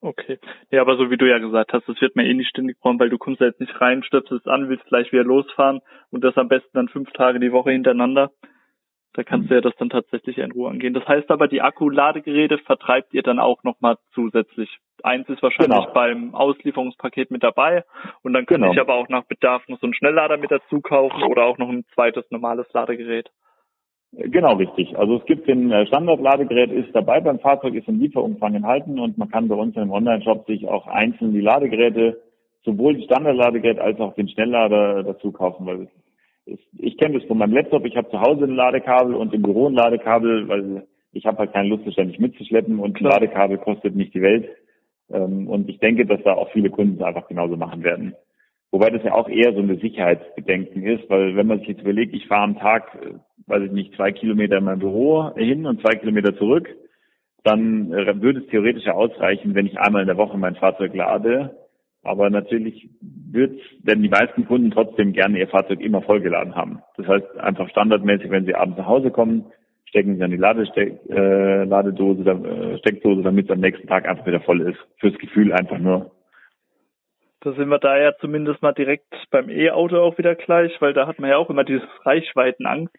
Okay. 0.00 0.38
Ja, 0.70 0.82
aber 0.82 0.96
so 0.96 1.10
wie 1.10 1.16
du 1.16 1.28
ja 1.28 1.38
gesagt 1.38 1.72
hast, 1.72 1.88
das 1.88 2.00
wird 2.00 2.14
mir 2.14 2.26
eh 2.26 2.34
nicht 2.34 2.50
ständig 2.50 2.78
brauchen, 2.78 3.00
weil 3.00 3.08
du 3.08 3.18
kommst 3.18 3.40
ja 3.40 3.46
jetzt 3.46 3.60
nicht 3.60 3.80
rein, 3.80 4.02
stöpselst 4.02 4.46
an, 4.46 4.68
willst 4.68 4.84
gleich 4.86 5.10
wieder 5.12 5.24
losfahren 5.24 5.80
und 6.10 6.22
das 6.22 6.36
am 6.36 6.48
besten 6.48 6.70
dann 6.74 6.88
fünf 6.88 7.10
Tage 7.12 7.40
die 7.40 7.52
Woche 7.52 7.70
hintereinander. 7.70 8.30
Da 9.14 9.22
kannst 9.22 9.48
du 9.48 9.54
ja 9.54 9.60
das 9.60 9.74
dann 9.76 9.90
tatsächlich 9.90 10.38
in 10.38 10.50
Ruhe 10.50 10.70
angehen. 10.70 10.92
Das 10.92 11.06
heißt 11.06 11.30
aber, 11.30 11.46
die 11.46 11.62
Akkuladegeräte 11.62 12.58
vertreibt 12.58 13.14
ihr 13.14 13.22
dann 13.22 13.38
auch 13.38 13.62
nochmal 13.62 13.96
zusätzlich. 14.12 14.68
Eins 15.04 15.28
ist 15.28 15.40
wahrscheinlich 15.40 15.78
genau. 15.78 15.92
beim 15.92 16.34
Auslieferungspaket 16.34 17.30
mit 17.30 17.44
dabei 17.44 17.84
und 18.22 18.32
dann 18.32 18.44
kann 18.44 18.62
genau. 18.62 18.72
ich 18.72 18.80
aber 18.80 18.94
auch 18.94 19.08
nach 19.08 19.24
Bedarf 19.24 19.66
noch 19.68 19.78
so 19.78 19.86
einen 19.86 19.94
Schnelllader 19.94 20.36
mit 20.36 20.50
dazu 20.50 20.80
kaufen 20.80 21.22
oder 21.22 21.44
auch 21.44 21.58
noch 21.58 21.68
ein 21.68 21.84
zweites 21.94 22.28
normales 22.30 22.66
Ladegerät. 22.72 23.30
Genau, 24.16 24.54
richtig. 24.54 24.96
Also 24.98 25.16
es 25.16 25.24
gibt 25.26 25.48
den 25.48 25.70
äh, 25.70 25.86
Standardladegerät 25.86 26.72
ist 26.72 26.94
dabei 26.94 27.20
beim 27.20 27.38
Fahrzeug, 27.38 27.74
ist 27.74 27.88
im 27.88 28.00
Lieferumfang 28.00 28.54
enthalten 28.54 28.98
und 28.98 29.16
man 29.16 29.30
kann 29.30 29.48
bei 29.48 29.54
uns 29.54 29.76
im 29.76 29.90
Online-Shop 29.90 30.46
sich 30.46 30.66
auch 30.66 30.86
einzeln 30.86 31.32
die 31.32 31.40
Ladegeräte, 31.40 32.20
sowohl 32.64 32.94
die 32.94 33.04
Standardladegerät 33.04 33.78
als 33.78 34.00
auch 34.00 34.14
den 34.14 34.28
Schnelllader 34.28 35.02
dazu 35.02 35.32
kaufen, 35.32 35.66
weil 35.66 35.88
ich 36.46 36.98
kenne 36.98 37.18
das 37.18 37.26
von 37.26 37.38
meinem 37.38 37.54
Laptop, 37.54 37.86
ich 37.86 37.96
habe 37.96 38.10
zu 38.10 38.20
Hause 38.20 38.44
ein 38.44 38.54
Ladekabel 38.54 39.14
und 39.14 39.32
im 39.32 39.42
Büro 39.42 39.68
ein 39.68 39.74
Ladekabel, 39.74 40.48
weil 40.48 40.86
ich 41.12 41.24
habe 41.26 41.38
halt 41.38 41.52
keine 41.52 41.68
Lust, 41.68 41.90
ständig 41.92 42.18
mitzuschleppen 42.18 42.78
und 42.78 43.00
ein 43.00 43.04
Ladekabel 43.04 43.58
kostet 43.58 43.94
nicht 43.94 44.14
die 44.14 44.22
Welt. 44.22 44.48
Ähm, 45.10 45.48
und 45.48 45.68
ich 45.68 45.78
denke, 45.78 46.06
dass 46.06 46.22
da 46.22 46.34
auch 46.34 46.50
viele 46.52 46.70
Kunden 46.70 46.96
es 46.96 47.02
einfach 47.02 47.28
genauso 47.28 47.56
machen 47.56 47.82
werden. 47.82 48.14
Wobei 48.70 48.90
das 48.90 49.04
ja 49.04 49.12
auch 49.14 49.28
eher 49.28 49.52
so 49.52 49.60
eine 49.60 49.76
Sicherheitsbedenken 49.76 50.82
ist, 50.82 51.08
weil 51.08 51.36
wenn 51.36 51.46
man 51.46 51.60
sich 51.60 51.68
jetzt 51.68 51.82
überlegt, 51.82 52.14
ich 52.14 52.26
fahre 52.26 52.42
am 52.42 52.58
Tag, 52.58 52.98
äh, 53.00 53.14
weiß 53.46 53.62
ich 53.62 53.72
nicht, 53.72 53.94
zwei 53.94 54.12
Kilometer 54.12 54.58
in 54.58 54.64
mein 54.64 54.80
Büro 54.80 55.32
hin 55.36 55.66
und 55.66 55.80
zwei 55.80 55.96
Kilometer 55.96 56.36
zurück, 56.36 56.68
dann 57.44 57.92
äh, 57.92 58.20
würde 58.20 58.40
es 58.40 58.46
theoretisch 58.48 58.84
ja 58.84 58.94
ausreichen, 58.94 59.54
wenn 59.54 59.66
ich 59.66 59.78
einmal 59.78 60.02
in 60.02 60.08
der 60.08 60.16
Woche 60.16 60.36
mein 60.38 60.56
Fahrzeug 60.56 60.94
lade. 60.94 61.56
Aber 62.04 62.30
natürlich 62.30 62.88
wird, 63.30 63.58
denn 63.82 64.02
die 64.02 64.08
meisten 64.08 64.46
Kunden 64.46 64.70
trotzdem 64.70 65.12
gerne 65.12 65.38
ihr 65.38 65.48
Fahrzeug 65.48 65.80
immer 65.80 66.02
vollgeladen 66.02 66.54
haben. 66.54 66.80
Das 66.96 67.06
heißt 67.06 67.38
einfach 67.38 67.68
standardmäßig, 67.70 68.30
wenn 68.30 68.44
sie 68.44 68.54
abends 68.54 68.78
nach 68.78 68.86
Hause 68.86 69.10
kommen, 69.10 69.46
stecken 69.86 70.14
sie 70.14 70.20
dann 70.20 70.30
die 70.30 70.36
Ladesteck, 70.36 71.00
äh, 71.08 71.64
Ladedose, 71.64 72.28
äh, 72.28 72.78
Steckdose, 72.78 73.22
damit 73.22 73.46
es 73.46 73.50
am 73.50 73.60
nächsten 73.60 73.86
Tag 73.86 74.08
einfach 74.08 74.26
wieder 74.26 74.40
voll 74.40 74.60
ist. 74.60 74.78
Fürs 74.98 75.18
Gefühl 75.18 75.52
einfach 75.52 75.78
nur. 75.78 76.10
Da 77.40 77.52
sind 77.52 77.68
wir 77.68 77.78
da 77.78 77.98
ja 77.98 78.12
zumindest 78.20 78.62
mal 78.62 78.72
direkt 78.72 79.12
beim 79.30 79.50
E-Auto 79.50 79.98
auch 79.98 80.16
wieder 80.18 80.34
gleich, 80.34 80.72
weil 80.80 80.94
da 80.94 81.06
hat 81.06 81.18
man 81.18 81.30
ja 81.30 81.36
auch 81.36 81.50
immer 81.50 81.64
dieses 81.64 81.86
Reichweitenangst. 82.04 82.94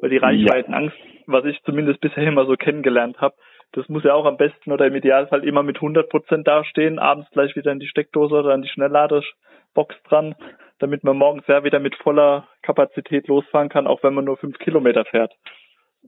Weil 0.00 0.10
die 0.10 0.16
Reichweitenangst, 0.16 0.96
ja. 0.96 1.20
was 1.26 1.44
ich 1.44 1.62
zumindest 1.62 2.00
bisher 2.00 2.24
immer 2.24 2.46
so 2.46 2.56
kennengelernt 2.56 3.20
habe, 3.20 3.36
das 3.74 3.88
muss 3.88 4.04
ja 4.04 4.14
auch 4.14 4.24
am 4.24 4.36
besten 4.36 4.72
oder 4.72 4.86
im 4.86 4.94
Idealfall 4.94 5.44
immer 5.44 5.62
mit 5.62 5.76
100 5.76 6.08
Prozent 6.08 6.46
dastehen, 6.46 6.98
abends 6.98 7.28
gleich 7.30 7.54
wieder 7.56 7.72
in 7.72 7.80
die 7.80 7.88
Steckdose 7.88 8.34
oder 8.34 8.54
an 8.54 8.62
die 8.62 8.68
Schnellladerbox 8.68 9.94
dran, 10.08 10.36
damit 10.78 11.02
man 11.02 11.16
morgens 11.16 11.46
ja 11.48 11.64
wieder 11.64 11.80
mit 11.80 11.96
voller 11.96 12.46
Kapazität 12.62 13.26
losfahren 13.26 13.68
kann, 13.68 13.86
auch 13.86 14.02
wenn 14.02 14.14
man 14.14 14.24
nur 14.24 14.36
fünf 14.36 14.58
Kilometer 14.58 15.04
fährt. 15.04 15.32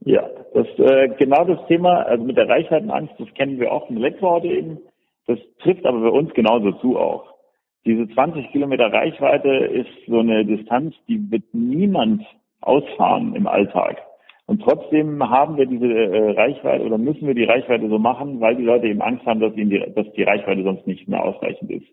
Ja, 0.05 0.29
das 0.53 0.67
äh, 0.77 1.09
genau 1.17 1.43
das 1.43 1.65
Thema, 1.67 2.03
also 2.03 2.23
mit 2.23 2.37
der 2.37 2.47
Reichweitenangst, 2.47 3.15
das 3.17 3.33
kennen 3.33 3.59
wir 3.59 3.71
auch 3.71 3.89
im 3.89 3.97
Elektroauto 3.97 4.47
eben. 4.47 4.79
Das 5.25 5.39
trifft 5.61 5.85
aber 5.85 5.99
bei 5.99 6.09
uns 6.09 6.33
genauso 6.33 6.71
zu 6.73 6.97
auch. 6.97 7.33
Diese 7.85 8.07
20 8.07 8.51
Kilometer 8.51 8.91
Reichweite 8.91 9.49
ist 9.49 9.89
so 10.07 10.19
eine 10.19 10.45
Distanz, 10.45 10.95
die 11.07 11.31
wird 11.31 11.43
niemand 11.53 12.23
ausfahren 12.61 13.35
im 13.35 13.47
Alltag. 13.47 13.97
Und 14.47 14.61
trotzdem 14.61 15.29
haben 15.29 15.57
wir 15.57 15.65
diese 15.65 15.85
äh, 15.85 16.31
Reichweite 16.31 16.85
oder 16.85 16.97
müssen 16.97 17.27
wir 17.27 17.35
die 17.35 17.43
Reichweite 17.43 17.89
so 17.89 17.99
machen, 17.99 18.39
weil 18.39 18.55
die 18.55 18.63
Leute 18.63 18.87
eben 18.87 19.01
Angst 19.01 19.25
haben, 19.25 19.41
dass, 19.41 19.53
ihnen 19.55 19.69
die, 19.69 19.83
dass 19.93 20.11
die 20.13 20.23
Reichweite 20.23 20.63
sonst 20.63 20.87
nicht 20.87 21.07
mehr 21.07 21.23
ausreichend 21.23 21.69
ist. 21.69 21.85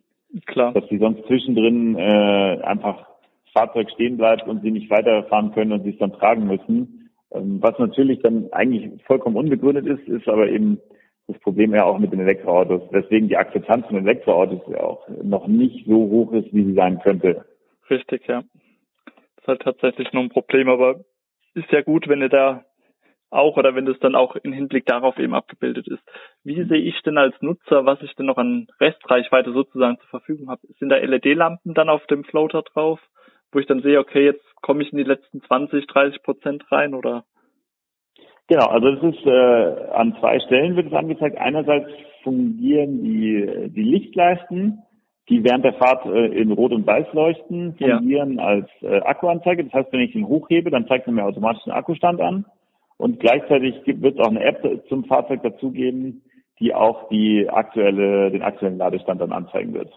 Klar. 0.46 0.72
Dass 0.72 0.88
sie 0.88 0.98
sonst 0.98 1.26
zwischendrin 1.26 1.96
äh, 1.98 2.60
einfach 2.62 3.06
Fahrzeug 3.52 3.90
stehen 3.90 4.16
bleibt 4.16 4.46
und 4.46 4.62
sie 4.62 4.70
nicht 4.70 4.88
weiterfahren 4.88 5.52
können 5.52 5.72
und 5.72 5.82
sie 5.82 5.90
es 5.90 5.98
dann 5.98 6.12
tragen 6.12 6.46
müssen. 6.46 7.10
Ähm, 7.32 7.58
was 7.60 7.76
natürlich 7.78 8.20
dann 8.22 8.52
eigentlich 8.52 9.02
vollkommen 9.04 9.36
unbegründet 9.36 9.86
ist, 9.86 10.08
ist 10.08 10.28
aber 10.28 10.48
eben 10.48 10.78
das 11.26 11.38
Problem 11.40 11.74
ja 11.74 11.84
auch 11.84 11.98
mit 11.98 12.12
den 12.12 12.20
Elektroautos. 12.20 12.82
Deswegen 12.92 13.28
die 13.28 13.36
Akzeptanz 13.36 13.86
von 13.86 13.96
Elektroautos 13.96 14.60
ja 14.68 14.80
auch 14.80 15.08
noch 15.22 15.48
nicht 15.48 15.86
so 15.86 15.96
hoch 15.96 16.32
ist, 16.32 16.52
wie 16.52 16.64
sie 16.64 16.74
sein 16.74 17.00
könnte. 17.00 17.44
Richtig, 17.90 18.28
ja. 18.28 18.42
Das 19.06 19.42
ist 19.42 19.48
halt 19.48 19.62
tatsächlich 19.62 20.12
nur 20.12 20.22
ein 20.22 20.30
Problem, 20.30 20.68
aber 20.68 21.00
ist 21.54 21.70
ja 21.70 21.82
gut, 21.82 22.08
wenn 22.08 22.20
ihr 22.20 22.28
da 22.28 22.64
auch 23.30 23.56
oder 23.56 23.74
wenn 23.74 23.84
das 23.84 23.98
dann 23.98 24.14
auch 24.14 24.36
im 24.36 24.52
Hinblick 24.52 24.86
darauf 24.86 25.18
eben 25.18 25.34
abgebildet 25.34 25.88
ist. 25.88 26.02
Wie 26.44 26.62
sehe 26.64 26.78
ich 26.78 27.00
denn 27.02 27.18
als 27.18 27.34
Nutzer, 27.42 27.84
was 27.84 28.00
ich 28.02 28.14
denn 28.14 28.26
noch 28.26 28.38
an 28.38 28.68
Restreichweite 28.80 29.52
sozusagen 29.52 29.98
zur 29.98 30.08
Verfügung 30.08 30.48
habe? 30.48 30.60
Sind 30.78 30.88
da 30.88 30.96
LED-Lampen 30.96 31.74
dann 31.74 31.88
auf 31.88 32.06
dem 32.06 32.22
Floater 32.24 32.62
drauf, 32.62 33.00
wo 33.50 33.58
ich 33.58 33.66
dann 33.66 33.82
sehe, 33.82 33.98
okay, 33.98 34.24
jetzt 34.24 34.44
komme 34.62 34.82
ich 34.82 34.92
in 34.92 34.98
die 34.98 35.04
letzten 35.04 35.42
20, 35.42 35.86
30 35.86 36.22
Prozent 36.22 36.70
rein 36.70 36.94
oder? 36.94 37.24
Genau, 38.46 38.66
also 38.66 38.88
es 38.88 39.16
ist 39.16 39.26
äh, 39.26 39.90
an 39.92 40.16
zwei 40.20 40.38
Stellen 40.40 40.76
wird 40.76 40.88
es 40.88 40.92
angezeigt. 40.92 41.36
Einerseits 41.38 41.90
fungieren 42.22 43.02
die, 43.02 43.70
die 43.70 43.82
Lichtleisten 43.82 44.83
die 45.28 45.42
während 45.42 45.64
der 45.64 45.74
Fahrt 45.74 46.04
äh, 46.06 46.26
in 46.26 46.52
Rot 46.52 46.72
und 46.72 46.86
Weiß 46.86 47.06
leuchten, 47.12 47.74
fungieren 47.76 48.38
ja. 48.38 48.44
als 48.44 48.68
äh, 48.82 49.00
Akkuanzeige. 49.00 49.64
Das 49.64 49.72
heißt, 49.72 49.92
wenn 49.92 50.00
ich 50.00 50.14
ihn 50.14 50.28
hochhebe, 50.28 50.70
dann 50.70 50.86
zeigt 50.86 51.06
er 51.06 51.12
mir 51.12 51.24
automatisch 51.24 51.64
den 51.64 51.72
Akkustand 51.72 52.20
an. 52.20 52.44
Und 52.96 53.20
gleichzeitig 53.20 53.74
wird 53.86 54.18
es 54.18 54.20
auch 54.20 54.30
eine 54.30 54.44
App 54.44 54.62
zum 54.88 55.04
Fahrzeug 55.04 55.42
dazugeben, 55.42 56.22
die 56.60 56.74
auch 56.74 57.08
die 57.08 57.48
aktuelle, 57.48 58.30
den 58.30 58.42
aktuellen 58.42 58.78
Ladestand 58.78 59.20
dann 59.20 59.32
anzeigen 59.32 59.74
wird. 59.74 59.92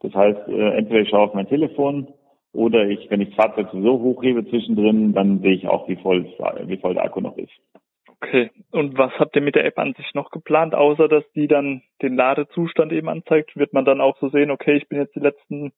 Das 0.00 0.14
heißt, 0.14 0.48
äh, 0.48 0.76
entweder 0.76 1.00
ich 1.00 1.10
schaue 1.10 1.22
auf 1.22 1.34
mein 1.34 1.48
Telefon 1.48 2.08
oder 2.52 2.86
ich, 2.86 3.10
wenn 3.10 3.20
ich 3.20 3.34
das 3.34 3.46
Fahrzeug 3.46 3.68
so 3.72 4.00
hochhebe 4.00 4.46
zwischendrin, 4.48 5.12
dann 5.12 5.40
sehe 5.40 5.54
ich 5.54 5.68
auch, 5.68 5.88
wie 5.88 5.96
voll, 5.96 6.26
wie 6.66 6.76
voll 6.76 6.94
der 6.94 7.04
Akku 7.04 7.20
noch 7.20 7.36
ist. 7.36 7.52
Okay. 8.22 8.50
Und 8.70 8.96
was 8.96 9.12
habt 9.18 9.34
ihr 9.34 9.42
mit 9.42 9.56
der 9.56 9.64
App 9.64 9.78
an 9.78 9.94
sich 9.94 10.14
noch 10.14 10.30
geplant, 10.30 10.74
außer 10.74 11.08
dass 11.08 11.24
die 11.34 11.48
dann 11.48 11.82
den 12.02 12.14
Ladezustand 12.14 12.92
eben 12.92 13.08
anzeigt? 13.08 13.56
Wird 13.56 13.72
man 13.72 13.84
dann 13.84 14.00
auch 14.00 14.16
so 14.20 14.28
sehen, 14.28 14.50
okay, 14.50 14.76
ich 14.76 14.88
bin 14.88 14.98
jetzt 14.98 15.16
die 15.16 15.20
letzten 15.20 15.72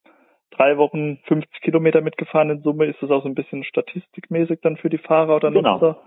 drei 0.51 0.77
Wochen 0.77 1.19
50 1.25 1.63
Kilometer 1.63 2.03
mitgefahren 2.03 2.51
in 2.51 2.61
Summe. 2.61 2.85
Ist 2.85 3.03
das 3.03 3.11
auch 3.11 3.23
so 3.23 3.29
ein 3.29 3.35
bisschen 3.35 3.65
statistikmäßig 3.65 4.61
dann 4.63 4.77
für 4.77 4.91
die 4.91 4.99
Fahrer 4.99 5.37
oder 5.37 5.51
genau. 5.51 5.75
Nutzer? 5.75 5.99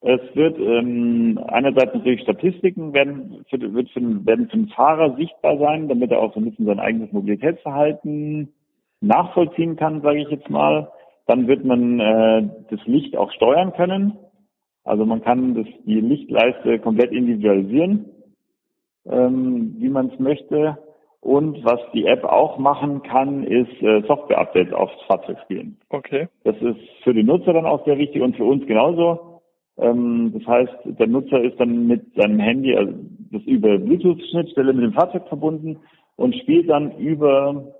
Es 0.00 0.20
wird 0.34 0.58
ähm, 0.58 1.38
einerseits 1.46 1.94
natürlich 1.94 2.22
Statistiken 2.22 2.92
werden 2.92 3.44
für, 3.48 3.60
wird 3.72 3.88
für, 3.90 4.00
werden 4.00 4.48
für 4.48 4.56
den 4.56 4.68
Fahrer 4.68 5.14
sichtbar 5.14 5.58
sein, 5.58 5.88
damit 5.88 6.10
er 6.10 6.18
auch 6.18 6.34
so 6.34 6.40
ein 6.40 6.44
bisschen 6.50 6.66
sein 6.66 6.80
eigenes 6.80 7.12
Mobilitätsverhalten 7.12 8.52
nachvollziehen 9.00 9.76
kann, 9.76 10.02
sage 10.02 10.22
ich 10.22 10.28
jetzt 10.28 10.50
mal. 10.50 10.90
Dann 11.28 11.46
wird 11.46 11.64
man 11.64 12.00
äh, 12.00 12.48
das 12.68 12.84
Licht 12.86 13.16
auch 13.16 13.30
steuern 13.30 13.72
können. 13.74 14.18
Also 14.84 15.04
man 15.04 15.22
kann 15.22 15.54
das, 15.54 15.66
die 15.84 16.00
Lichtleiste 16.00 16.78
komplett 16.78 17.12
individualisieren, 17.12 18.06
ähm, 19.06 19.76
wie 19.78 19.88
man 19.88 20.08
es 20.08 20.18
möchte. 20.18 20.78
Und 21.20 21.64
was 21.64 21.78
die 21.94 22.06
App 22.06 22.24
auch 22.24 22.58
machen 22.58 23.02
kann, 23.04 23.44
ist 23.44 23.80
äh, 23.80 24.02
Software-Updates 24.08 24.72
aufs 24.72 25.00
Fahrzeug 25.06 25.38
spielen. 25.44 25.78
Okay. 25.88 26.26
Das 26.42 26.56
ist 26.56 26.80
für 27.04 27.14
den 27.14 27.26
Nutzer 27.26 27.52
dann 27.52 27.64
auch 27.64 27.84
sehr 27.84 27.96
wichtig 27.96 28.22
und 28.22 28.36
für 28.36 28.44
uns 28.44 28.66
genauso. 28.66 29.40
Ähm, 29.78 30.32
das 30.34 30.44
heißt, 30.46 30.74
der 30.84 31.06
Nutzer 31.06 31.40
ist 31.40 31.60
dann 31.60 31.86
mit 31.86 32.12
seinem 32.14 32.40
Handy, 32.40 32.74
also 32.76 32.92
das 33.30 33.42
über 33.44 33.78
Bluetooth-Schnittstelle 33.78 34.72
mit 34.72 34.84
dem 34.84 34.92
Fahrzeug 34.94 35.28
verbunden 35.28 35.78
und 36.16 36.34
spielt 36.34 36.68
dann 36.68 36.98
über 36.98 37.72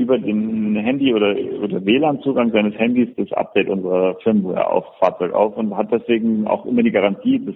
über 0.00 0.18
den 0.18 0.76
Handy 0.76 1.14
oder, 1.14 1.36
oder 1.62 1.84
WLAN-Zugang 1.84 2.50
seines 2.50 2.74
Handys 2.78 3.08
das 3.16 3.32
Update 3.32 3.68
unserer 3.68 4.16
Firmware 4.20 4.66
auf 4.66 4.84
Fahrzeug 4.98 5.32
auf 5.32 5.56
und 5.56 5.76
hat 5.76 5.92
deswegen 5.92 6.46
auch 6.46 6.64
immer 6.66 6.82
die 6.82 6.90
Garantie, 6.90 7.44
das, 7.44 7.54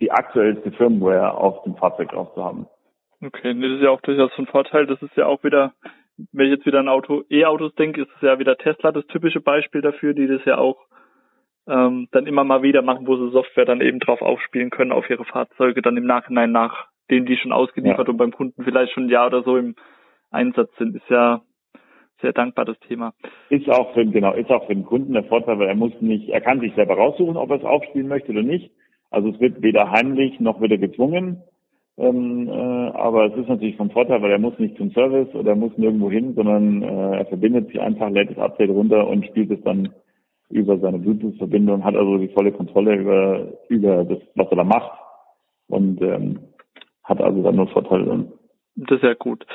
die 0.00 0.10
aktuellste 0.10 0.72
Firmware 0.72 1.36
auf 1.36 1.62
dem 1.64 1.76
Fahrzeug 1.76 2.10
drauf 2.10 2.34
zu 2.34 2.44
haben. 2.44 2.66
Okay, 3.24 3.54
das 3.54 3.72
ist 3.72 3.82
ja 3.82 3.90
auch 3.90 4.00
durchaus 4.00 4.30
ein 4.36 4.46
Vorteil. 4.46 4.86
Das 4.86 5.00
ist 5.00 5.16
ja 5.16 5.26
auch 5.26 5.42
wieder, 5.44 5.72
wenn 6.32 6.46
ich 6.46 6.56
jetzt 6.56 6.66
wieder 6.66 6.80
an 6.80 6.88
Auto, 6.88 7.22
E-Autos 7.30 7.74
denke, 7.76 8.02
ist 8.02 8.10
es 8.16 8.22
ja 8.22 8.38
wieder 8.38 8.56
Tesla 8.56 8.92
das 8.92 9.06
typische 9.06 9.40
Beispiel 9.40 9.80
dafür, 9.80 10.12
die 10.12 10.26
das 10.26 10.44
ja 10.44 10.58
auch 10.58 10.86
ähm, 11.66 12.08
dann 12.10 12.26
immer 12.26 12.44
mal 12.44 12.62
wieder 12.62 12.82
machen, 12.82 13.06
wo 13.06 13.16
sie 13.16 13.32
Software 13.32 13.64
dann 13.64 13.80
eben 13.80 14.00
drauf 14.00 14.20
aufspielen 14.20 14.70
können 14.70 14.92
auf 14.92 15.08
ihre 15.08 15.24
Fahrzeuge, 15.24 15.80
dann 15.80 15.96
im 15.96 16.04
Nachhinein 16.04 16.52
nach 16.52 16.88
denen 17.10 17.26
die 17.26 17.36
schon 17.36 17.52
ausgeliefert 17.52 18.06
ja. 18.06 18.12
und 18.12 18.16
beim 18.16 18.32
Kunden 18.32 18.64
vielleicht 18.64 18.92
schon 18.92 19.04
ein 19.04 19.10
Jahr 19.10 19.26
oder 19.26 19.42
so 19.42 19.56
im 19.56 19.74
Einsatz 20.30 20.70
sind, 20.78 20.96
ist 20.96 21.08
ja 21.08 21.42
sehr 22.24 22.32
dankbar, 22.32 22.64
das 22.64 22.78
Thema. 22.80 23.12
Ist 23.50 23.68
auch 23.68 23.92
für, 23.92 24.04
genau, 24.06 24.32
ist 24.32 24.50
auch 24.50 24.66
für 24.66 24.74
den 24.74 24.84
Kunden 24.84 25.12
der 25.12 25.24
Vorteil, 25.24 25.58
weil 25.58 25.68
er 25.68 25.74
muss 25.74 25.92
nicht, 26.00 26.30
er 26.30 26.40
kann 26.40 26.60
sich 26.60 26.74
selber 26.74 26.94
raussuchen, 26.94 27.36
ob 27.36 27.50
er 27.50 27.58
es 27.58 27.64
aufspielen 27.64 28.08
möchte 28.08 28.32
oder 28.32 28.42
nicht. 28.42 28.70
Also 29.10 29.28
es 29.28 29.38
wird 29.40 29.62
weder 29.62 29.90
heimlich 29.90 30.40
noch 30.40 30.60
wird 30.60 30.72
er 30.72 30.78
gezwungen. 30.78 31.42
Ähm, 31.96 32.48
äh, 32.48 32.52
aber 32.52 33.26
es 33.26 33.36
ist 33.36 33.48
natürlich 33.48 33.76
vom 33.76 33.90
Vorteil, 33.90 34.20
weil 34.22 34.32
er 34.32 34.40
muss 34.40 34.58
nicht 34.58 34.76
zum 34.76 34.90
Service 34.90 35.32
oder 35.34 35.50
er 35.50 35.56
muss 35.56 35.76
nirgendwo 35.76 36.10
hin, 36.10 36.34
sondern 36.34 36.82
äh, 36.82 37.18
er 37.18 37.26
verbindet 37.26 37.68
sich 37.68 37.80
einfach, 37.80 38.10
lädt 38.10 38.30
das 38.30 38.38
Update 38.38 38.70
runter 38.70 39.06
und 39.06 39.26
spielt 39.26 39.50
es 39.52 39.62
dann 39.62 39.90
über 40.50 40.78
seine 40.78 40.98
Bluetooth-Verbindung, 40.98 41.84
hat 41.84 41.94
also 41.94 42.18
die 42.18 42.28
volle 42.28 42.52
Kontrolle 42.52 42.96
über, 42.96 43.46
über 43.68 44.04
das, 44.04 44.18
was 44.34 44.48
er 44.50 44.56
da 44.56 44.64
macht 44.64 44.98
und 45.68 46.02
ähm, 46.02 46.40
hat 47.04 47.20
also 47.20 47.42
dann 47.42 47.56
nur 47.56 47.68
Vorteile. 47.68 48.32
Das 48.76 48.96
ist 48.96 49.04
ja 49.04 49.14
gut. 49.14 49.46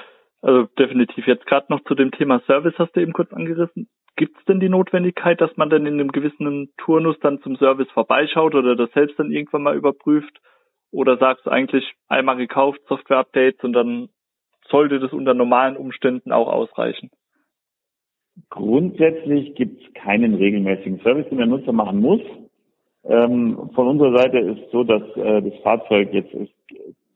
Also 0.41 0.67
definitiv. 0.77 1.27
Jetzt 1.27 1.45
gerade 1.45 1.67
noch 1.69 1.83
zu 1.83 1.95
dem 1.95 2.11
Thema 2.11 2.39
Service 2.47 2.75
hast 2.77 2.95
du 2.95 3.01
eben 3.01 3.13
kurz 3.13 3.33
angerissen. 3.33 3.89
Gibt 4.15 4.37
es 4.37 4.45
denn 4.45 4.59
die 4.59 4.69
Notwendigkeit, 4.69 5.39
dass 5.39 5.55
man 5.57 5.69
dann 5.69 5.85
in 5.85 5.93
einem 5.93 6.11
gewissen 6.11 6.73
Turnus 6.77 7.17
dann 7.21 7.41
zum 7.41 7.55
Service 7.57 7.89
vorbeischaut 7.91 8.55
oder 8.55 8.75
das 8.75 8.91
selbst 8.91 9.17
dann 9.19 9.31
irgendwann 9.31 9.63
mal 9.63 9.75
überprüft? 9.75 10.39
Oder 10.91 11.17
sagst 11.17 11.45
du 11.45 11.51
eigentlich 11.51 11.93
einmal 12.07 12.37
gekauft, 12.37 12.81
Software-Updates 12.87 13.63
und 13.63 13.73
dann 13.73 14.09
sollte 14.67 14.99
das 14.99 15.13
unter 15.13 15.33
normalen 15.33 15.77
Umständen 15.77 16.31
auch 16.31 16.47
ausreichen? 16.47 17.11
Grundsätzlich 18.49 19.55
gibt 19.55 19.83
es 19.83 19.93
keinen 19.93 20.35
regelmäßigen 20.35 20.99
Service, 21.01 21.27
den 21.29 21.37
der 21.37 21.47
Nutzer 21.47 21.73
machen 21.73 21.99
muss. 21.99 22.21
Ähm, 23.03 23.69
von 23.73 23.87
unserer 23.87 24.17
Seite 24.17 24.39
ist 24.39 24.71
so, 24.71 24.83
dass 24.83 25.01
äh, 25.15 25.41
das 25.41 25.59
Fahrzeug 25.61 26.13
jetzt 26.13 26.33
ist, 26.33 26.53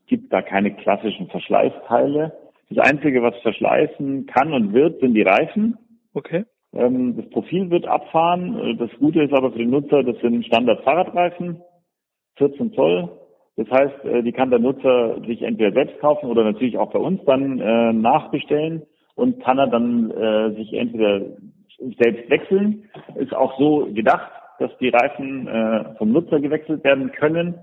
gibt 0.06 0.32
da 0.32 0.42
keine 0.42 0.74
klassischen 0.74 1.28
Verschleißteile. 1.28 2.32
Das 2.70 2.78
Einzige, 2.78 3.22
was 3.22 3.36
verschleißen 3.42 4.26
kann 4.26 4.52
und 4.52 4.72
wird, 4.72 5.00
sind 5.00 5.14
die 5.14 5.22
Reifen. 5.22 5.76
Okay. 6.14 6.44
Ähm, 6.72 7.16
das 7.16 7.28
Profil 7.30 7.70
wird 7.70 7.86
abfahren. 7.86 8.76
Das 8.78 8.90
Gute 8.98 9.22
ist 9.22 9.32
aber 9.32 9.52
für 9.52 9.58
den 9.58 9.70
Nutzer, 9.70 10.02
das 10.02 10.18
sind 10.20 10.44
Standard-Fahrradreifen, 10.46 11.60
14 12.36 12.72
Zoll. 12.72 13.10
Das 13.56 13.70
heißt, 13.70 14.04
äh, 14.04 14.22
die 14.22 14.32
kann 14.32 14.50
der 14.50 14.58
Nutzer 14.58 15.20
sich 15.26 15.42
entweder 15.42 15.72
selbst 15.72 16.00
kaufen 16.00 16.28
oder 16.28 16.44
natürlich 16.44 16.76
auch 16.76 16.90
bei 16.90 16.98
uns 16.98 17.20
dann 17.24 17.60
äh, 17.60 17.92
nachbestellen 17.92 18.82
und 19.14 19.42
kann 19.42 19.58
er 19.58 19.68
dann 19.68 20.10
äh, 20.10 20.54
sich 20.56 20.72
entweder 20.72 21.20
selbst 21.98 22.28
wechseln. 22.30 22.84
Ist 23.14 23.34
auch 23.34 23.56
so 23.58 23.88
gedacht, 23.92 24.30
dass 24.58 24.76
die 24.78 24.88
Reifen 24.88 25.46
äh, 25.46 25.94
vom 25.96 26.12
Nutzer 26.12 26.40
gewechselt 26.40 26.82
werden 26.84 27.12
können 27.12 27.54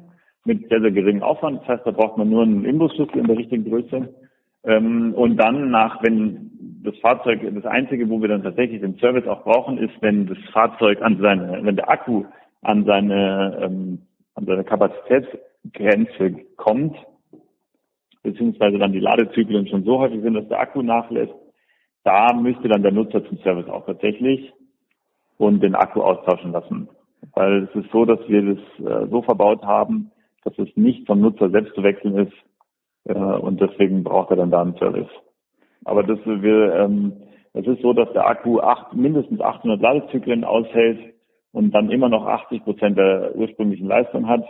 mit 0.45 0.69
sehr, 0.69 0.81
sehr 0.81 0.91
geringem 0.91 1.23
Aufwand. 1.23 1.61
Das 1.61 1.67
heißt, 1.67 1.85
da 1.85 1.91
braucht 1.91 2.17
man 2.17 2.29
nur 2.29 2.43
einen 2.43 2.65
Imbusschlüssel 2.65 3.17
in 3.17 3.27
der 3.27 3.37
richtigen 3.37 3.69
Größe. 3.69 4.13
Ähm, 4.63 5.13
und 5.13 5.37
dann 5.37 5.71
nach, 5.71 6.01
wenn 6.03 6.51
das 6.83 6.97
Fahrzeug, 6.99 7.41
das 7.53 7.65
Einzige, 7.65 8.09
wo 8.09 8.21
wir 8.21 8.27
dann 8.27 8.43
tatsächlich 8.43 8.81
den 8.81 8.97
Service 8.97 9.27
auch 9.27 9.43
brauchen, 9.43 9.77
ist, 9.77 9.93
wenn 10.01 10.27
das 10.27 10.37
Fahrzeug 10.51 11.01
an 11.01 11.19
seine, 11.21 11.63
wenn 11.63 11.75
der 11.75 11.89
Akku 11.89 12.25
an 12.61 12.85
seine, 12.85 13.59
ähm, 13.61 13.99
an 14.35 14.45
seine 14.45 14.63
Kapazitätsgrenze 14.63 16.45
kommt, 16.57 16.95
beziehungsweise 18.23 18.77
dann 18.77 18.93
die 18.93 18.99
Ladezyklen 18.99 19.67
schon 19.67 19.83
so 19.83 19.99
häufig 19.99 20.21
sind, 20.21 20.35
dass 20.35 20.47
der 20.47 20.59
Akku 20.59 20.81
nachlässt, 20.81 21.33
da 22.03 22.33
müsste 22.33 22.67
dann 22.67 22.83
der 22.83 22.91
Nutzer 22.91 23.23
zum 23.25 23.37
Service 23.39 23.67
auch 23.67 23.85
tatsächlich 23.85 24.51
und 25.37 25.61
den 25.61 25.75
Akku 25.75 26.01
austauschen 26.01 26.51
lassen. 26.51 26.87
Weil 27.33 27.63
es 27.63 27.75
ist 27.75 27.91
so, 27.91 28.05
dass 28.05 28.19
wir 28.27 28.55
das 28.55 28.85
äh, 28.85 29.07
so 29.09 29.21
verbaut 29.21 29.63
haben, 29.63 30.11
dass 30.43 30.57
es 30.57 30.69
nicht 30.75 31.05
vom 31.05 31.21
Nutzer 31.21 31.49
selbst 31.49 31.75
zu 31.75 31.83
wechseln 31.83 32.17
ist 32.17 32.33
äh, 33.05 33.13
und 33.13 33.59
deswegen 33.61 34.03
braucht 34.03 34.31
er 34.31 34.37
dann 34.37 34.51
da 34.51 34.61
einen 34.61 34.75
Service. 34.75 35.09
Aber 35.85 36.03
das 36.03 36.19
wir, 36.25 36.75
ähm, 36.75 37.13
es 37.53 37.65
ist 37.67 37.81
so, 37.81 37.93
dass 37.93 38.11
der 38.13 38.27
Akku 38.27 38.59
acht, 38.59 38.93
mindestens 38.93 39.41
800 39.41 39.81
Ladezyklen 39.81 40.43
aushält 40.43 40.99
und 41.51 41.71
dann 41.71 41.91
immer 41.91 42.09
noch 42.09 42.25
80 42.25 42.63
Prozent 42.63 42.97
der 42.97 43.35
ursprünglichen 43.35 43.87
Leistung 43.87 44.27
hat. 44.27 44.45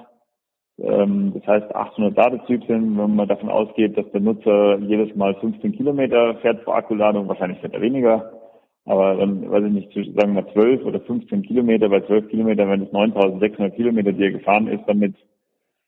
Ähm, 0.80 1.34
das 1.34 1.46
heißt 1.48 1.76
800 1.76 2.16
Ladezyklen, 2.16 2.98
wenn 2.98 3.16
man 3.16 3.28
davon 3.28 3.50
ausgeht, 3.50 3.98
dass 3.98 4.10
der 4.12 4.22
Nutzer 4.22 4.78
jedes 4.80 5.16
Mal 5.16 5.36
15 5.36 5.74
Kilometer 5.74 6.36
fährt 6.36 6.64
vor 6.64 6.76
Akkuladung, 6.76 7.28
wahrscheinlich 7.28 7.60
fährt 7.60 7.74
er 7.74 7.82
weniger. 7.82 8.32
Aber 8.86 9.16
dann, 9.16 9.50
weiß 9.50 9.64
ich 9.66 9.72
nicht, 9.72 9.94
sagen 9.94 10.34
wir 10.34 10.42
mal 10.42 10.54
12 10.54 10.86
oder 10.86 11.00
15 11.02 11.44
Kilometer, 11.44 11.88
bei 11.90 12.02
12 12.02 12.30
Kilometern, 12.30 12.70
wenn 12.70 12.82
es 12.82 12.92
9600 12.92 13.76
Kilometer, 13.76 14.12
die 14.12 14.24
er 14.24 14.32
gefahren 14.32 14.68
ist, 14.68 14.84
damit, 14.88 15.16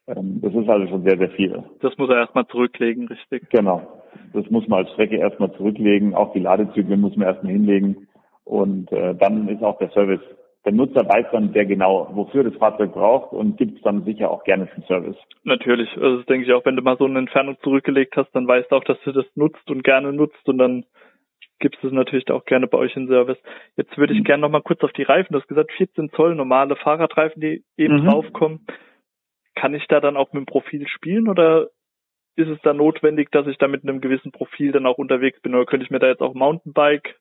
das 0.06 0.54
ist 0.54 0.70
also 0.70 0.88
schon 0.88 1.04
sehr, 1.04 1.18
sehr 1.18 1.30
viel. 1.32 1.64
Das 1.82 1.98
muss 1.98 2.10
er 2.10 2.18
erstmal 2.18 2.46
zurücklegen, 2.48 3.08
richtig? 3.08 3.50
Genau. 3.50 4.04
Das 4.34 4.50
muss 4.50 4.68
man 4.68 4.80
als 4.80 4.92
Strecke 4.92 5.18
erstmal 5.18 5.52
zurücklegen. 5.54 6.14
Auch 6.14 6.34
die 6.34 6.40
Ladezyklen 6.40 7.00
muss 7.00 7.16
man 7.16 7.28
erstmal 7.28 7.54
hinlegen. 7.54 8.08
Und 8.44 8.92
äh, 8.92 9.16
dann 9.16 9.48
ist 9.48 9.64
auch 9.64 9.78
der 9.78 9.90
Service. 9.92 10.22
Der 10.66 10.74
Nutzer 10.74 11.08
weiß 11.08 11.26
dann 11.32 11.52
sehr 11.52 11.66
genau, 11.66 12.10
wofür 12.14 12.44
das 12.44 12.56
Fahrzeug 12.56 12.94
braucht 12.94 13.34
und 13.34 13.58
gibt 13.58 13.78
es 13.78 13.82
dann 13.84 14.06
sicher 14.06 14.32
auch 14.32 14.46
gerne 14.46 14.70
zum 14.74 14.84
Service. 14.84 15.18
Natürlich. 15.44 15.90
Also 15.98 16.18
das 16.18 16.26
denke 16.26 16.46
ich 16.46 16.54
auch, 16.54 16.66
wenn 16.66 16.78
du 16.78 16.82
mal 16.82 16.98
so 16.98 17.06
eine 17.06 17.20
Entfernung 17.20 17.58
zurückgelegt 17.64 18.16
hast, 18.16 18.32
dann 18.32 18.48
weißt 18.48 18.72
du 18.72 18.78
auch, 18.78 18.84
dass 18.86 18.98
du 19.04 19.12
das 19.12 19.26
nutzt 19.36 19.70
und 19.70 19.84
gerne 19.84 20.14
nutzt 20.14 20.48
und 20.48 20.58
dann 20.58 20.86
gibt 21.60 21.82
es 21.82 21.92
natürlich 21.92 22.30
auch 22.32 22.46
gerne 22.46 22.68
bei 22.68 22.78
euch 22.78 22.96
in 22.96 23.08
Service. 23.08 23.38
Jetzt 23.76 23.98
würde 23.98 24.14
ich 24.14 24.20
mhm. 24.20 24.24
gerne 24.26 24.42
noch 24.42 24.50
mal 24.50 24.62
kurz 24.62 24.84
auf 24.84 24.92
die 24.94 25.04
Reifen. 25.04 25.34
Du 25.34 25.40
hast 25.40 25.48
gesagt, 25.48 25.72
14 25.74 26.12
Zoll 26.12 26.36
normale 26.36 26.76
Fahrradreifen, 26.78 27.42
die 27.42 27.64
eben 27.78 28.02
mhm. 28.02 28.06
draufkommen. 28.06 28.66
Kann 29.56 29.74
ich 29.74 29.86
da 29.88 30.00
dann 30.00 30.18
auch 30.18 30.34
mit 30.34 30.42
dem 30.42 30.46
Profil 30.46 30.88
spielen 30.88 31.28
oder 31.28 31.70
ist 32.36 32.50
es 32.50 32.60
da 32.64 32.74
notwendig, 32.74 33.30
dass 33.32 33.48
ich 33.48 33.58
da 33.58 33.68
mit 33.68 33.84
einem 33.84 34.02
gewissen 34.02 34.32
Profil 34.32 34.72
dann 34.72 34.86
auch 34.86 34.98
unterwegs 34.98 35.40
bin? 35.42 35.54
Oder 35.54 35.66
könnte 35.66 35.86
ich 35.86 35.92
mir 35.92 36.00
da 36.00 36.08
jetzt 36.08 36.22
auch 36.22 36.34
Mountainbike 36.34 37.20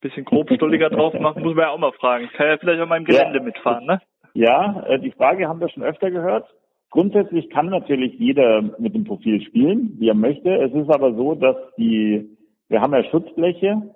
bisschen 0.00 0.24
grobstolliger 0.24 0.90
drauf 0.90 1.14
machen? 1.14 1.42
Muss 1.42 1.54
man 1.54 1.64
ja 1.64 1.70
auch 1.70 1.78
mal 1.78 1.92
fragen. 1.92 2.24
Ich 2.24 2.32
kann 2.32 2.48
ja 2.48 2.56
vielleicht 2.58 2.80
auf 2.80 2.88
meinem 2.88 3.04
Gelände 3.04 3.38
ja. 3.38 3.44
mitfahren, 3.44 3.86
ne? 3.86 4.00
Ja, 4.34 4.84
äh, 4.88 4.98
die 4.98 5.12
Frage 5.12 5.48
haben 5.48 5.60
wir 5.60 5.68
schon 5.68 5.82
öfter 5.82 6.10
gehört. 6.10 6.46
Grundsätzlich 6.90 7.50
kann 7.50 7.66
natürlich 7.66 8.14
jeder 8.18 8.62
mit 8.78 8.94
dem 8.94 9.04
Profil 9.04 9.40
spielen, 9.42 9.96
wie 9.98 10.08
er 10.08 10.14
möchte. 10.14 10.50
Es 10.50 10.72
ist 10.72 10.90
aber 10.90 11.14
so, 11.14 11.34
dass 11.34 11.56
die, 11.76 12.36
wir 12.68 12.80
haben 12.80 12.92
ja 12.92 13.04
Schutzbleche, 13.04 13.94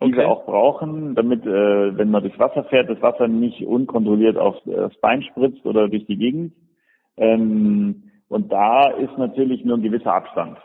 die 0.00 0.06
okay. 0.06 0.18
wir 0.18 0.28
auch 0.28 0.46
brauchen, 0.46 1.16
damit, 1.16 1.44
äh, 1.44 1.96
wenn 1.96 2.10
man 2.10 2.22
durchs 2.22 2.38
Wasser 2.38 2.64
fährt, 2.64 2.88
das 2.88 3.02
Wasser 3.02 3.26
nicht 3.26 3.66
unkontrolliert 3.66 4.36
aufs 4.36 4.62
Bein 5.00 5.22
spritzt 5.22 5.66
oder 5.66 5.88
durch 5.88 6.06
die 6.06 6.16
Gegend. 6.16 6.52
Ähm, 7.18 8.04
und 8.28 8.52
da 8.52 8.90
ist 8.90 9.16
natürlich 9.18 9.64
nur 9.64 9.78
ein 9.78 9.82
gewisser 9.82 10.14
Abstand. 10.14 10.58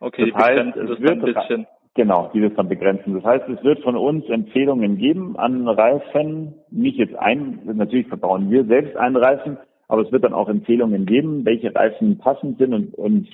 Okay, 0.00 0.30
das 0.30 0.44
heißt, 0.44 0.76
es 0.76 1.00
wird 1.00 1.10
ein 1.10 1.20
bisschen. 1.20 1.66
Genau, 1.94 2.30
die 2.32 2.40
das 2.40 2.54
dann 2.54 2.68
begrenzen. 2.68 3.14
Das 3.14 3.24
heißt, 3.24 3.48
es 3.48 3.64
wird 3.64 3.80
von 3.82 3.96
uns 3.96 4.24
Empfehlungen 4.28 4.98
geben 4.98 5.36
an 5.36 5.66
Reifen, 5.66 6.54
nicht 6.70 6.96
jetzt 6.96 7.16
ein, 7.16 7.60
natürlich 7.64 8.06
verbauen 8.06 8.50
wir 8.50 8.64
selbst 8.66 8.96
einen 8.96 9.16
Reifen, 9.16 9.56
aber 9.88 10.02
es 10.02 10.12
wird 10.12 10.22
dann 10.22 10.32
auch 10.32 10.48
Empfehlungen 10.48 11.06
geben, 11.06 11.44
welche 11.44 11.74
Reifen 11.74 12.18
passend 12.18 12.58
sind 12.58 12.72
und, 12.72 12.94
und 12.94 13.28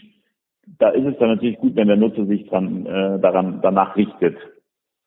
da 0.79 0.89
ist 0.89 1.05
es 1.05 1.19
dann 1.19 1.29
natürlich 1.29 1.59
gut, 1.59 1.77
wenn 1.77 1.89
der 1.89 1.99
Nutzer 1.99 2.25
sich 2.25 2.49
dran, 2.49 2.87
äh, 2.87 3.21
daran, 3.21 3.61
danach 3.61 3.97
richtet. 3.97 4.39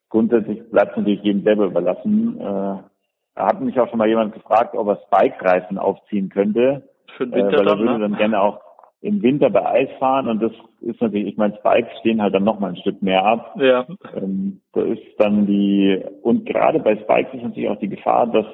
Grundsätzlich 0.09 0.69
bleibt 0.69 0.91
es 0.91 0.97
natürlich 0.97 1.23
jedem 1.23 1.43
selber 1.43 1.65
überlassen. 1.65 2.39
Äh, 2.39 2.43
da 2.43 3.47
hat 3.47 3.61
mich 3.61 3.79
auch 3.79 3.89
schon 3.89 3.97
mal 3.97 4.07
jemand 4.07 4.33
gefragt, 4.33 4.75
ob 4.75 4.87
er 4.87 4.99
Spike-Reifen 5.07 5.77
aufziehen 5.77 6.29
könnte. 6.29 6.83
Für 7.15 7.25
den 7.25 7.33
Winter 7.33 7.53
äh, 7.53 7.59
weil 7.59 7.67
er 7.67 7.75
dann, 7.75 7.79
würde 7.79 7.93
ne? 7.93 7.99
dann 7.99 8.17
gerne 8.17 8.41
auch 8.41 8.61
im 9.01 9.21
Winter 9.21 9.49
bei 9.49 9.65
Eis 9.65 9.89
fahren 9.99 10.27
und 10.27 10.41
das 10.41 10.51
ist 10.81 11.01
natürlich, 11.01 11.27
ich 11.27 11.37
meine, 11.37 11.55
Spikes 11.57 11.99
stehen 11.99 12.21
halt 12.21 12.33
dann 12.33 12.43
noch 12.43 12.59
mal 12.59 12.69
ein 12.69 12.77
Stück 12.77 13.01
mehr 13.01 13.23
ab. 13.23 13.55
Ja. 13.59 13.85
Ähm, 14.15 14.61
da 14.73 14.81
ist 14.81 15.01
dann 15.19 15.45
die, 15.45 15.99
und 16.23 16.45
gerade 16.45 16.79
bei 16.79 16.95
Spikes 16.97 17.33
ist 17.33 17.43
natürlich 17.43 17.69
auch 17.69 17.79
die 17.79 17.89
Gefahr, 17.89 18.27
dass 18.27 18.45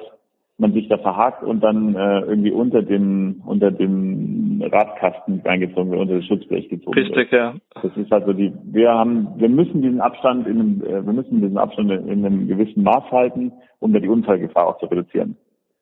man 0.56 0.72
sich 0.72 0.88
da 0.88 0.98
verhakt 0.98 1.42
und 1.42 1.60
dann 1.64 1.96
äh, 1.96 2.20
irgendwie 2.20 2.52
unter 2.52 2.82
den 2.82 3.42
unter 3.44 3.72
dem 3.72 4.62
Radkasten 4.62 5.42
reingezogen 5.44 5.90
wird, 5.90 6.00
unter 6.00 6.16
das 6.16 6.26
Schutzblech 6.26 6.68
gezogen 6.68 6.94
Richtig, 6.94 7.32
wird. 7.32 7.32
ja. 7.32 7.54
Das 7.82 7.96
ist 7.96 8.12
also 8.12 8.32
die, 8.32 8.52
wir 8.64 8.92
haben, 8.92 9.28
wir 9.36 9.48
müssen 9.48 9.82
diesen 9.82 10.00
Abstand 10.00 10.46
in 10.46 10.60
einem, 10.60 10.82
äh, 10.84 11.04
wir 11.04 11.12
müssen 11.12 11.40
diesen 11.40 11.58
Abstand 11.58 11.90
in 11.90 12.24
einem 12.24 12.46
gewissen 12.46 12.84
Maß 12.84 13.10
halten, 13.10 13.52
um 13.80 13.92
da 13.92 13.98
die 13.98 14.08
Unfallgefahr 14.08 14.68
auch 14.68 14.78
zu 14.78 14.86
reduzieren. 14.86 15.36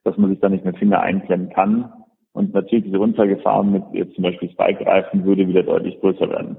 Dass 0.05 0.17
man 0.17 0.31
sich 0.31 0.41
da 0.41 0.49
nicht 0.49 0.65
mit 0.65 0.79
Finger 0.79 1.01
einklemmen 1.01 1.51
kann 1.51 1.93
und 2.33 2.55
natürlich 2.55 2.85
diese 2.85 3.01
Unfallgefahr 3.01 3.63
mit 3.63 3.83
jetzt 3.93 4.15
zum 4.15 4.25
Beispiel 4.25 4.51
Spike-Reifen 4.51 5.25
würde 5.25 5.47
wieder 5.47 5.63
deutlich 5.63 6.01
größer 6.01 6.29
werden. 6.29 6.57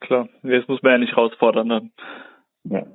Klar, 0.00 0.28
jetzt 0.42 0.68
muss 0.68 0.82
man 0.82 0.92
ja 0.92 0.98
nicht 0.98 1.16
herausfordern 1.16 1.68
dann. 1.68 1.90
Ja. 2.64 2.86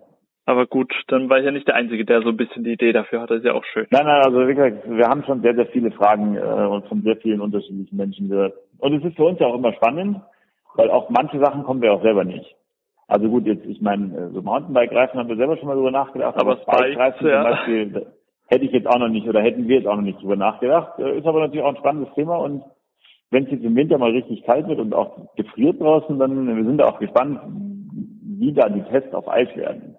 Aber 0.46 0.66
gut, 0.66 0.94
dann 1.08 1.30
war 1.30 1.40
ich 1.40 1.46
ja 1.46 1.52
nicht 1.52 1.68
der 1.68 1.76
Einzige, 1.76 2.04
der 2.04 2.22
so 2.22 2.30
ein 2.30 2.38
bisschen 2.38 2.64
die 2.64 2.74
Idee 2.74 2.92
dafür 2.92 3.22
hat. 3.22 3.30
Das 3.30 3.38
ist 3.38 3.46
ja 3.46 3.54
auch 3.54 3.64
schön. 3.66 3.88
Nein, 3.92 4.06
nein, 4.06 4.22
also 4.24 4.48
wie 4.48 4.56
gesagt, 4.56 4.90
wir 4.90 5.08
haben 5.08 5.24
schon 5.24 5.42
sehr, 5.42 5.56
sehr 5.56 5.68
viele 5.68 5.92
Fragen 5.92 6.36
äh, 6.36 6.42
und 6.42 6.88
von 6.88 7.02
sehr 7.04 7.16
vielen 7.18 7.42
unterschiedlichen 7.42 7.96
Menschen 7.96 8.30
gehört. 8.30 8.54
Und 8.80 8.94
es 8.94 9.04
ist 9.04 9.16
für 9.16 9.26
uns 9.26 9.40
ja 9.40 9.48
auch 9.48 9.56
immer 9.56 9.74
spannend, 9.74 10.20
weil 10.76 10.90
auch 10.90 11.10
manche 11.10 11.40
Sachen 11.40 11.64
kommen 11.64 11.82
wir 11.82 11.94
auch 11.94 12.02
selber 12.02 12.24
nicht. 12.24 12.56
Also 13.08 13.30
gut, 13.30 13.46
jetzt, 13.46 13.66
ich 13.66 13.82
meine, 13.82 14.16
äh, 14.16 14.30
so 14.34 14.42
Mountainbike-Reifen 14.42 15.20
haben 15.20 15.30
wir 15.30 15.36
selber 15.36 15.58
schon 15.58 15.68
mal 15.68 15.76
drüber 15.76 15.92
nachgedacht, 15.92 16.36
aber, 16.36 16.54
aber 16.54 16.62
Spike-Reifen 16.62 17.28
ja. 17.28 17.44
zum 17.44 17.52
Beispiel, 17.52 18.06
hätte 18.52 18.66
ich 18.66 18.72
jetzt 18.72 18.88
auch 18.88 19.00
noch 19.00 19.08
nicht 19.08 19.28
oder 19.28 19.42
hätten 19.42 19.68
wir 19.68 19.78
jetzt 19.78 19.88
auch 19.88 19.96
noch 19.96 20.04
nicht 20.04 20.22
drüber 20.22 20.36
nachgedacht. 20.36 21.00
Äh, 21.00 21.18
ist 21.18 21.26
aber 21.26 21.40
natürlich 21.40 21.64
auch 21.64 21.70
ein 21.70 21.78
spannendes 21.78 22.14
Thema 22.14 22.36
und 22.36 22.64
wenn 23.32 23.46
es 23.46 23.52
jetzt 23.52 23.64
im 23.64 23.76
Winter 23.76 23.98
mal 23.98 24.12
richtig 24.12 24.44
kalt 24.44 24.68
wird 24.68 24.80
und 24.80 24.94
auch 24.94 25.34
gefriert 25.36 25.80
draußen, 25.80 26.20
dann 26.20 26.46
wir 26.46 26.66
sind 26.66 26.78
da 26.78 26.90
auch 26.90 27.00
gespannt, 27.00 27.40
wie 28.40 28.52
da 28.52 28.68
die 28.68 28.84
Tests 28.84 29.14
auf 29.14 29.30
Eis 29.30 29.48
werden. 29.56 29.96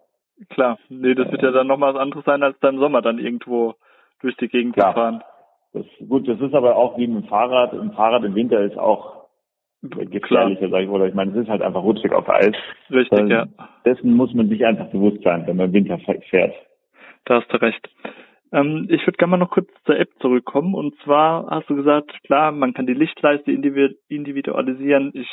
Klar, 0.51 0.79
nee, 0.91 1.15
das 1.15 1.31
wird 1.31 1.43
ja 1.43 1.51
dann 1.51 1.67
nochmal 1.67 1.95
was 1.95 2.01
anderes 2.01 2.25
sein, 2.27 2.43
als 2.43 2.59
dann 2.61 2.75
im 2.75 2.81
Sommer 2.81 3.01
dann 3.01 3.19
irgendwo 3.19 3.75
durch 4.21 4.37
die 4.37 4.49
Gegend 4.49 4.75
Klar. 4.75 4.93
zu 4.93 5.01
fahren. 5.01 5.23
Das, 5.73 5.87
gut, 6.07 6.29
das 6.29 6.41
ist 6.41 6.55
aber 6.55 6.77
auch 6.77 6.99
wie 6.99 7.07
mit 7.07 7.25
dem 7.25 7.29
Fahrrad. 7.29 7.73
Ein 7.73 7.93
Fahrrad 7.93 8.25
im 8.25 8.35
Winter 8.35 8.61
ist 8.61 8.77
auch 8.77 9.23
gefährlicher, 9.81 10.69
sag 10.69 10.83
ich, 10.83 10.89
oder 10.89 11.07
ich 11.07 11.15
meine, 11.15 11.33
es 11.33 11.39
ist 11.39 11.49
halt 11.49 11.63
einfach 11.63 11.83
rutschig 11.83 12.13
auf 12.13 12.29
Eis. 12.29 12.55
Richtig, 12.91 13.19
also, 13.19 13.33
ja. 13.33 13.47
Dessen 13.87 14.13
muss 14.15 14.35
man 14.35 14.49
sich 14.49 14.65
einfach 14.67 14.87
bewusst 14.89 15.23
sein, 15.23 15.47
wenn 15.47 15.57
man 15.57 15.67
im 15.67 15.73
Winter 15.73 15.99
fährt. 15.99 16.55
Da 17.25 17.41
hast 17.41 17.53
du 17.53 17.57
recht. 17.57 17.89
Ähm, 18.53 18.87
ich 18.91 19.07
würde 19.07 19.17
gerne 19.17 19.33
mal 19.33 19.37
noch 19.39 19.51
kurz 19.51 19.69
zur 19.85 19.99
App 19.99 20.11
zurückkommen. 20.21 20.75
Und 20.75 20.95
zwar 21.05 21.47
hast 21.51 21.69
du 21.71 21.77
gesagt, 21.77 22.13
klar, 22.25 22.53
man 22.53 22.75
kann 22.75 22.87
die 22.87 22.95
Lichtleiste 22.95 23.51
individualisieren. 23.51 25.11
Ich 25.15 25.29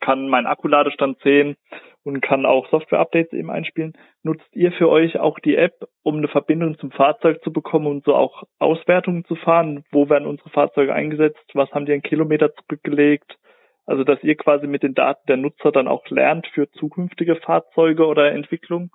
kann 0.00 0.28
meinen 0.28 0.46
Akkuladestand 0.46 1.18
sehen 1.22 1.56
und 2.02 2.20
kann 2.20 2.44
auch 2.44 2.68
Software-Updates 2.68 3.32
eben 3.32 3.50
einspielen. 3.50 3.94
Nutzt 4.22 4.48
ihr 4.52 4.72
für 4.72 4.90
euch 4.90 5.18
auch 5.18 5.38
die 5.38 5.56
App, 5.56 5.88
um 6.02 6.18
eine 6.18 6.28
Verbindung 6.28 6.78
zum 6.78 6.90
Fahrzeug 6.90 7.42
zu 7.42 7.52
bekommen 7.52 7.86
und 7.86 8.04
so 8.04 8.14
auch 8.14 8.42
Auswertungen 8.58 9.24
zu 9.24 9.36
fahren? 9.36 9.84
Wo 9.90 10.10
werden 10.10 10.28
unsere 10.28 10.50
Fahrzeuge 10.50 10.92
eingesetzt? 10.92 11.44
Was 11.54 11.70
haben 11.72 11.86
die 11.86 11.94
an 11.94 12.02
Kilometer 12.02 12.52
zurückgelegt? 12.54 13.38
Also, 13.86 14.04
dass 14.04 14.22
ihr 14.22 14.36
quasi 14.36 14.66
mit 14.66 14.82
den 14.82 14.94
Daten 14.94 15.26
der 15.28 15.36
Nutzer 15.36 15.70
dann 15.72 15.88
auch 15.88 16.06
lernt 16.08 16.46
für 16.48 16.70
zukünftige 16.70 17.36
Fahrzeuge 17.36 18.06
oder 18.06 18.32
Entwicklung? 18.32 18.90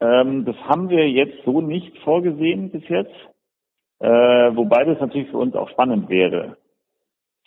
Ähm, 0.00 0.44
das 0.44 0.56
haben 0.68 0.88
wir 0.88 1.08
jetzt 1.10 1.44
so 1.44 1.60
nicht 1.60 1.96
vorgesehen 1.98 2.70
bis 2.70 2.86
jetzt, 2.88 3.14
äh, 3.98 4.08
wobei 4.08 4.84
das 4.84 4.98
natürlich 5.00 5.30
für 5.30 5.38
uns 5.38 5.54
auch 5.54 5.68
spannend 5.70 6.08
wäre, 6.08 6.56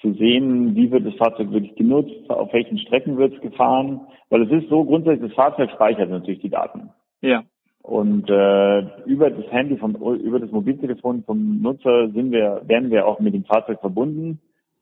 zu 0.02 0.14
sehen, 0.14 0.76
wie 0.76 0.92
wird 0.92 1.06
das 1.06 1.16
Fahrzeug 1.16 1.52
wirklich 1.52 1.76
genutzt, 1.76 2.30
auf 2.30 2.54
welchen 2.54 2.78
Strecken 2.78 3.18
wird 3.18 3.34
es 3.34 3.42
gefahren, 3.42 4.02
weil 4.30 4.44
es 4.44 4.52
ist 4.52 4.70
so 4.70 4.84
grundsätzlich, 4.84 5.30
das 5.30 5.36
Fahrzeug 5.36 5.72
speichert 5.72 6.10
natürlich 6.10 6.42
die 6.42 6.50
Daten. 6.50 6.90
Ja. 7.22 7.44
Und 7.82 8.30
äh, 8.30 8.80
über 9.06 9.30
das 9.30 9.52
Handy 9.52 9.78
vom 9.78 9.96
über 9.96 10.40
das 10.40 10.52
Mobiltelefon 10.52 11.24
vom 11.24 11.62
Nutzer 11.62 12.10
sind 12.10 12.32
wir, 12.32 12.62
werden 12.66 12.92
wir 12.92 13.06
auch 13.06 13.20
mit 13.20 13.34
dem 13.34 13.44
Fahrzeug 13.44 13.80
verbunden. 13.82 14.40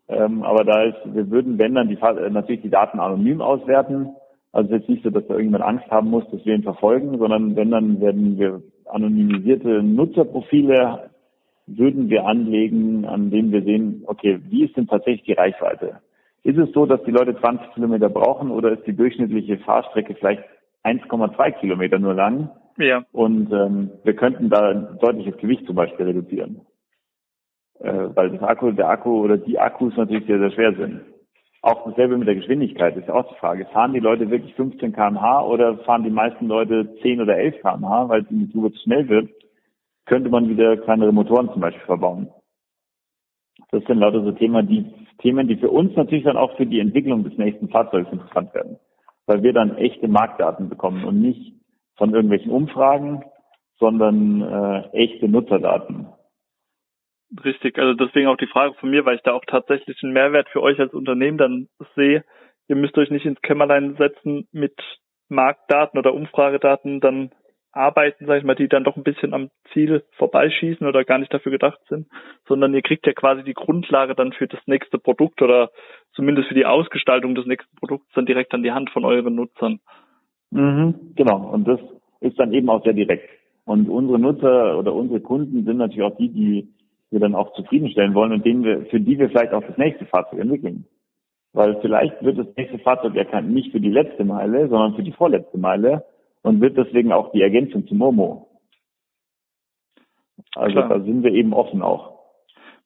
Ähm, 0.07 0.43
aber 0.43 0.63
da 0.63 0.84
ist, 0.84 0.97
wir 1.05 1.30
würden, 1.32 1.57
wenn 1.57 1.74
dann 1.74 1.88
die 1.88 1.97
natürlich 2.30 2.61
die 2.61 2.69
Daten 2.69 2.99
anonym 2.99 3.41
auswerten, 3.41 4.09
also 4.54 4.70
es 4.70 4.76
ist 4.76 4.80
jetzt 4.82 4.89
nicht 4.89 5.04
so, 5.04 5.10
dass 5.10 5.26
da 5.28 5.34
irgendjemand 5.34 5.64
Angst 5.64 5.89
haben 5.89 6.10
muss, 6.10 6.30
dass 6.32 6.45
wir 6.45 6.56
ihn 6.56 6.64
verfolgen, 6.64 7.18
sondern 7.18 7.56
wenn 7.56 7.72
dann 7.72 8.02
werden 8.02 8.38
wir 8.38 8.62
anonymisierte 8.86 9.82
Nutzerprofile 9.82 11.10
würden 11.68 12.10
wir 12.10 12.26
anlegen, 12.26 13.06
an 13.06 13.30
denen 13.30 13.52
wir 13.52 13.64
sehen, 13.64 14.04
okay, 14.08 14.39
wie 14.49 14.66
ist 14.66 14.76
denn 14.76 14.88
tatsächlich 14.88 15.24
die 15.24 15.34
Reichweite? 15.34 16.02
Ist 16.43 16.58
es 16.58 16.72
so, 16.74 16.86
dass 16.86 17.02
die 17.04 17.12
Leute 17.12 17.39
20 17.39 17.74
Kilometer 17.74 18.10
brauchen 18.10 18.52
oder 18.52 18.72
ist 18.72 18.86
die 18.88 18.95
durchschnittliche 18.95 19.60
Fahrstrecke 19.60 20.16
vielleicht 20.16 20.43
1,2 20.84 21.52
Kilometer 21.60 21.99
nur 21.99 22.16
lang? 22.16 22.49
Ja. 22.78 23.04
Und 23.12 23.52
ähm, 23.54 23.91
wir 24.04 24.16
könnten 24.16 24.49
da 24.49 24.74
deutliches 24.74 25.38
Gewicht 25.38 25.66
zum 25.66 25.76
Beispiel 25.76 26.08
reduzieren. 26.08 26.62
Äh, 27.80 28.10
weil 28.16 28.32
das 28.32 28.41
Akku, 28.41 28.72
der 28.72 28.89
Akku 28.89 29.24
oder 29.24 29.38
die 29.38 29.60
Akkus 29.60 29.95
natürlich 29.95 30.26
sehr, 30.26 30.39
sehr 30.39 30.52
schwer 30.52 30.74
sind. 30.74 31.02
Auch 31.64 31.86
dasselbe 31.86 32.18
mit 32.18 32.28
der 32.28 32.36
Geschwindigkeit 32.36 32.97
ist 32.97 33.07
ja 33.07 33.14
auch 33.14 33.30
die 33.30 33.39
Frage. 33.39 33.68
Fahren 33.68 33.93
die 33.93 33.99
Leute 33.99 34.32
wirklich 34.32 34.55
15 34.55 34.93
kmh 34.93 35.43
oder 35.43 35.78
fahren 35.80 36.03
die 36.03 36.09
meisten 36.09 36.47
Leute 36.47 36.95
10 37.03 37.22
oder 37.22 37.38
11 37.38 37.62
kmh, 37.62 38.09
weil 38.09 38.24
es 38.24 38.32
ihnen 38.32 38.51
zu 38.51 38.72
schnell 38.84 39.07
wird? 39.07 39.30
Könnte 40.05 40.30
man 40.30 40.49
wieder 40.49 40.78
kleinere 40.78 41.12
Motoren 41.14 41.51
zum 41.51 41.62
Beispiel 41.62 41.86
verbauen. 41.86 42.30
Das 43.70 43.84
sind 43.86 43.99
lauter 43.99 44.24
so 44.24 44.32
Themen, 44.32 44.68
die, 44.68 44.91
Themen, 45.20 45.47
die 45.47 45.55
für 45.55 45.70
uns 45.70 45.95
natürlich 45.95 46.24
dann 46.24 46.36
auch 46.36 46.57
für 46.57 46.66
die 46.66 46.80
Entwicklung 46.80 47.24
des 47.24 47.38
nächsten 47.38 47.70
Fahrzeugs 47.70 48.12
interessant 48.12 48.53
werden. 48.55 48.78
Weil 49.28 49.43
wir 49.43 49.53
dann 49.53 49.78
echte 49.78 50.07
Marktdaten 50.07 50.68
bekommen 50.68 51.05
und 51.05 51.22
nicht 51.22 51.53
von 51.95 52.14
irgendwelchen 52.14 52.51
Umfragen, 52.51 53.24
sondern 53.80 54.41
äh, 54.41 54.88
echte 54.93 55.30
Nutzerdaten. 55.30 56.07
Richtig, 57.44 57.80
also 57.80 57.94
deswegen 57.94 58.28
auch 58.28 58.38
die 58.38 58.48
Frage 58.48 58.74
von 58.76 58.90
mir, 58.90 59.06
weil 59.06 59.16
ich 59.16 59.22
da 59.22 59.32
auch 59.32 59.46
tatsächlich 59.48 59.98
einen 60.04 60.14
Mehrwert 60.14 60.50
für 60.50 60.62
euch 60.62 60.80
als 60.80 60.94
Unternehmen 60.94 61.38
dann 61.38 61.68
sehe. 61.96 62.26
Ihr 62.68 62.76
müsst 62.76 62.98
euch 62.98 63.10
nicht 63.10 63.26
ins 63.26 63.42
Kämmerlein 63.42 63.96
setzen 63.98 64.48
mit 64.52 64.76
Marktdaten 65.30 65.98
oder 65.98 66.14
Umfragedaten 66.14 67.00
dann 67.00 67.32
arbeiten, 67.72 68.26
sag 68.26 68.40
ich 68.40 68.44
mal, 68.44 68.56
die 68.56 68.68
dann 68.68 68.84
doch 68.84 68.98
ein 68.98 69.04
bisschen 69.04 69.34
am 69.34 69.50
Ziel 69.72 70.04
vorbeischießen 70.18 70.86
oder 70.86 71.06
gar 71.06 71.20
nicht 71.20 71.34
dafür 71.34 71.54
gedacht 71.54 71.80
sind, 71.88 72.08
sondern 72.48 72.74
ihr 72.74 72.82
kriegt 72.82 73.08
ja 73.08 73.14
quasi 73.14 73.44
die 73.44 73.54
Grundlage 73.54 74.14
dann 74.14 74.34
für 74.34 74.48
das 74.48 74.60
nächste 74.66 75.00
Produkt 75.00 75.42
oder 75.42 75.72
zumindest 76.14 76.50
für 76.50 76.54
die 76.54 76.66
Ausgestaltung 76.66 77.34
des 77.34 77.46
nächsten 77.46 77.74
Produkts 77.78 78.12
dann 78.14 78.26
direkt 78.26 78.54
an 78.54 78.64
die 78.64 78.74
Hand 78.74 78.90
von 78.90 79.06
euren 79.06 79.36
Nutzern. 79.36 79.80
Mhm, 80.52 81.14
genau, 81.16 81.50
und 81.50 81.66
das 81.66 81.80
ist 82.20 82.38
dann 82.38 82.52
eben 82.52 82.70
auch 82.70 82.84
sehr 82.84 82.94
direkt. 82.94 83.30
Und 83.64 83.88
unsere 83.88 84.20
Nutzer 84.20 84.78
oder 84.78 84.94
unsere 84.94 85.22
Kunden 85.22 85.64
sind 85.64 85.78
natürlich 85.78 86.04
auch 86.04 86.18
die, 86.18 86.30
die 86.30 86.68
wir 87.12 87.20
dann 87.20 87.36
auch 87.36 87.53
zufriedenstellen 87.53 88.14
wollen 88.14 88.32
und 88.32 88.45
denen 88.45 88.64
wir, 88.64 88.86
für 88.86 88.99
die 88.99 89.20
wir 89.20 89.30
vielleicht 89.30 89.53
auch 89.53 89.64
das 89.64 89.78
nächste 89.78 90.05
Fahrzeug 90.05 90.39
entwickeln. 90.39 90.86
Weil 91.53 91.80
vielleicht 91.82 92.24
wird 92.24 92.38
das 92.38 92.47
nächste 92.55 92.80
Fahrzeug 92.80 93.16
erkannt 93.16 93.51
nicht 93.51 93.72
für 93.72 93.82
die 93.82 93.91
letzte 93.91 94.24
Meile, 94.24 94.70
sondern 94.70 94.95
für 94.95 95.03
die 95.03 95.12
vorletzte 95.12 95.57
Meile 95.57 96.05
und 96.41 96.62
wird 96.62 96.78
deswegen 96.78 97.12
auch 97.12 97.32
die 97.34 97.41
Ergänzung 97.41 97.86
zu 97.88 97.93
Momo. 97.93 98.47
Also 100.55 100.74
Klar. 100.74 100.89
da 100.89 100.99
sind 101.01 101.24
wir 101.24 101.32
eben 101.32 101.53
offen 101.53 101.82
auch. 101.82 102.20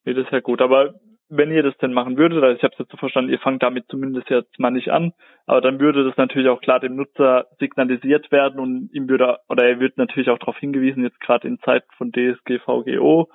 Nee, 0.04 0.14
das 0.14 0.26
ist 0.26 0.32
ja 0.32 0.40
gut. 0.40 0.62
Aber 0.62 0.96
wenn 1.30 1.52
ihr 1.52 1.64
das 1.64 1.78
denn 1.78 1.94
machen 1.94 2.18
würdet, 2.18 2.44
also 2.44 2.56
ich 2.56 2.64
habe 2.64 2.74
es 2.74 2.80
jetzt 2.80 2.92
so 2.92 2.98
verstanden, 2.98 3.32
ihr 3.32 3.40
fangt 3.40 3.64
damit 3.64 3.86
zumindest 3.88 4.30
jetzt 4.30 4.60
mal 4.60 4.72
nicht 4.72 4.90
an, 4.90 5.14
aber 5.46 5.62
dann 5.62 5.80
würde 5.80 6.04
das 6.04 6.18
natürlich 6.18 6.50
auch 6.50 6.62
klar 6.62 6.80
dem 6.80 6.96
Nutzer 6.96 7.48
signalisiert 7.60 8.32
werden 8.32 8.60
und 8.60 8.90
ihm 8.94 9.10
würde, 9.10 9.40
oder 9.50 9.66
er 9.66 9.80
wird 9.80 9.98
natürlich 9.98 10.30
auch 10.30 10.38
darauf 10.38 10.58
hingewiesen, 10.58 11.04
jetzt 11.04 11.20
gerade 11.20 11.48
in 11.48 11.60
Zeiten 11.60 11.88
von 11.98 12.12
DSGVGO 12.12 13.30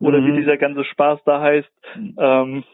oder 0.00 0.20
mhm. 0.20 0.26
wie 0.26 0.40
dieser 0.40 0.56
ganze 0.56 0.84
Spaß 0.84 1.20
da 1.24 1.40
heißt, 1.40 1.70
mhm. 1.96 2.14
ähm, 2.18 2.64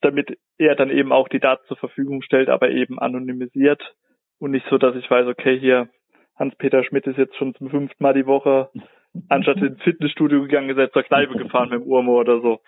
damit 0.00 0.38
er 0.58 0.74
dann 0.74 0.90
eben 0.90 1.12
auch 1.12 1.28
die 1.28 1.40
Daten 1.40 1.66
zur 1.66 1.76
Verfügung 1.76 2.22
stellt, 2.22 2.48
aber 2.48 2.70
eben 2.70 2.98
anonymisiert 2.98 3.94
und 4.38 4.52
nicht 4.52 4.66
so, 4.70 4.78
dass 4.78 4.96
ich 4.96 5.10
weiß, 5.10 5.26
okay, 5.26 5.58
hier 5.58 5.88
Hans-Peter 6.36 6.84
Schmidt 6.84 7.06
ist 7.06 7.18
jetzt 7.18 7.36
schon 7.36 7.54
zum 7.54 7.70
fünften 7.70 8.02
Mal 8.02 8.14
die 8.14 8.26
Woche 8.26 8.70
anstatt 9.28 9.58
ins 9.58 9.82
Fitnessstudio 9.82 10.42
gegangen, 10.42 10.70
ist 10.70 10.78
er 10.78 10.92
zur 10.92 11.02
Kneipe 11.02 11.34
gefahren 11.38 11.70
mit 11.70 11.80
dem 11.80 11.86
Urmo 11.86 12.18
oder 12.20 12.40
so. 12.40 12.60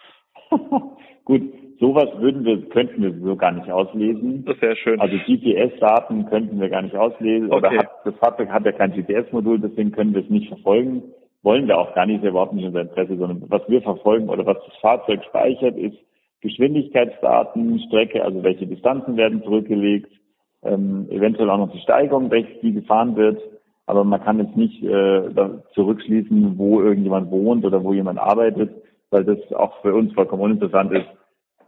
Gut, 1.24 1.43
sowas 1.78 2.09
würden 2.20 2.45
wir, 2.45 2.68
könnten 2.70 3.03
wir 3.03 3.12
so 3.12 3.36
gar 3.36 3.53
nicht 3.53 3.70
auslesen. 3.70 4.47
Das 4.47 4.59
wäre 4.62 4.76
schön. 4.76 4.99
Also 4.99 5.16
GPS-Daten 5.26 6.26
könnten 6.26 6.59
wir 6.59 6.70
gar 6.70 6.80
nicht 6.80 6.97
auslesen. 6.97 7.53
Okay. 7.53 7.57
Oder 7.57 7.78
hat, 7.78 7.89
das 8.05 8.14
Fahrzeug 8.16 8.49
hat 8.49 8.64
ja 8.64 8.72
kein 8.72 8.93
GPS-Modul, 8.93 9.61
deswegen 9.61 9.93
können 9.93 10.14
wir 10.14 10.22
es 10.22 10.30
nicht 10.30 10.49
verfolgen. 10.49 11.03
Wollen 11.43 11.68
wir 11.68 11.78
auch 11.78 11.95
gar 11.95 12.07
nicht, 12.07 12.22
ist 12.22 12.28
überhaupt 12.28 12.53
nicht 12.53 12.66
unser 12.66 12.80
Interesse, 12.80 13.16
sondern 13.16 13.45
was 13.49 13.62
wir 13.68 13.80
verfolgen 13.82 14.28
oder 14.28 14.45
was 14.45 14.59
das 14.66 14.76
Fahrzeug 14.80 15.22
speichert, 15.24 15.76
ist 15.76 15.97
Geschwindigkeitsdaten, 16.41 17.80
Strecke, 17.86 18.24
also 18.24 18.43
welche 18.43 18.66
Distanzen 18.66 19.16
werden 19.16 19.43
zurückgelegt, 19.43 20.11
ähm, 20.62 21.07
eventuell 21.11 21.51
auch 21.51 21.59
noch 21.59 21.72
die 21.72 21.80
Steigung, 21.80 22.30
welche 22.30 22.61
die 22.61 22.72
gefahren 22.72 23.16
wird. 23.16 23.41
Aber 23.86 24.05
man 24.05 24.22
kann 24.22 24.39
jetzt 24.39 24.57
nicht 24.57 24.82
äh, 24.82 25.30
zurückschließen, 25.74 26.59
wo 26.59 26.82
irgendjemand 26.82 27.30
wohnt 27.30 27.64
oder 27.64 27.82
wo 27.82 27.93
jemand 27.95 28.18
arbeitet, 28.18 28.70
weil 29.11 29.24
das 29.24 29.39
auch 29.53 29.80
für 29.80 29.95
uns 29.95 30.12
vollkommen 30.12 30.43
uninteressant 30.43 30.93
ist. 30.93 31.07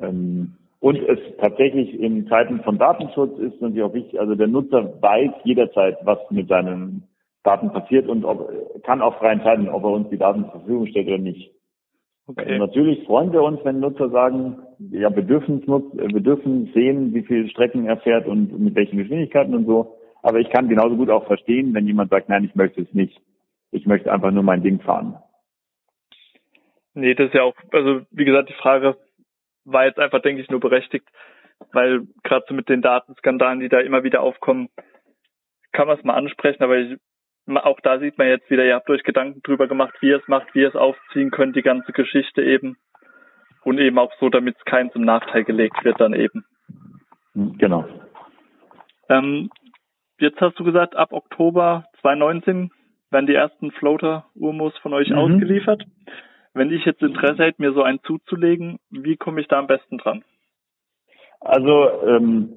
Ähm, 0.00 0.56
und 0.80 0.96
es 0.96 1.18
tatsächlich 1.38 1.98
in 1.98 2.26
Zeiten 2.28 2.60
von 2.60 2.78
Datenschutz 2.78 3.38
ist 3.38 3.60
natürlich 3.60 3.82
auch 3.84 3.94
wichtig, 3.94 4.18
also 4.18 4.34
der 4.34 4.48
Nutzer 4.48 5.00
weiß 5.00 5.30
jederzeit, 5.44 5.98
was 6.04 6.18
mit 6.30 6.48
seinen 6.48 7.04
Daten 7.42 7.72
passiert 7.72 8.08
und 8.08 8.24
ob, 8.24 8.50
kann 8.84 9.02
auch 9.02 9.18
frei 9.18 9.32
entscheiden, 9.32 9.68
ob 9.68 9.84
er 9.84 9.90
uns 9.90 10.10
die 10.10 10.18
Daten 10.18 10.42
zur 10.44 10.52
Verfügung 10.52 10.86
stellt 10.86 11.08
oder 11.08 11.18
nicht. 11.18 11.52
Okay. 12.26 12.44
Also 12.44 12.66
natürlich 12.66 13.04
freuen 13.06 13.32
wir 13.32 13.42
uns, 13.42 13.60
wenn 13.64 13.80
Nutzer 13.80 14.10
sagen, 14.10 14.58
ja, 14.78 15.14
wir 15.14 15.22
dürfen, 15.22 15.66
wir 15.66 16.20
dürfen 16.20 16.70
sehen, 16.74 17.12
wie 17.14 17.22
viele 17.22 17.48
Strecken 17.48 17.86
er 17.86 17.96
fährt 17.98 18.26
und 18.26 18.58
mit 18.58 18.74
welchen 18.74 18.98
Geschwindigkeiten 18.98 19.54
und 19.54 19.66
so. 19.66 19.96
Aber 20.22 20.38
ich 20.38 20.50
kann 20.50 20.68
genauso 20.68 20.96
gut 20.96 21.10
auch 21.10 21.26
verstehen, 21.26 21.74
wenn 21.74 21.86
jemand 21.86 22.10
sagt, 22.10 22.28
nein, 22.28 22.44
ich 22.44 22.54
möchte 22.54 22.82
es 22.82 22.92
nicht. 22.92 23.20
Ich 23.72 23.86
möchte 23.86 24.12
einfach 24.12 24.30
nur 24.30 24.42
mein 24.42 24.62
Ding 24.62 24.80
fahren. 24.80 25.16
Nee, 26.94 27.14
das 27.14 27.28
ist 27.28 27.34
ja 27.34 27.42
auch, 27.42 27.54
also 27.72 28.02
wie 28.10 28.24
gesagt, 28.24 28.48
die 28.48 28.60
Frage 28.60 28.96
war 29.64 29.86
jetzt 29.86 29.98
einfach, 29.98 30.20
denke 30.22 30.42
ich, 30.42 30.50
nur 30.50 30.60
berechtigt, 30.60 31.08
weil 31.72 32.02
gerade 32.22 32.44
so 32.48 32.54
mit 32.54 32.68
den 32.68 32.82
Datenskandalen, 32.82 33.60
die 33.60 33.68
da 33.68 33.80
immer 33.80 34.02
wieder 34.02 34.22
aufkommen, 34.22 34.68
kann 35.72 35.86
man 35.86 35.98
es 35.98 36.04
mal 36.04 36.14
ansprechen, 36.14 36.62
aber 36.62 36.78
ich, 36.78 36.98
auch 37.56 37.80
da 37.80 37.98
sieht 37.98 38.18
man 38.18 38.28
jetzt 38.28 38.50
wieder, 38.50 38.64
ihr 38.64 38.74
habt 38.74 38.90
euch 38.90 39.02
Gedanken 39.02 39.42
drüber 39.42 39.68
gemacht, 39.68 39.94
wie 40.00 40.08
ihr 40.08 40.18
es 40.18 40.28
macht, 40.28 40.54
wie 40.54 40.60
ihr 40.60 40.68
es 40.68 40.76
aufziehen 40.76 41.30
könnt, 41.30 41.56
die 41.56 41.62
ganze 41.62 41.92
Geschichte 41.92 42.42
eben. 42.42 42.76
Und 43.62 43.78
eben 43.78 43.98
auch 43.98 44.12
so, 44.18 44.30
damit 44.30 44.56
es 44.56 44.64
keinen 44.64 44.90
zum 44.90 45.02
Nachteil 45.02 45.44
gelegt 45.44 45.84
wird 45.84 46.00
dann 46.00 46.14
eben. 46.14 46.44
Genau. 47.34 47.86
Ähm, 49.08 49.50
jetzt 50.18 50.40
hast 50.40 50.58
du 50.58 50.64
gesagt, 50.64 50.96
ab 50.96 51.12
Oktober 51.12 51.84
2019 52.00 52.70
werden 53.10 53.26
die 53.26 53.34
ersten 53.34 53.70
Floater-Urmos 53.72 54.76
von 54.78 54.94
euch 54.94 55.10
mhm. 55.10 55.18
ausgeliefert. 55.18 55.84
Wenn 56.54 56.70
ich 56.72 56.84
jetzt 56.84 57.02
Interesse 57.02 57.44
hätte, 57.44 57.62
mir 57.62 57.72
so 57.72 57.82
einen 57.82 58.02
zuzulegen, 58.02 58.78
wie 58.90 59.16
komme 59.16 59.40
ich 59.40 59.48
da 59.48 59.58
am 59.58 59.66
besten 59.66 59.98
dran? 59.98 60.24
Also 61.40 62.06
ähm, 62.06 62.54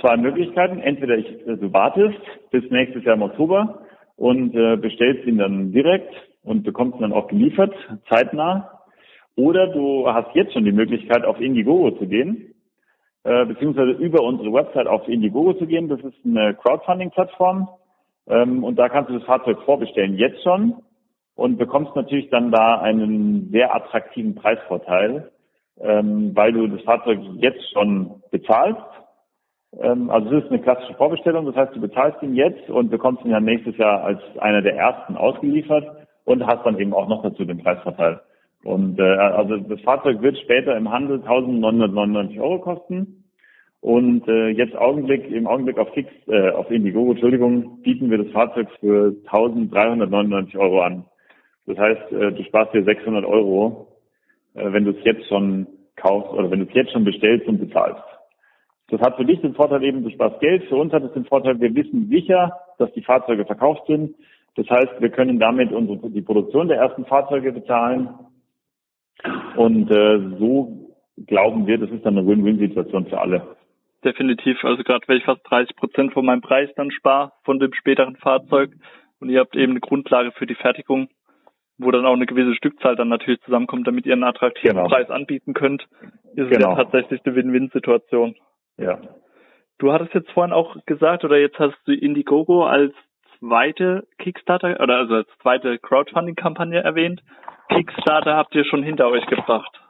zwei 0.00 0.16
Möglichkeiten. 0.16 0.80
Entweder 0.80 1.16
ich, 1.16 1.26
du 1.44 1.72
wartest 1.72 2.18
bis 2.50 2.68
nächstes 2.70 3.04
Jahr 3.04 3.16
im 3.16 3.22
Oktober 3.22 3.82
und 4.20 4.54
äh, 4.54 4.76
bestellst 4.76 5.26
ihn 5.26 5.38
dann 5.38 5.72
direkt 5.72 6.14
und 6.44 6.62
bekommst 6.62 6.96
ihn 6.96 7.00
dann 7.00 7.14
auch 7.14 7.26
geliefert, 7.28 7.74
zeitnah. 8.10 8.82
Oder 9.34 9.68
du 9.68 10.06
hast 10.06 10.34
jetzt 10.34 10.52
schon 10.52 10.66
die 10.66 10.72
Möglichkeit, 10.72 11.24
auf 11.24 11.40
Indiegogo 11.40 11.92
zu 11.92 12.06
gehen, 12.06 12.54
äh, 13.24 13.46
beziehungsweise 13.46 13.92
über 13.92 14.22
unsere 14.22 14.52
Website 14.52 14.88
auf 14.88 15.08
Indiegogo 15.08 15.54
zu 15.54 15.66
gehen. 15.66 15.88
Das 15.88 16.00
ist 16.00 16.18
eine 16.22 16.54
Crowdfunding-Plattform. 16.54 17.66
Ähm, 18.28 18.62
und 18.62 18.78
da 18.78 18.90
kannst 18.90 19.08
du 19.08 19.14
das 19.14 19.24
Fahrzeug 19.24 19.62
vorbestellen, 19.62 20.18
jetzt 20.18 20.42
schon 20.42 20.74
und 21.34 21.56
bekommst 21.56 21.96
natürlich 21.96 22.28
dann 22.28 22.50
da 22.50 22.78
einen 22.78 23.48
sehr 23.50 23.74
attraktiven 23.74 24.34
Preisvorteil, 24.34 25.30
ähm, 25.80 26.32
weil 26.34 26.52
du 26.52 26.66
das 26.66 26.82
Fahrzeug 26.82 27.20
jetzt 27.36 27.72
schon 27.72 28.22
bezahlst 28.30 28.99
also 29.78 30.36
es 30.36 30.44
ist 30.44 30.50
eine 30.50 30.62
klassische 30.62 30.94
Vorbestellung, 30.94 31.46
das 31.46 31.54
heißt, 31.54 31.76
du 31.76 31.80
bezahlst 31.80 32.22
ihn 32.22 32.34
jetzt 32.34 32.68
und 32.68 32.90
bekommst 32.90 33.24
ihn 33.24 33.30
ja 33.30 33.40
nächstes 33.40 33.76
Jahr 33.76 34.02
als 34.02 34.20
einer 34.38 34.62
der 34.62 34.76
ersten 34.76 35.16
ausgeliefert 35.16 36.08
und 36.24 36.46
hast 36.46 36.64
dann 36.66 36.78
eben 36.78 36.92
auch 36.92 37.08
noch 37.08 37.22
dazu 37.22 37.44
den 37.44 37.62
Preisvorteil. 37.62 38.20
Und 38.64 38.98
äh, 38.98 39.02
also 39.02 39.56
das 39.56 39.80
Fahrzeug 39.82 40.20
wird 40.22 40.38
später 40.38 40.76
im 40.76 40.90
Handel 40.90 41.18
1999 41.20 42.40
Euro 42.40 42.58
kosten. 42.58 43.24
Und 43.80 44.28
äh, 44.28 44.48
jetzt 44.48 44.76
Augenblick, 44.76 45.30
im 45.30 45.46
Augenblick 45.46 45.78
auf 45.78 45.88
Fix, 45.94 46.10
äh, 46.28 46.50
auf 46.50 46.70
Indiegogo, 46.70 47.12
Entschuldigung, 47.12 47.80
bieten 47.82 48.10
wir 48.10 48.18
das 48.18 48.32
Fahrzeug 48.32 48.68
für 48.78 49.14
1399 49.24 50.58
Euro 50.58 50.82
an. 50.82 51.04
Das 51.66 51.78
heißt, 51.78 52.12
äh, 52.12 52.32
du 52.32 52.42
sparst 52.44 52.74
dir 52.74 52.84
600 52.84 53.24
Euro, 53.24 53.88
äh, 54.54 54.70
wenn 54.72 54.84
du 54.84 54.90
es 54.90 55.02
jetzt 55.04 55.26
schon 55.28 55.66
kaufst 55.96 56.30
oder 56.32 56.50
wenn 56.50 56.60
du 56.60 56.66
es 56.66 56.74
jetzt 56.74 56.92
schon 56.92 57.04
bestellst 57.04 57.46
und 57.48 57.58
bezahlst. 57.58 58.02
Das 58.90 59.00
hat 59.00 59.16
für 59.16 59.24
dich 59.24 59.40
den 59.40 59.54
Vorteil 59.54 59.82
eben, 59.84 60.02
du 60.02 60.10
sparst 60.10 60.40
Geld. 60.40 60.64
Für 60.64 60.76
uns 60.76 60.92
hat 60.92 61.04
es 61.04 61.12
den 61.12 61.24
Vorteil, 61.24 61.60
wir 61.60 61.74
wissen 61.74 62.08
sicher, 62.08 62.52
dass 62.78 62.92
die 62.92 63.02
Fahrzeuge 63.02 63.44
verkauft 63.44 63.86
sind. 63.86 64.16
Das 64.56 64.68
heißt, 64.68 65.00
wir 65.00 65.10
können 65.10 65.38
damit 65.38 65.72
unsere, 65.72 66.10
die 66.10 66.22
Produktion 66.22 66.68
der 66.68 66.78
ersten 66.78 67.04
Fahrzeuge 67.04 67.52
bezahlen. 67.52 68.08
Und 69.56 69.90
äh, 69.90 70.38
so 70.38 70.90
glauben 71.26 71.66
wir, 71.66 71.78
das 71.78 71.90
ist 71.90 72.04
dann 72.04 72.18
eine 72.18 72.26
Win-Win-Situation 72.26 73.06
für 73.06 73.20
alle. 73.20 73.56
Definitiv. 74.04 74.64
Also 74.64 74.82
gerade 74.82 75.06
wenn 75.06 75.18
ich 75.18 75.24
fast 75.24 75.42
30 75.48 75.76
Prozent 75.76 76.12
von 76.12 76.24
meinem 76.24 76.40
Preis 76.40 76.70
dann 76.76 76.90
spare 76.90 77.32
von 77.44 77.58
dem 77.58 77.72
späteren 77.74 78.16
Fahrzeug 78.16 78.72
und 79.20 79.28
ihr 79.28 79.40
habt 79.40 79.54
eben 79.54 79.72
eine 79.72 79.80
Grundlage 79.80 80.32
für 80.32 80.46
die 80.46 80.54
Fertigung, 80.54 81.08
wo 81.76 81.90
dann 81.90 82.06
auch 82.06 82.14
eine 82.14 82.26
gewisse 82.26 82.54
Stückzahl 82.54 82.96
dann 82.96 83.08
natürlich 83.08 83.40
zusammenkommt, 83.42 83.86
damit 83.86 84.06
ihr 84.06 84.14
einen 84.14 84.24
attraktiven 84.24 84.76
genau. 84.76 84.88
Preis 84.88 85.10
anbieten 85.10 85.52
könnt, 85.52 85.86
ist 86.34 86.50
genau. 86.50 86.70
ja 86.70 86.76
tatsächlich 86.76 87.20
eine 87.24 87.36
Win-Win-Situation. 87.36 88.34
Ja. 88.80 88.98
Du 89.78 89.92
hattest 89.92 90.14
jetzt 90.14 90.30
vorhin 90.32 90.52
auch 90.52 90.76
gesagt, 90.86 91.24
oder 91.24 91.38
jetzt 91.38 91.58
hast 91.58 91.76
du 91.86 91.92
Indiegogo 91.92 92.64
als 92.64 92.92
zweite 93.38 94.06
Kickstarter, 94.18 94.78
oder 94.80 94.98
also 94.98 95.14
als 95.14 95.28
zweite 95.42 95.78
Crowdfunding-Kampagne 95.78 96.80
erwähnt. 96.80 97.22
Kickstarter 97.68 98.36
habt 98.36 98.54
ihr 98.54 98.64
schon 98.64 98.82
hinter 98.82 99.08
euch 99.08 99.26
gebracht. 99.26 99.80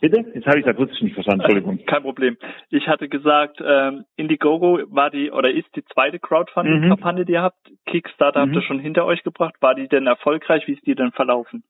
Bitte? 0.00 0.24
Jetzt 0.34 0.46
habe 0.46 0.58
ich 0.58 0.64
da 0.64 0.72
kurz 0.72 0.90
nicht 1.00 1.14
verstanden, 1.14 1.42
Entschuldigung. 1.42 1.78
Kein 1.86 2.02
Problem. 2.02 2.36
Ich 2.70 2.88
hatte 2.88 3.08
gesagt, 3.08 3.62
ähm, 3.64 4.04
Indiegogo 4.16 4.80
war 4.88 5.10
die 5.10 5.30
oder 5.30 5.50
ist 5.50 5.68
die 5.76 5.84
zweite 5.84 6.18
Crowdfunding-Kampagne, 6.18 7.22
mhm. 7.22 7.26
die 7.26 7.32
ihr 7.32 7.42
habt. 7.42 7.70
Kickstarter 7.86 8.44
mhm. 8.44 8.48
habt 8.48 8.56
ihr 8.56 8.62
schon 8.62 8.80
hinter 8.80 9.06
euch 9.06 9.22
gebracht. 9.22 9.54
War 9.60 9.76
die 9.76 9.86
denn 9.86 10.08
erfolgreich? 10.08 10.66
Wie 10.66 10.72
ist 10.72 10.86
die 10.86 10.96
denn 10.96 11.12
verlaufen? 11.12 11.62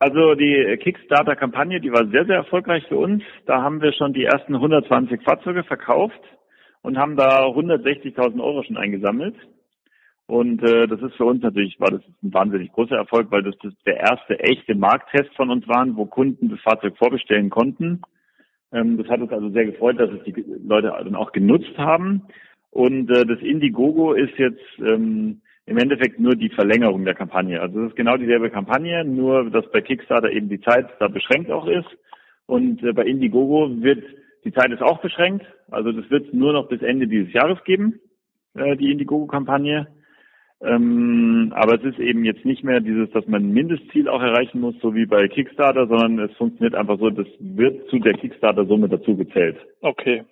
Also 0.00 0.34
die 0.34 0.76
Kickstarter-Kampagne, 0.80 1.80
die 1.80 1.92
war 1.92 2.06
sehr, 2.06 2.24
sehr 2.24 2.36
erfolgreich 2.36 2.84
für 2.86 2.96
uns. 2.96 3.22
Da 3.46 3.62
haben 3.62 3.82
wir 3.82 3.92
schon 3.92 4.12
die 4.12 4.24
ersten 4.24 4.54
120 4.54 5.22
Fahrzeuge 5.22 5.64
verkauft 5.64 6.20
und 6.82 6.96
haben 6.98 7.16
da 7.16 7.46
160.000 7.46 8.40
Euro 8.40 8.62
schon 8.62 8.76
eingesammelt. 8.76 9.34
Und 10.26 10.62
äh, 10.62 10.86
das 10.86 11.00
ist 11.00 11.16
für 11.16 11.24
uns 11.24 11.42
natürlich, 11.42 11.80
war 11.80 11.90
das 11.90 12.02
ein 12.22 12.32
wahnsinnig 12.32 12.70
großer 12.72 12.96
Erfolg, 12.96 13.30
weil 13.30 13.42
das, 13.42 13.56
das 13.62 13.72
der 13.86 13.96
erste 13.96 14.38
echte 14.38 14.74
Markttest 14.74 15.34
von 15.34 15.50
uns 15.50 15.66
waren, 15.66 15.96
wo 15.96 16.04
Kunden 16.04 16.50
das 16.50 16.60
Fahrzeug 16.60 16.96
vorbestellen 16.98 17.50
konnten. 17.50 18.02
Ähm, 18.70 18.98
das 18.98 19.08
hat 19.08 19.20
uns 19.20 19.32
also 19.32 19.48
sehr 19.50 19.64
gefreut, 19.64 19.98
dass 19.98 20.10
es 20.10 20.22
die 20.24 20.44
Leute 20.64 20.88
dann 20.88 21.16
auch 21.16 21.32
genutzt 21.32 21.76
haben. 21.78 22.22
Und 22.70 23.10
äh, 23.10 23.24
das 23.24 23.40
Indiegogo 23.40 24.12
ist 24.12 24.36
jetzt 24.36 24.62
ähm, 24.78 25.40
im 25.68 25.78
Endeffekt 25.78 26.18
nur 26.18 26.34
die 26.34 26.48
Verlängerung 26.48 27.04
der 27.04 27.14
Kampagne. 27.14 27.60
Also 27.60 27.82
es 27.82 27.90
ist 27.90 27.96
genau 27.96 28.16
dieselbe 28.16 28.50
Kampagne, 28.50 29.04
nur 29.04 29.50
dass 29.50 29.70
bei 29.70 29.80
Kickstarter 29.80 30.30
eben 30.30 30.48
die 30.48 30.60
Zeit 30.60 30.86
da 30.98 31.08
beschränkt 31.08 31.50
auch 31.50 31.66
ist. 31.66 31.88
Und 32.46 32.82
äh, 32.82 32.92
bei 32.92 33.04
Indiegogo 33.04 33.70
wird 33.82 34.02
die 34.44 34.52
Zeit 34.52 34.70
ist 34.72 34.82
auch 34.82 35.00
beschränkt. 35.00 35.44
Also 35.70 35.92
das 35.92 36.08
wird 36.10 36.32
nur 36.32 36.52
noch 36.52 36.68
bis 36.68 36.80
Ende 36.80 37.06
dieses 37.06 37.32
Jahres 37.32 37.62
geben, 37.64 38.00
äh, 38.54 38.76
die 38.76 38.90
Indiegogo-Kampagne. 38.90 39.88
Ähm, 40.60 41.52
aber 41.54 41.74
es 41.74 41.84
ist 41.84 41.98
eben 41.98 42.24
jetzt 42.24 42.44
nicht 42.44 42.64
mehr 42.64 42.80
dieses, 42.80 43.10
dass 43.10 43.26
man 43.26 43.42
ein 43.42 43.52
Mindestziel 43.52 44.08
auch 44.08 44.22
erreichen 44.22 44.60
muss, 44.60 44.74
so 44.80 44.94
wie 44.94 45.06
bei 45.06 45.28
Kickstarter, 45.28 45.86
sondern 45.86 46.18
es 46.18 46.36
funktioniert 46.36 46.74
einfach 46.74 46.98
so, 46.98 47.10
das 47.10 47.28
wird 47.38 47.88
zu 47.90 47.98
der 47.98 48.14
Kickstarter-Summe 48.14 48.88
dazu 48.88 49.16
gezählt. 49.16 49.56
Okay. 49.82 50.24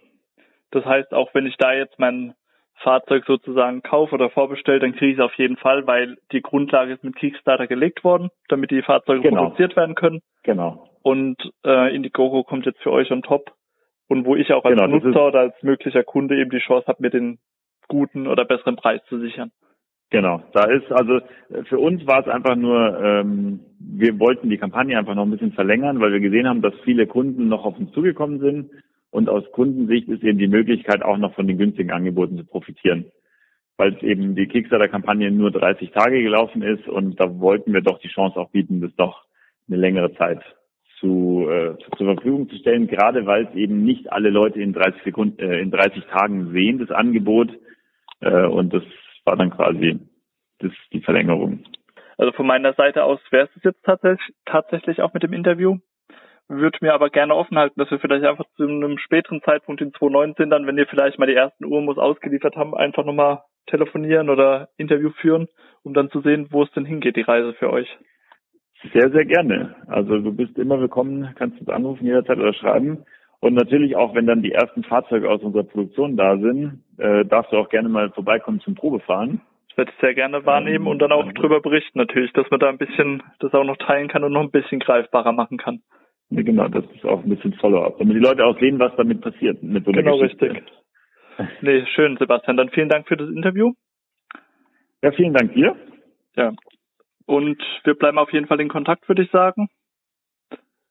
Das 0.70 0.84
heißt, 0.84 1.12
auch 1.12 1.32
wenn 1.34 1.46
ich 1.46 1.56
da 1.58 1.74
jetzt 1.74 1.98
mein 1.98 2.34
Fahrzeug 2.82 3.24
sozusagen 3.26 3.82
kaufe 3.82 4.14
oder 4.14 4.30
vorbestelle, 4.30 4.80
dann 4.80 4.94
kriege 4.94 5.12
ich 5.12 5.18
es 5.18 5.24
auf 5.24 5.34
jeden 5.34 5.56
Fall, 5.56 5.86
weil 5.86 6.18
die 6.32 6.42
Grundlage 6.42 6.92
ist 6.92 7.04
mit 7.04 7.16
Kickstarter 7.16 7.66
gelegt 7.66 8.04
worden, 8.04 8.28
damit 8.48 8.70
die 8.70 8.82
Fahrzeuge 8.82 9.22
genau. 9.22 9.44
produziert 9.44 9.76
werden 9.76 9.94
können. 9.94 10.20
Genau. 10.42 10.88
Und 11.02 11.36
äh, 11.64 11.94
Indiegogo 11.94 12.44
kommt 12.44 12.66
jetzt 12.66 12.82
für 12.82 12.92
euch 12.92 13.10
on 13.10 13.22
top. 13.22 13.52
Und 14.08 14.24
wo 14.24 14.36
ich 14.36 14.52
auch 14.52 14.64
als 14.64 14.76
genau, 14.76 14.86
Nutzer 14.86 15.26
oder 15.26 15.40
als 15.40 15.54
möglicher 15.62 16.04
Kunde 16.04 16.38
eben 16.38 16.50
die 16.50 16.58
Chance 16.58 16.86
habe, 16.86 17.02
mir 17.02 17.10
den 17.10 17.38
guten 17.88 18.26
oder 18.26 18.44
besseren 18.44 18.76
Preis 18.76 19.00
zu 19.08 19.18
sichern. 19.18 19.50
Genau, 20.10 20.40
da 20.52 20.64
ist 20.66 20.90
also 20.92 21.18
für 21.64 21.80
uns 21.80 22.06
war 22.06 22.20
es 22.20 22.28
einfach 22.28 22.54
nur, 22.54 23.00
ähm, 23.02 23.60
wir 23.80 24.20
wollten 24.20 24.48
die 24.48 24.58
Kampagne 24.58 24.96
einfach 24.96 25.16
noch 25.16 25.24
ein 25.24 25.32
bisschen 25.32 25.52
verlängern, 25.52 26.00
weil 26.00 26.12
wir 26.12 26.20
gesehen 26.20 26.48
haben, 26.48 26.62
dass 26.62 26.74
viele 26.84 27.08
Kunden 27.08 27.48
noch 27.48 27.64
auf 27.64 27.76
uns 27.76 27.90
zugekommen 27.92 28.38
sind 28.38 28.70
und 29.10 29.28
aus 29.28 29.44
Kundensicht 29.52 30.08
ist 30.08 30.22
eben 30.22 30.38
die 30.38 30.48
Möglichkeit 30.48 31.02
auch 31.02 31.16
noch 31.16 31.34
von 31.34 31.46
den 31.46 31.58
günstigen 31.58 31.90
Angeboten 31.90 32.36
zu 32.36 32.44
profitieren, 32.44 33.06
weil 33.76 33.96
eben 34.04 34.34
die 34.34 34.46
Kickstarter-Kampagne 34.46 35.30
nur 35.30 35.50
30 35.50 35.90
Tage 35.90 36.22
gelaufen 36.22 36.62
ist 36.62 36.86
und 36.88 37.18
da 37.20 37.38
wollten 37.38 37.72
wir 37.72 37.80
doch 37.80 37.98
die 38.00 38.08
Chance 38.08 38.38
auch 38.38 38.50
bieten, 38.50 38.80
das 38.80 38.94
doch 38.96 39.24
eine 39.68 39.78
längere 39.78 40.14
Zeit 40.14 40.42
zu, 41.00 41.48
äh, 41.50 41.76
zur 41.96 42.14
Verfügung 42.14 42.48
zu 42.48 42.56
stellen, 42.56 42.86
gerade 42.86 43.26
weil 43.26 43.46
es 43.46 43.54
eben 43.54 43.84
nicht 43.84 44.12
alle 44.12 44.30
Leute 44.30 44.60
in 44.60 44.72
30 44.72 45.02
Sekunden, 45.02 45.38
äh, 45.40 45.60
in 45.60 45.70
30 45.70 46.04
Tagen 46.06 46.52
sehen, 46.52 46.78
das 46.78 46.90
Angebot 46.90 47.50
äh, 48.20 48.46
und 48.46 48.72
das 48.72 48.82
war 49.24 49.36
dann 49.36 49.50
quasi 49.50 49.98
das, 50.58 50.72
die 50.92 51.00
Verlängerung. 51.00 51.64
Also 52.18 52.32
von 52.32 52.46
meiner 52.46 52.72
Seite 52.72 53.04
aus 53.04 53.20
wäre 53.30 53.48
es 53.54 53.62
jetzt 53.62 53.84
tatsächlich, 53.84 54.34
tatsächlich 54.46 55.02
auch 55.02 55.12
mit 55.12 55.22
dem 55.22 55.32
Interview. 55.32 55.78
Würde 56.48 56.78
mir 56.80 56.94
aber 56.94 57.10
gerne 57.10 57.34
offen 57.34 57.58
halten, 57.58 57.80
dass 57.80 57.90
wir 57.90 57.98
vielleicht 57.98 58.24
einfach 58.24 58.44
zu 58.56 58.64
einem 58.64 58.98
späteren 58.98 59.42
Zeitpunkt 59.42 59.80
in 59.80 59.92
2019 59.92 60.48
dann, 60.48 60.66
wenn 60.66 60.76
wir 60.76 60.86
vielleicht 60.86 61.18
mal 61.18 61.26
die 61.26 61.34
ersten 61.34 61.64
Urmus 61.64 61.98
ausgeliefert 61.98 62.56
haben, 62.56 62.74
einfach 62.74 63.04
nochmal 63.04 63.42
telefonieren 63.66 64.30
oder 64.30 64.68
Interview 64.76 65.10
führen, 65.10 65.48
um 65.82 65.92
dann 65.92 66.10
zu 66.10 66.20
sehen, 66.20 66.46
wo 66.50 66.62
es 66.62 66.70
denn 66.72 66.84
hingeht, 66.84 67.16
die 67.16 67.22
Reise 67.22 67.52
für 67.54 67.72
euch. 67.72 67.88
Sehr, 68.92 69.10
sehr 69.10 69.24
gerne. 69.24 69.74
Also 69.88 70.18
du 70.18 70.32
bist 70.32 70.56
immer 70.58 70.80
willkommen, 70.80 71.34
kannst 71.36 71.58
uns 71.58 71.68
anrufen 71.68 72.06
jederzeit 72.06 72.38
oder 72.38 72.52
schreiben. 72.52 73.04
Und 73.40 73.54
natürlich 73.54 73.96
auch, 73.96 74.14
wenn 74.14 74.26
dann 74.26 74.42
die 74.42 74.52
ersten 74.52 74.84
Fahrzeuge 74.84 75.28
aus 75.28 75.42
unserer 75.42 75.64
Produktion 75.64 76.16
da 76.16 76.36
sind, 76.38 76.82
äh, 76.98 77.24
darfst 77.24 77.52
du 77.52 77.56
auch 77.56 77.68
gerne 77.68 77.88
mal 77.88 78.10
vorbeikommen 78.10 78.60
zum 78.60 78.74
Probefahren. 78.74 79.40
Das 79.68 79.78
werde 79.78 79.92
ich 79.92 80.00
sehr 80.00 80.14
gerne 80.14 80.46
wahrnehmen 80.46 80.86
ähm, 80.86 80.90
und 80.90 81.00
dann 81.00 81.12
auch 81.12 81.30
drüber 81.32 81.60
berichten 81.60 81.98
natürlich, 81.98 82.32
dass 82.32 82.50
man 82.50 82.60
da 82.60 82.68
ein 82.68 82.78
bisschen 82.78 83.22
das 83.40 83.52
auch 83.52 83.64
noch 83.64 83.76
teilen 83.76 84.08
kann 84.08 84.24
und 84.24 84.32
noch 84.32 84.42
ein 84.42 84.50
bisschen 84.50 84.80
greifbarer 84.80 85.32
machen 85.32 85.58
kann. 85.58 85.82
Ja, 86.30 86.42
genau, 86.42 86.68
das 86.68 86.84
ist 86.94 87.04
auch 87.04 87.22
ein 87.22 87.28
bisschen 87.28 87.54
Follow-up, 87.54 87.98
damit 87.98 88.16
die 88.16 88.20
Leute 88.20 88.44
auch 88.44 88.58
sehen, 88.58 88.78
was 88.78 88.92
damit 88.96 89.20
passiert 89.20 89.62
mit 89.62 89.84
so 89.84 89.92
einer 89.92 90.02
Genau, 90.02 90.18
Geschichte. 90.18 90.50
richtig. 90.50 90.72
Nee, 91.60 91.84
schön, 91.94 92.16
Sebastian. 92.18 92.56
Dann 92.56 92.70
vielen 92.70 92.88
Dank 92.88 93.06
für 93.06 93.16
das 93.16 93.28
Interview. 93.28 93.72
Ja, 95.02 95.12
vielen 95.12 95.34
Dank 95.34 95.52
dir. 95.54 95.76
Ja. 96.34 96.52
Und 97.26 97.62
wir 97.84 97.94
bleiben 97.94 98.18
auf 98.18 98.32
jeden 98.32 98.46
Fall 98.46 98.60
in 98.60 98.68
Kontakt, 98.68 99.08
würde 99.08 99.22
ich 99.22 99.30
sagen. 99.30 99.68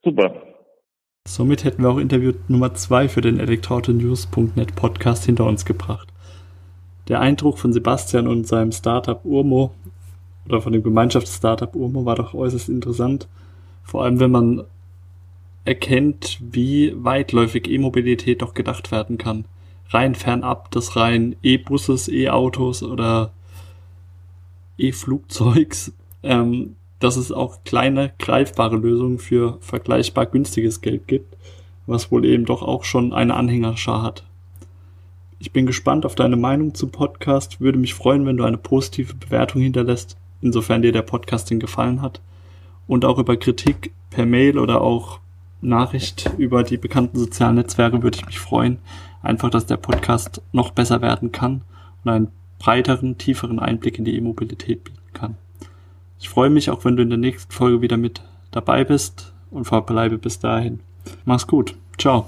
Super. 0.04 0.42
Somit 1.28 1.64
hätten 1.64 1.82
wir 1.82 1.90
auch 1.90 1.98
Interview 1.98 2.34
Nummer 2.48 2.74
2 2.74 3.08
für 3.10 3.22
den 3.22 3.40
elektroautonews.net 3.40 4.76
Podcast 4.76 5.26
hinter 5.26 5.46
uns 5.46 5.66
gebracht. 5.66 6.10
Der 7.08 7.20
Eindruck 7.20 7.58
von 7.58 7.74
Sebastian 7.74 8.28
und 8.28 8.46
seinem 8.46 8.72
Startup 8.72 9.24
Urmo 9.26 9.72
oder 10.48 10.62
von 10.62 10.74
dem 10.74 10.84
Gemeinschaftsstartup 10.84 11.76
Urmo 11.76 12.06
war 12.06 12.16
doch 12.16 12.34
äußerst 12.36 12.70
interessant. 12.70 13.28
Vor 13.84 14.04
allem, 14.04 14.20
wenn 14.20 14.32
man 14.32 14.64
erkennt, 15.66 16.40
wie 16.42 16.94
weitläufig 16.96 17.70
E-Mobilität 17.70 18.42
doch 18.42 18.54
gedacht 18.54 18.92
werden 18.92 19.18
kann. 19.18 19.46
Rein 19.90 20.16
fernab 20.16 20.72
des 20.72 20.96
rein 20.96 21.36
E-Busses, 21.44 22.08
E-Autos 22.08 22.84
oder 22.84 23.32
E-Flugzeugs. 24.78 25.94
Ähm, 26.24 26.76
dass 27.00 27.18
es 27.18 27.32
auch 27.32 27.64
kleine, 27.64 28.14
greifbare 28.20 28.78
Lösungen 28.78 29.20
für 29.20 29.58
vergleichbar 29.62 30.26
günstiges 30.26 30.82
Geld 30.82 31.08
gibt, 31.08 31.36
was 31.86 32.12
wohl 32.12 32.26
eben 32.26 32.46
doch 32.46 32.62
auch 32.62 32.84
schon 32.84 33.14
eine 33.14 33.36
Anhängerschar 33.36 34.02
hat. 34.02 34.24
Ich 35.38 35.52
bin 35.52 35.66
gespannt 35.66 36.06
auf 36.06 36.16
deine 36.16 36.38
Meinung 36.38 36.74
zum 36.74 36.92
Podcast, 36.92 37.60
würde 37.60 37.78
mich 37.78 37.94
freuen, 37.94 38.26
wenn 38.26 38.38
du 38.38 38.44
eine 38.44 38.58
positive 38.58 39.14
Bewertung 39.14 39.62
hinterlässt, 39.62 40.18
insofern 40.42 40.82
dir 40.82 40.94
der 40.94 41.02
Podcasting 41.02 41.60
gefallen 41.60 42.02
hat, 42.02 42.22
und 42.88 43.04
auch 43.04 43.20
über 43.20 43.36
Kritik 43.36 43.92
per 44.10 44.26
Mail 44.26 44.58
oder 44.58 44.82
auch 44.82 45.20
Nachricht 45.70 46.30
über 46.38 46.64
die 46.64 46.78
bekannten 46.78 47.18
sozialen 47.18 47.56
Netzwerke 47.56 48.02
würde 48.04 48.18
ich 48.18 48.26
mich 48.26 48.40
freuen. 48.40 48.80
Einfach, 49.22 49.50
dass 49.50 49.66
der 49.66 49.78
Podcast 49.78 50.42
noch 50.52 50.72
besser 50.72 51.02
werden 51.02 51.32
kann 51.32 51.62
und 52.04 52.12
einen 52.12 52.28
breiteren, 52.60 53.18
tieferen 53.18 53.60
Einblick 53.60 53.98
in 53.98 54.06
die 54.06 54.16
E-Mobilität 54.16 54.84
bieten 54.84 55.14
kann. 55.14 55.38
Ich 56.20 56.30
freue 56.30 56.50
mich 56.50 56.70
auch, 56.70 56.86
wenn 56.86 56.96
du 56.96 57.04
in 57.04 57.10
der 57.10 57.18
nächsten 57.18 57.52
Folge 57.52 57.82
wieder 57.82 57.98
mit 57.98 58.22
dabei 58.52 58.84
bist 58.84 59.34
und 59.52 59.66
verbleibe 59.66 60.18
bis 60.18 60.40
dahin. 60.40 60.80
Mach's 61.26 61.48
gut. 61.48 61.76
Ciao. 61.98 62.28